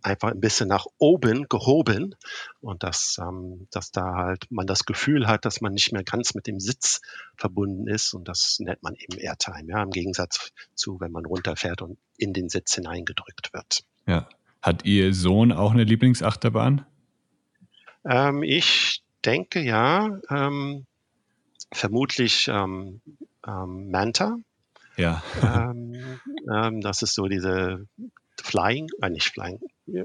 einfach 0.05 0.31
ein 0.31 0.41
bisschen 0.41 0.69
nach 0.69 0.87
oben 0.99 1.49
gehoben 1.49 2.15
und 2.61 2.83
dass, 2.83 3.17
ähm, 3.21 3.67
dass 3.71 3.91
da 3.91 4.15
halt 4.15 4.47
man 4.51 4.67
das 4.67 4.85
Gefühl 4.85 5.27
hat, 5.27 5.45
dass 5.45 5.61
man 5.61 5.73
nicht 5.73 5.93
mehr 5.93 6.05
ganz 6.05 6.35
mit 6.35 6.47
dem 6.47 6.61
Sitz 6.61 7.01
verbunden 7.37 7.89
ist 7.89 8.13
und 8.13 8.29
das 8.29 8.59
nennt 8.61 8.83
man 8.83 8.95
eben 8.95 9.19
Airtime, 9.19 9.69
ja, 9.69 9.83
im 9.83 9.91
Gegensatz 9.91 10.53
zu, 10.75 11.01
wenn 11.01 11.11
man 11.11 11.25
runterfährt 11.25 11.83
und 11.83 11.99
in 12.19 12.33
den 12.33 12.49
Sitz 12.49 12.75
hineingedrückt 12.75 13.53
wird. 13.53 13.81
Ja. 14.07 14.29
Hat 14.61 14.85
Ihr 14.87 15.13
Sohn 15.13 15.53
auch 15.53 15.73
eine 15.73 15.85
Lieblingsachterbahn? 15.85 16.87
Ähm, 18.07 18.43
ich 18.43 19.03
denke 19.25 19.61
ja, 19.61 20.21
ähm, 20.31 20.87
vermutlich 21.73 22.49
ähm, 22.49 23.01
ähm, 23.47 23.91
Manta. 23.91 24.37
Ja. 24.97 25.23
ähm, 25.43 26.21
ähm, 26.51 26.81
das 26.81 27.03
ist 27.03 27.15
so 27.15 27.27
diese 27.27 27.87
Flying, 28.43 28.89
äh, 29.03 29.11
nicht 29.11 29.29
Flying, 29.29 29.61
ja, 29.87 30.05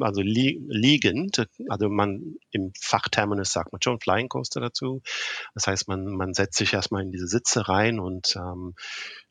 also 0.00 0.20
li 0.20 0.60
liegend, 0.68 1.48
also 1.68 1.88
man 1.88 2.36
im 2.50 2.72
Fachterminus 2.80 3.52
sagt 3.52 3.72
man 3.72 3.82
schon 3.82 4.00
Flying 4.00 4.28
Coaster 4.28 4.60
dazu. 4.60 5.02
Das 5.54 5.66
heißt, 5.66 5.88
man, 5.88 6.06
man 6.06 6.34
setzt 6.34 6.58
sich 6.58 6.72
erstmal 6.72 7.02
in 7.02 7.10
diese 7.10 7.26
Sitze 7.26 7.68
rein 7.68 7.98
und 7.98 8.36
ähm, 8.36 8.74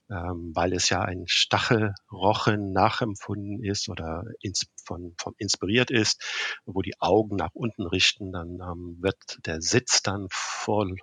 ähm, 0.10 0.52
weil 0.54 0.74
es 0.74 0.90
ja 0.90 1.02
ein 1.02 1.24
Stachelrochen 1.28 2.72
nachempfunden 2.72 3.64
ist 3.64 3.90
oder 3.90 4.24
ins, 4.42 4.68
von, 4.86 5.16
von 5.18 5.34
inspiriert 5.38 5.92
ist, 5.92 6.24
wo 6.66 6.82
die 6.82 7.00
Augen 7.00 7.36
nach 7.36 7.54
unten 7.54 7.86
richten, 7.86 8.32
dann 8.32 8.60
ähm, 8.62 8.98
wird 9.02 9.18
der 9.46 9.62
Sitz 9.62 10.04
dann 10.04 10.28
voll, 10.30 10.96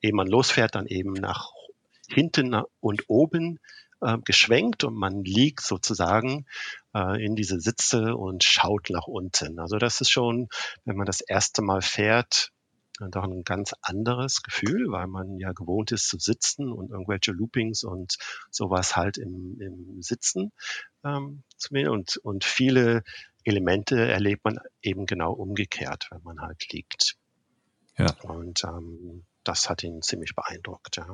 ehe 0.00 0.12
man 0.12 0.26
losfährt, 0.26 0.74
dann 0.74 0.86
eben 0.86 1.12
nach 1.12 1.50
hinten 2.08 2.60
und 2.80 3.04
oben 3.08 3.60
äh, 4.00 4.18
geschwenkt 4.24 4.84
und 4.84 4.94
man 4.94 5.24
liegt 5.24 5.62
sozusagen 5.62 6.46
äh, 6.94 7.24
in 7.24 7.36
diese 7.36 7.60
Sitze 7.60 8.16
und 8.16 8.44
schaut 8.44 8.90
nach 8.90 9.06
unten. 9.06 9.58
Also 9.58 9.78
das 9.78 10.00
ist 10.00 10.10
schon, 10.10 10.48
wenn 10.84 10.96
man 10.96 11.06
das 11.06 11.20
erste 11.20 11.62
Mal 11.62 11.82
fährt, 11.82 12.52
doch 13.08 13.24
ein 13.24 13.44
ganz 13.44 13.74
anderes 13.80 14.42
Gefühl, 14.42 14.90
weil 14.90 15.06
man 15.06 15.38
ja 15.38 15.52
gewohnt 15.52 15.90
ist 15.90 16.08
zu 16.08 16.18
sitzen 16.18 16.70
und 16.70 16.90
irgendwelche 16.90 17.32
Loopings 17.32 17.82
und 17.82 18.18
sowas 18.50 18.94
halt 18.94 19.16
im, 19.16 19.58
im 19.60 20.02
Sitzen 20.02 20.52
ähm. 21.04 21.42
Und, 21.70 22.16
und 22.18 22.44
viele 22.44 23.02
Elemente 23.44 24.08
erlebt 24.08 24.44
man 24.44 24.58
eben 24.82 25.06
genau 25.06 25.32
umgekehrt, 25.32 26.08
wenn 26.10 26.22
man 26.22 26.40
halt 26.40 26.72
liegt. 26.72 27.16
Ja. 27.96 28.14
Und 28.22 28.64
ähm, 28.64 29.24
das 29.44 29.70
hat 29.70 29.82
ihn 29.82 30.02
ziemlich 30.02 30.34
beeindruckt. 30.34 30.96
Ja. 30.96 31.06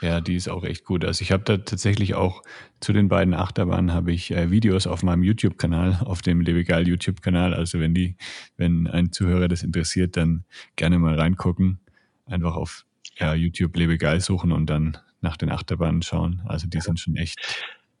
ja, 0.00 0.20
die 0.20 0.34
ist 0.34 0.48
auch 0.48 0.64
echt 0.64 0.84
gut. 0.84 1.04
Also 1.04 1.22
ich 1.22 1.32
habe 1.32 1.44
da 1.44 1.58
tatsächlich 1.58 2.14
auch 2.14 2.42
zu 2.80 2.92
den 2.92 3.08
beiden 3.08 3.34
Achterbahnen 3.34 3.92
habe 3.92 4.12
ich 4.12 4.30
äh, 4.30 4.50
Videos 4.50 4.86
auf 4.86 5.02
meinem 5.02 5.22
YouTube-Kanal, 5.22 6.00
auf 6.04 6.22
dem 6.22 6.40
Lebegal 6.40 6.88
YouTube-Kanal. 6.88 7.54
Also 7.54 7.80
wenn 7.80 7.94
die, 7.94 8.16
wenn 8.56 8.86
ein 8.86 9.12
Zuhörer 9.12 9.48
das 9.48 9.62
interessiert, 9.62 10.16
dann 10.16 10.44
gerne 10.76 10.98
mal 10.98 11.18
reingucken. 11.18 11.80
Einfach 12.26 12.56
auf 12.56 12.84
ja, 13.16 13.34
YouTube 13.34 13.76
Lebegal 13.76 14.20
suchen 14.20 14.52
und 14.52 14.66
dann 14.66 14.98
nach 15.20 15.36
den 15.36 15.50
Achterbahnen 15.50 16.02
schauen. 16.02 16.42
Also 16.46 16.68
die 16.68 16.80
sind 16.80 17.00
schon 17.00 17.16
echt 17.16 17.38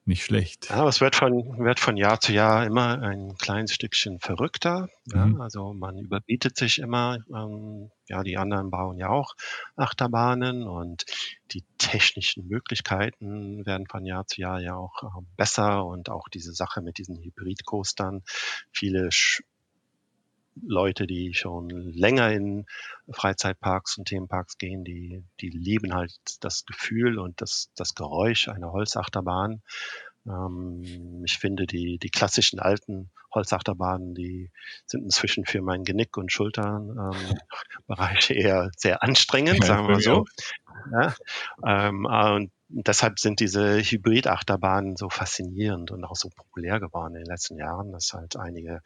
nicht 0.08 0.24
schlecht. 0.24 0.70
Ja, 0.70 0.76
aber 0.76 0.88
es 0.88 1.00
wird 1.00 1.14
von, 1.14 1.58
wird 1.58 1.78
von 1.78 1.96
Jahr 1.96 2.18
zu 2.20 2.32
Jahr 2.32 2.66
immer 2.66 3.00
ein 3.00 3.36
kleines 3.38 3.72
Stückchen 3.72 4.18
verrückter. 4.18 4.88
Ja, 5.12 5.26
mhm. 5.26 5.40
Also 5.40 5.72
man 5.74 5.98
überbietet 5.98 6.56
sich 6.56 6.78
immer. 6.78 7.18
Ähm, 7.32 7.90
ja, 8.08 8.22
die 8.22 8.38
anderen 8.38 8.70
bauen 8.70 8.98
ja 8.98 9.10
auch 9.10 9.34
Achterbahnen 9.76 10.66
und 10.66 11.04
die 11.52 11.64
technischen 11.76 12.48
Möglichkeiten 12.48 13.64
werden 13.66 13.86
von 13.86 14.04
Jahr 14.04 14.26
zu 14.26 14.40
Jahr 14.40 14.60
ja 14.60 14.74
auch 14.74 15.02
äh, 15.02 15.24
besser 15.36 15.84
und 15.84 16.08
auch 16.08 16.28
diese 16.28 16.52
Sache 16.52 16.80
mit 16.80 16.98
diesen 16.98 17.22
Hybridcoastern. 17.22 18.22
Viele 18.72 19.10
Leute, 20.66 21.06
die 21.06 21.34
schon 21.34 21.68
länger 21.70 22.32
in 22.32 22.66
Freizeitparks 23.10 23.98
und 23.98 24.08
Themenparks 24.08 24.58
gehen, 24.58 24.84
die, 24.84 25.24
die 25.40 25.50
lieben 25.50 25.94
halt 25.94 26.12
das 26.40 26.64
Gefühl 26.64 27.18
und 27.18 27.40
das, 27.40 27.70
das 27.76 27.94
Geräusch 27.94 28.48
einer 28.48 28.72
Holzachterbahn. 28.72 29.62
Ähm, 30.26 31.22
ich 31.24 31.38
finde, 31.38 31.66
die, 31.66 31.98
die 31.98 32.10
klassischen 32.10 32.58
alten 32.58 33.10
Holzachterbahnen, 33.34 34.14
die 34.14 34.50
sind 34.86 35.04
inzwischen 35.04 35.44
für 35.44 35.60
mein 35.60 35.84
Genick 35.84 36.16
und 36.16 36.32
Schulternbereich 36.32 38.30
ähm, 38.30 38.36
eher 38.36 38.70
sehr 38.76 39.02
anstrengend, 39.02 39.64
sagen 39.64 39.86
wir 39.86 39.94
mal 39.94 40.00
so. 40.00 40.24
Ja, 40.92 41.14
ähm, 41.64 42.06
und 42.06 42.50
deshalb 42.68 43.18
sind 43.18 43.40
diese 43.40 43.78
Hybrid-Achterbahnen 43.78 44.96
so 44.96 45.08
faszinierend 45.08 45.90
und 45.90 46.04
auch 46.04 46.16
so 46.16 46.28
populär 46.28 46.80
geworden 46.80 47.14
in 47.14 47.24
den 47.24 47.30
letzten 47.30 47.56
Jahren, 47.56 47.92
dass 47.92 48.12
halt 48.12 48.36
einige 48.36 48.80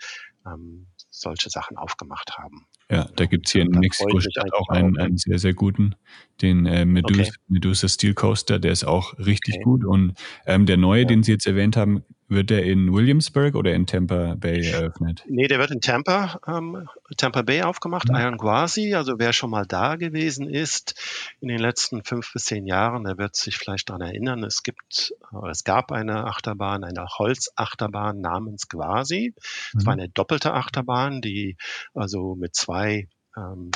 ähm, 0.47 0.87
solche 1.11 1.51
Sachen 1.51 1.77
aufgemacht 1.77 2.37
haben. 2.39 2.67
Ja, 2.91 3.09
da 3.17 3.27
gibt 3.27 3.47
es 3.47 3.53
hier 3.53 3.63
in 3.63 3.71
Mexiko 3.71 4.19
auch 4.53 4.69
einen, 4.69 4.99
einen, 4.99 5.17
sehr, 5.17 5.39
sehr 5.39 5.55
guten, 5.55 5.95
den 6.43 6.67
äh, 6.67 6.85
Medusa, 6.85 7.23
okay. 7.23 7.33
Medusa 7.49 7.89
Steel 7.89 8.15
Coaster, 8.15 8.59
der 8.59 8.73
ist 8.73 8.85
auch 8.85 9.17
richtig 9.19 9.57
okay. 9.57 9.65
gut. 9.65 9.85
Und 9.85 10.15
ähm, 10.47 10.67
der 10.67 10.77
neue, 10.77 11.03
ja. 11.03 11.09
den 11.09 11.23
Sie 11.23 11.33
jetzt 11.33 11.47
erwähnt 11.47 11.77
haben, 11.77 12.05
wird 12.33 12.51
der 12.51 12.65
in 12.65 12.93
Williamsburg 12.93 13.55
oder 13.55 13.73
in 13.75 13.87
Tampa 13.87 14.35
Bay 14.35 14.67
eröffnet? 14.67 15.25
Nee, 15.29 15.47
der 15.47 15.59
wird 15.59 15.71
in 15.71 15.81
Tampa, 15.81 16.41
ähm, 16.47 16.89
Tampa 17.17 17.43
Bay 17.43 17.63
aufgemacht, 17.63 18.09
mhm. 18.09 18.17
Iron 18.17 18.37
Guasi. 18.37 18.95
Also 18.95 19.19
wer 19.19 19.33
schon 19.33 19.51
mal 19.51 19.67
da 19.67 19.97
gewesen 19.97 20.49
ist 20.49 20.95
in 21.41 21.49
den 21.49 21.59
letzten 21.59 22.03
fünf 22.05 22.33
bis 22.33 22.47
zehn 22.47 22.67
Jahren, 22.67 23.05
der 23.05 23.19
wird 23.19 23.37
sich 23.37 23.57
vielleicht 23.57 23.89
daran 23.89 24.03
erinnern, 24.03 24.43
es 24.45 24.63
gibt, 24.63 25.15
äh, 25.33 25.51
es 25.51 25.65
gab 25.65 25.93
eine 25.93 26.25
Achterbahn, 26.25 26.85
eine 26.85 27.07
Holzachterbahn 27.07 28.21
namens 28.21 28.69
Guasi. 28.69 29.35
Es 29.37 29.75
mhm. 29.75 29.87
war 29.87 29.93
eine 29.93 30.09
doppelte 30.09 30.53
Achterbahn, 30.53 31.21
die 31.21 31.57
also 31.95 32.35
mit 32.35 32.55
zwei 32.55 33.09
ähm, 33.37 33.71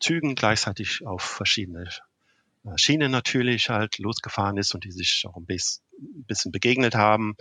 Zügen 0.00 0.34
gleichzeitig 0.34 1.06
auf 1.06 1.22
verschiedene 1.22 1.88
äh, 2.64 2.76
Schienen 2.76 3.10
natürlich 3.10 3.68
halt 3.68 3.98
losgefahren 3.98 4.56
ist 4.56 4.74
und 4.74 4.84
die 4.84 4.92
sich 4.92 5.24
auch 5.26 5.36
ein 5.36 5.46
bisschen 5.46 6.52
begegnet 6.52 6.94
haben. 6.94 7.36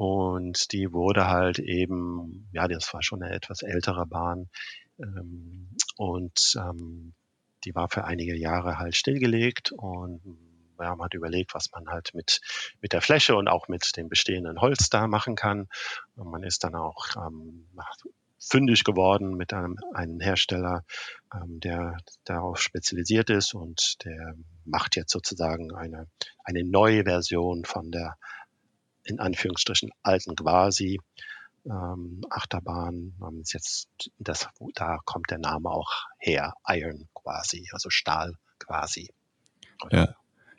Und 0.00 0.72
die 0.72 0.94
wurde 0.94 1.26
halt 1.26 1.58
eben, 1.58 2.48
ja, 2.52 2.66
das 2.68 2.94
war 2.94 3.02
schon 3.02 3.22
eine 3.22 3.34
etwas 3.34 3.60
ältere 3.60 4.06
Bahn. 4.06 4.48
Ähm, 4.98 5.76
und 5.98 6.54
ähm, 6.56 7.12
die 7.64 7.74
war 7.74 7.90
für 7.90 8.04
einige 8.04 8.34
Jahre 8.34 8.78
halt 8.78 8.96
stillgelegt 8.96 9.72
und 9.72 10.22
ja, 10.78 10.96
man 10.96 11.04
hat 11.04 11.12
überlegt, 11.12 11.52
was 11.52 11.70
man 11.72 11.88
halt 11.88 12.14
mit, 12.14 12.40
mit 12.80 12.94
der 12.94 13.02
Fläche 13.02 13.36
und 13.36 13.48
auch 13.48 13.68
mit 13.68 13.94
dem 13.98 14.08
bestehenden 14.08 14.62
Holz 14.62 14.88
da 14.88 15.06
machen 15.06 15.34
kann. 15.34 15.68
Und 16.16 16.30
man 16.30 16.44
ist 16.44 16.64
dann 16.64 16.76
auch 16.76 17.08
ähm, 17.16 17.68
fündig 18.38 18.84
geworden 18.84 19.36
mit 19.36 19.52
einem, 19.52 19.76
einem 19.92 20.18
Hersteller, 20.18 20.82
ähm, 21.34 21.60
der 21.60 21.98
darauf 22.24 22.58
spezialisiert 22.58 23.28
ist 23.28 23.52
und 23.52 24.02
der 24.06 24.34
macht 24.64 24.96
jetzt 24.96 25.12
sozusagen 25.12 25.74
eine, 25.74 26.08
eine 26.42 26.64
neue 26.64 27.04
Version 27.04 27.66
von 27.66 27.90
der 27.90 28.16
in 29.04 29.20
Anführungsstrichen 29.20 29.90
alten 30.02 30.34
Quasi 30.36 30.98
ähm, 31.66 32.22
Achterbahn. 32.30 33.14
Ähm, 33.22 33.42
jetzt 33.46 33.88
das, 34.18 34.48
da 34.74 34.98
kommt 35.04 35.30
der 35.30 35.38
Name 35.38 35.70
auch 35.70 35.90
her, 36.18 36.54
Iron 36.68 37.08
quasi, 37.14 37.68
also 37.72 37.90
Stahl 37.90 38.34
quasi. 38.58 39.10
Ja. 39.90 40.14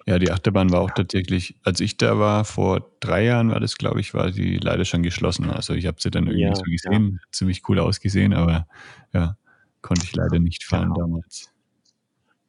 Ja, 0.07 0.17
die 0.17 0.31
Achterbahn 0.31 0.71
war 0.71 0.81
auch 0.81 0.89
tatsächlich, 0.89 1.55
als 1.63 1.79
ich 1.79 1.95
da 1.95 2.17
war, 2.17 2.43
vor 2.43 2.91
drei 3.01 3.23
Jahren 3.23 3.51
war 3.51 3.59
das, 3.59 3.77
glaube 3.77 3.99
ich, 3.99 4.15
war 4.15 4.31
sie 4.33 4.57
leider 4.57 4.83
schon 4.83 5.03
geschlossen. 5.03 5.51
Also 5.51 5.75
ich 5.75 5.85
habe 5.85 6.01
sie 6.01 6.09
dann 6.09 6.25
irgendwie 6.25 6.41
ja, 6.41 6.55
so 6.55 6.63
gesehen, 6.63 7.19
ja. 7.21 7.31
ziemlich 7.31 7.61
cool 7.69 7.79
ausgesehen, 7.79 8.33
aber 8.33 8.65
ja, 9.13 9.37
konnte 9.83 10.03
ich 10.03 10.15
leider 10.15 10.39
nicht 10.39 10.63
fahren 10.63 10.93
genau. 10.93 11.01
damals. 11.05 11.51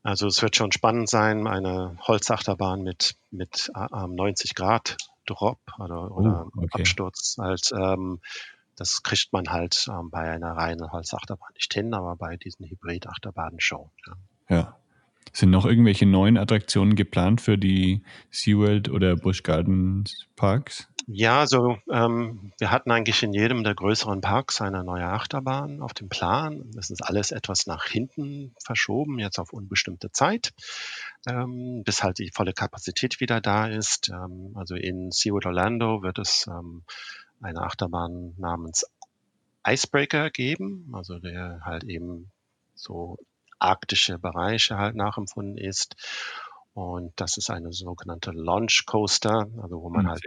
Also 0.03 0.27
es 0.27 0.41
wird 0.41 0.57
schon 0.57 0.73
spannend 0.73 1.11
sein, 1.11 1.47
eine 1.47 1.97
Holzachterbahn 2.01 2.83
mit, 2.83 3.17
mit 3.31 3.71
äh, 3.77 4.07
90 4.07 4.55
Grad 4.55 4.97
Drop 5.27 5.61
oder, 5.79 6.11
oder 6.11 6.47
oh, 6.47 6.63
okay. 6.63 6.83
Absturz 6.83 7.37
halt. 7.39 7.71
Ähm, 7.73 8.21
das 8.77 9.03
kriegt 9.03 9.33
man 9.33 9.49
halt 9.49 9.87
ähm, 9.89 10.11
bei 10.11 10.31
einer 10.31 10.53
reinen 10.53 10.91
Holzachterbahn 10.91 11.53
nicht 11.55 11.73
hin, 11.75 11.95
aber 11.95 12.17
bei 12.17 12.37
diesen 12.37 12.67
Hybrid-Achterbahnen 12.67 13.61
schon. 13.61 13.91
Ja. 14.07 14.57
ja. 14.57 14.77
Sind 15.33 15.51
noch 15.51 15.65
irgendwelche 15.65 16.05
neuen 16.05 16.37
Attraktionen 16.37 16.95
geplant 16.95 17.41
für 17.41 17.57
die 17.57 18.03
SeaWorld 18.31 18.91
oder 18.91 19.17
Busch 19.17 19.43
Gardens 19.43 20.27
Parks? 20.37 20.89
Ja, 21.07 21.41
also 21.41 21.79
ähm, 21.91 22.53
wir 22.59 22.71
hatten 22.71 22.91
eigentlich 22.91 23.23
in 23.23 23.33
jedem 23.33 23.65
der 23.65 23.75
größeren 23.75 24.21
Parks 24.21 24.61
eine 24.61 24.85
neue 24.85 25.07
Achterbahn 25.07 25.81
auf 25.81 25.95
dem 25.95 26.09
Plan. 26.09 26.71
Das 26.75 26.91
ist 26.91 27.03
alles 27.03 27.33
etwas 27.33 27.67
nach 27.67 27.87
hinten 27.87 28.55
verschoben, 28.63 29.19
jetzt 29.19 29.39
auf 29.39 29.53
unbestimmte 29.53 30.13
Zeit, 30.13 30.53
ähm, 31.27 31.83
bis 31.85 32.03
halt 32.03 32.19
die 32.19 32.31
volle 32.33 32.53
Kapazität 32.53 33.21
wieder 33.21 33.41
da 33.41 33.67
ist. 33.67 34.11
Ähm, 34.11 34.53
also 34.55 34.75
in 34.77 35.11
SeaWorld 35.11 35.47
Orlando 35.47 36.03
wird 36.03 36.19
es 36.19 36.47
ähm, 36.47 36.85
eine 37.41 37.63
Achterbahn 37.63 38.35
namens 38.39 38.87
Icebreaker 39.67 40.31
geben, 40.31 40.91
also 40.93 41.19
der 41.19 41.61
halt 41.65 41.85
eben 41.85 42.31
so 42.75 43.19
arktische 43.59 44.19
Bereiche 44.19 44.77
halt 44.77 44.97
nachempfunden 44.97 45.57
ist. 45.57 45.97
Und 46.75 47.13
das 47.17 47.37
ist 47.37 47.51
eine 47.51 47.73
sogenannte 47.73 48.31
Launch 48.31 48.85
Coaster, 48.87 49.47
also 49.61 49.83
wo 49.83 49.91
man 49.91 50.09
halt 50.09 50.25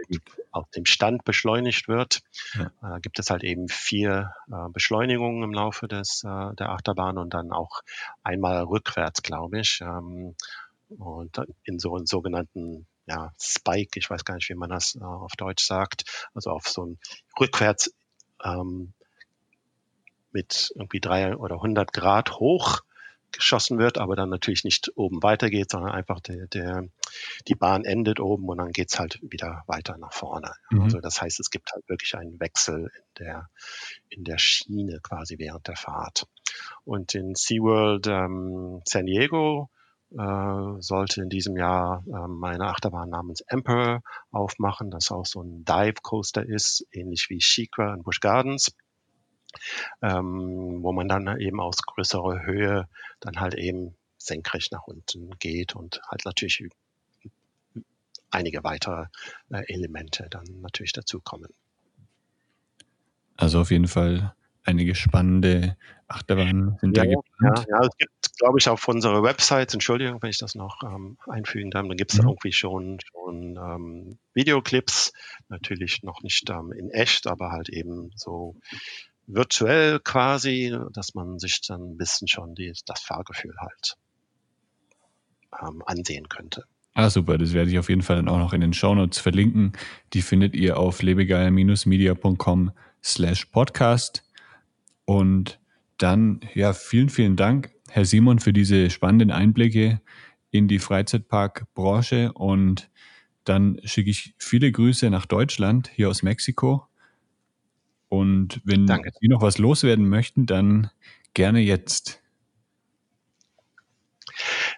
auf 0.52 0.70
dem 0.70 0.86
Stand 0.86 1.24
beschleunigt 1.24 1.88
wird. 1.88 2.20
Ja. 2.54 2.70
Da 2.80 2.98
gibt 3.00 3.18
es 3.18 3.30
halt 3.30 3.42
eben 3.42 3.68
vier 3.68 4.32
äh, 4.48 4.68
Beschleunigungen 4.70 5.42
im 5.42 5.52
Laufe 5.52 5.88
des, 5.88 6.22
äh, 6.22 6.54
der 6.54 6.70
Achterbahn 6.70 7.18
und 7.18 7.34
dann 7.34 7.50
auch 7.50 7.82
einmal 8.22 8.62
rückwärts, 8.62 9.22
glaube 9.22 9.58
ich. 9.58 9.80
Ähm, 9.80 10.36
und 10.88 11.36
in 11.64 11.80
so 11.80 11.96
einen 11.96 12.06
sogenannten 12.06 12.86
ja, 13.06 13.32
Spike, 13.40 13.98
ich 13.98 14.08
weiß 14.08 14.24
gar 14.24 14.34
nicht, 14.34 14.48
wie 14.48 14.54
man 14.54 14.70
das 14.70 14.94
äh, 14.94 15.02
auf 15.02 15.32
Deutsch 15.36 15.64
sagt, 15.64 16.28
also 16.32 16.50
auf 16.50 16.68
so 16.68 16.84
ein 16.86 16.98
rückwärts 17.40 17.92
ähm, 18.44 18.92
mit 20.30 20.72
irgendwie 20.76 21.00
drei 21.00 21.36
oder 21.36 21.56
100 21.56 21.92
Grad 21.92 22.38
hoch 22.38 22.82
geschossen 23.32 23.78
wird, 23.78 23.98
aber 23.98 24.16
dann 24.16 24.30
natürlich 24.30 24.64
nicht 24.64 24.92
oben 24.96 25.22
weitergeht, 25.22 25.70
sondern 25.70 25.92
einfach 25.92 26.20
der, 26.20 26.46
der, 26.46 26.84
die 27.48 27.54
Bahn 27.54 27.84
endet 27.84 28.20
oben 28.20 28.48
und 28.48 28.58
dann 28.58 28.72
geht's 28.72 28.98
halt 28.98 29.18
wieder 29.22 29.62
weiter 29.66 29.98
nach 29.98 30.12
vorne. 30.12 30.52
Mhm. 30.70 30.82
Also 30.82 31.00
das 31.00 31.20
heißt, 31.20 31.40
es 31.40 31.50
gibt 31.50 31.72
halt 31.72 31.88
wirklich 31.88 32.16
einen 32.16 32.40
Wechsel 32.40 32.90
in 32.94 33.24
der, 33.24 33.50
in 34.08 34.24
der 34.24 34.38
Schiene 34.38 35.00
quasi 35.02 35.38
während 35.38 35.68
der 35.68 35.76
Fahrt. 35.76 36.26
Und 36.84 37.14
in 37.14 37.34
SeaWorld 37.34 38.06
ähm, 38.06 38.80
San 38.86 39.06
Diego 39.06 39.70
äh, 40.12 40.80
sollte 40.80 41.22
in 41.22 41.28
diesem 41.28 41.56
Jahr 41.56 42.04
ähm, 42.06 42.42
eine 42.42 42.68
Achterbahn 42.68 43.10
namens 43.10 43.42
Emperor 43.42 44.02
aufmachen, 44.30 44.90
das 44.90 45.10
auch 45.10 45.26
so 45.26 45.42
ein 45.42 45.64
Dive 45.64 46.00
Coaster 46.02 46.46
ist, 46.46 46.86
ähnlich 46.92 47.26
wie 47.28 47.40
Shikra 47.40 47.92
in 47.92 48.02
Busch 48.02 48.20
Gardens 48.20 48.72
ähm, 50.02 50.82
wo 50.82 50.92
man 50.92 51.08
dann 51.08 51.40
eben 51.40 51.60
aus 51.60 51.78
größerer 51.82 52.44
Höhe 52.44 52.88
dann 53.20 53.40
halt 53.40 53.54
eben 53.54 53.94
senkrecht 54.18 54.72
nach 54.72 54.86
unten 54.86 55.30
geht 55.38 55.74
und 55.74 56.00
halt 56.10 56.24
natürlich 56.24 56.68
einige 58.30 58.64
weitere 58.64 59.06
äh, 59.50 59.62
Elemente 59.72 60.26
dann 60.30 60.60
natürlich 60.60 60.92
dazukommen. 60.92 61.50
Also 63.36 63.60
auf 63.60 63.70
jeden 63.70 63.88
Fall 63.88 64.34
einige 64.64 64.94
spannende 64.94 65.76
Achterbahnen 66.08 66.76
sind 66.80 66.96
ja, 66.96 67.04
da 67.04 67.10
geplant. 67.10 67.66
Ja, 67.68 67.80
ja, 67.80 67.86
es 67.86 67.96
gibt, 67.96 68.38
glaube 68.38 68.58
ich, 68.58 68.68
auf 68.68 68.86
unserer 68.88 69.22
Website, 69.22 69.72
Entschuldigung, 69.74 70.22
wenn 70.22 70.30
ich 70.30 70.38
das 70.38 70.54
noch 70.54 70.82
ähm, 70.82 71.18
einfügen 71.26 71.70
darf, 71.70 71.86
da 71.86 71.94
gibt 71.94 72.12
es 72.12 72.20
mhm. 72.20 72.28
irgendwie 72.28 72.52
schon, 72.52 72.98
schon 73.00 73.56
ähm, 73.56 74.18
Videoclips, 74.34 75.12
natürlich 75.48 76.02
noch 76.02 76.22
nicht 76.22 76.48
ähm, 76.50 76.72
in 76.72 76.90
echt, 76.90 77.26
aber 77.26 77.50
halt 77.50 77.68
eben 77.68 78.10
so 78.14 78.56
virtuell 79.26 80.00
quasi, 80.00 80.76
dass 80.92 81.14
man 81.14 81.38
sich 81.38 81.60
dann 81.66 81.92
ein 81.92 81.96
bisschen 81.96 82.28
schon 82.28 82.54
die, 82.54 82.72
das 82.86 83.00
Fahrgefühl 83.00 83.54
halt 83.58 83.96
ähm, 85.60 85.82
ansehen 85.86 86.28
könnte. 86.28 86.64
Ah, 86.94 87.10
super. 87.10 87.36
Das 87.36 87.52
werde 87.52 87.70
ich 87.70 87.78
auf 87.78 87.90
jeden 87.90 88.02
Fall 88.02 88.16
dann 88.16 88.28
auch 88.28 88.38
noch 88.38 88.54
in 88.54 88.62
den 88.62 88.72
Shownotes 88.72 89.18
verlinken. 89.18 89.72
Die 90.14 90.22
findet 90.22 90.54
ihr 90.54 90.78
auf 90.78 91.02
lebegeil-media.com 91.02 92.70
slash 93.04 93.44
podcast. 93.46 94.24
Und 95.04 95.60
dann, 95.98 96.40
ja, 96.54 96.72
vielen, 96.72 97.10
vielen 97.10 97.36
Dank, 97.36 97.70
Herr 97.88 98.06
Simon, 98.06 98.38
für 98.38 98.52
diese 98.52 98.88
spannenden 98.88 99.30
Einblicke 99.30 100.00
in 100.50 100.68
die 100.68 100.78
Freizeitparkbranche. 100.78 102.32
Und 102.32 102.90
dann 103.44 103.78
schicke 103.84 104.10
ich 104.10 104.34
viele 104.38 104.72
Grüße 104.72 105.10
nach 105.10 105.26
Deutschland, 105.26 105.90
hier 105.94 106.08
aus 106.08 106.22
Mexiko. 106.22 106.86
Und 108.08 108.60
wenn 108.64 108.86
Danke. 108.86 109.10
Sie 109.20 109.28
noch 109.28 109.42
was 109.42 109.58
loswerden 109.58 110.08
möchten, 110.08 110.46
dann 110.46 110.90
gerne 111.34 111.60
jetzt. 111.60 112.20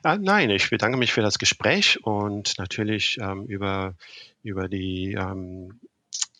Ah, 0.03 0.17
nein, 0.17 0.51
ich 0.51 0.71
bedanke 0.71 0.97
mich 0.97 1.13
für 1.13 1.23
das 1.23 1.39
Gespräch 1.39 2.05
und 2.05 2.55
natürlich 2.59 3.19
ähm, 3.21 3.45
über, 3.47 3.95
über 4.43 4.69
die 4.69 5.13
ähm, 5.19 5.81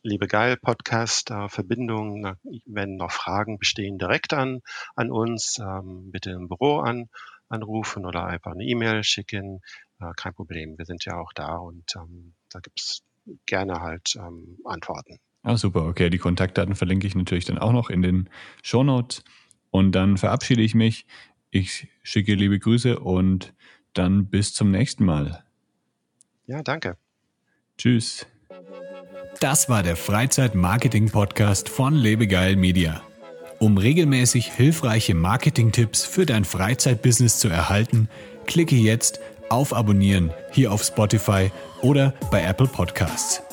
Liebe 0.03 0.29
Geil 0.29 0.57
Podcast 0.57 1.31
äh, 1.31 1.49
Verbindung. 1.49 2.37
Wenn 2.65 2.97
noch 2.97 3.11
Fragen 3.11 3.59
bestehen, 3.59 3.99
direkt 3.99 4.33
an, 4.33 4.61
an 4.95 5.11
uns, 5.11 5.59
ähm, 5.59 6.11
bitte 6.13 6.31
im 6.31 6.49
Büro 6.49 6.79
an, 6.79 7.09
anrufen 7.49 8.07
oder 8.07 8.25
einfach 8.25 8.53
eine 8.53 8.65
E-Mail 8.65 9.03
schicken. 9.03 9.61
Äh, 10.01 10.13
kein 10.17 10.35
Problem, 10.35 10.79
wir 10.79 10.85
sind 10.85 11.05
ja 11.05 11.19
auch 11.19 11.33
da 11.33 11.57
und 11.57 11.97
ähm, 11.97 12.35
da 12.51 12.61
es 12.77 13.03
gerne 13.47 13.81
halt 13.81 14.15
ähm, 14.17 14.59
Antworten. 14.65 15.19
Ah, 15.49 15.57
super, 15.57 15.87
okay. 15.87 16.11
Die 16.11 16.19
Kontaktdaten 16.19 16.75
verlinke 16.75 17.07
ich 17.07 17.15
natürlich 17.15 17.47
dann 17.47 17.57
auch 17.57 17.73
noch 17.73 17.89
in 17.89 18.03
den 18.03 18.29
Show 18.63 18.85
Notes. 18.85 19.25
Und 19.71 19.93
dann 19.93 20.19
verabschiede 20.19 20.61
ich 20.61 20.75
mich. 20.75 21.07
Ich 21.51 21.89
schicke 22.03 22.35
liebe 22.35 22.59
Grüße 22.59 22.99
und 22.99 23.55
dann 23.95 24.27
bis 24.27 24.53
zum 24.53 24.71
nächsten 24.71 25.07
Mal. 25.07 25.43
Ja, 26.47 26.63
danke. 26.63 26.99
Tschüss. 27.79 28.27
Das 29.41 29.71
war 29.71 29.83
der 29.83 29.97
Freizeit-Marketing-Podcast 29.97 31.71
von 31.71 31.95
Lebegeil 31.95 32.57
Media. 32.57 33.01
Um 33.59 33.79
regelmäßig 33.79 34.53
hilfreiche 34.53 35.15
Marketing-Tipps 35.15 36.05
für 36.05 36.27
dein 36.27 36.45
Freizeitbusiness 36.45 37.39
zu 37.39 37.49
erhalten, 37.49 38.11
klicke 38.47 38.77
jetzt 38.77 39.19
auf 39.49 39.73
Abonnieren 39.73 40.31
hier 40.53 40.73
auf 40.73 40.83
Spotify 40.83 41.51
oder 41.81 42.13
bei 42.31 42.43
Apple 42.43 42.67
Podcasts. 42.67 43.48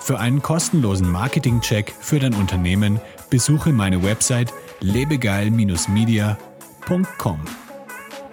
Für 0.00 0.18
einen 0.18 0.42
kostenlosen 0.42 1.08
Marketing-Check 1.10 1.94
für 2.00 2.18
dein 2.18 2.34
Unternehmen 2.34 3.00
besuche 3.28 3.72
meine 3.72 4.02
Website 4.02 4.52
lebegeil-media.com. 4.80 7.40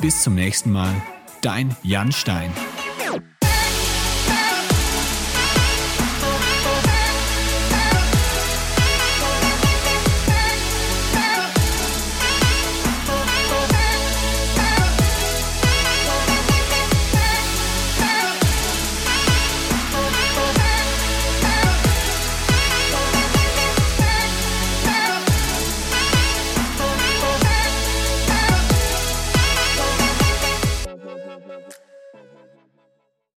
Bis 0.01 0.23
zum 0.23 0.35
nächsten 0.35 0.71
Mal, 0.71 0.93
dein 1.41 1.75
Jan 1.83 2.11
Stein. 2.11 2.51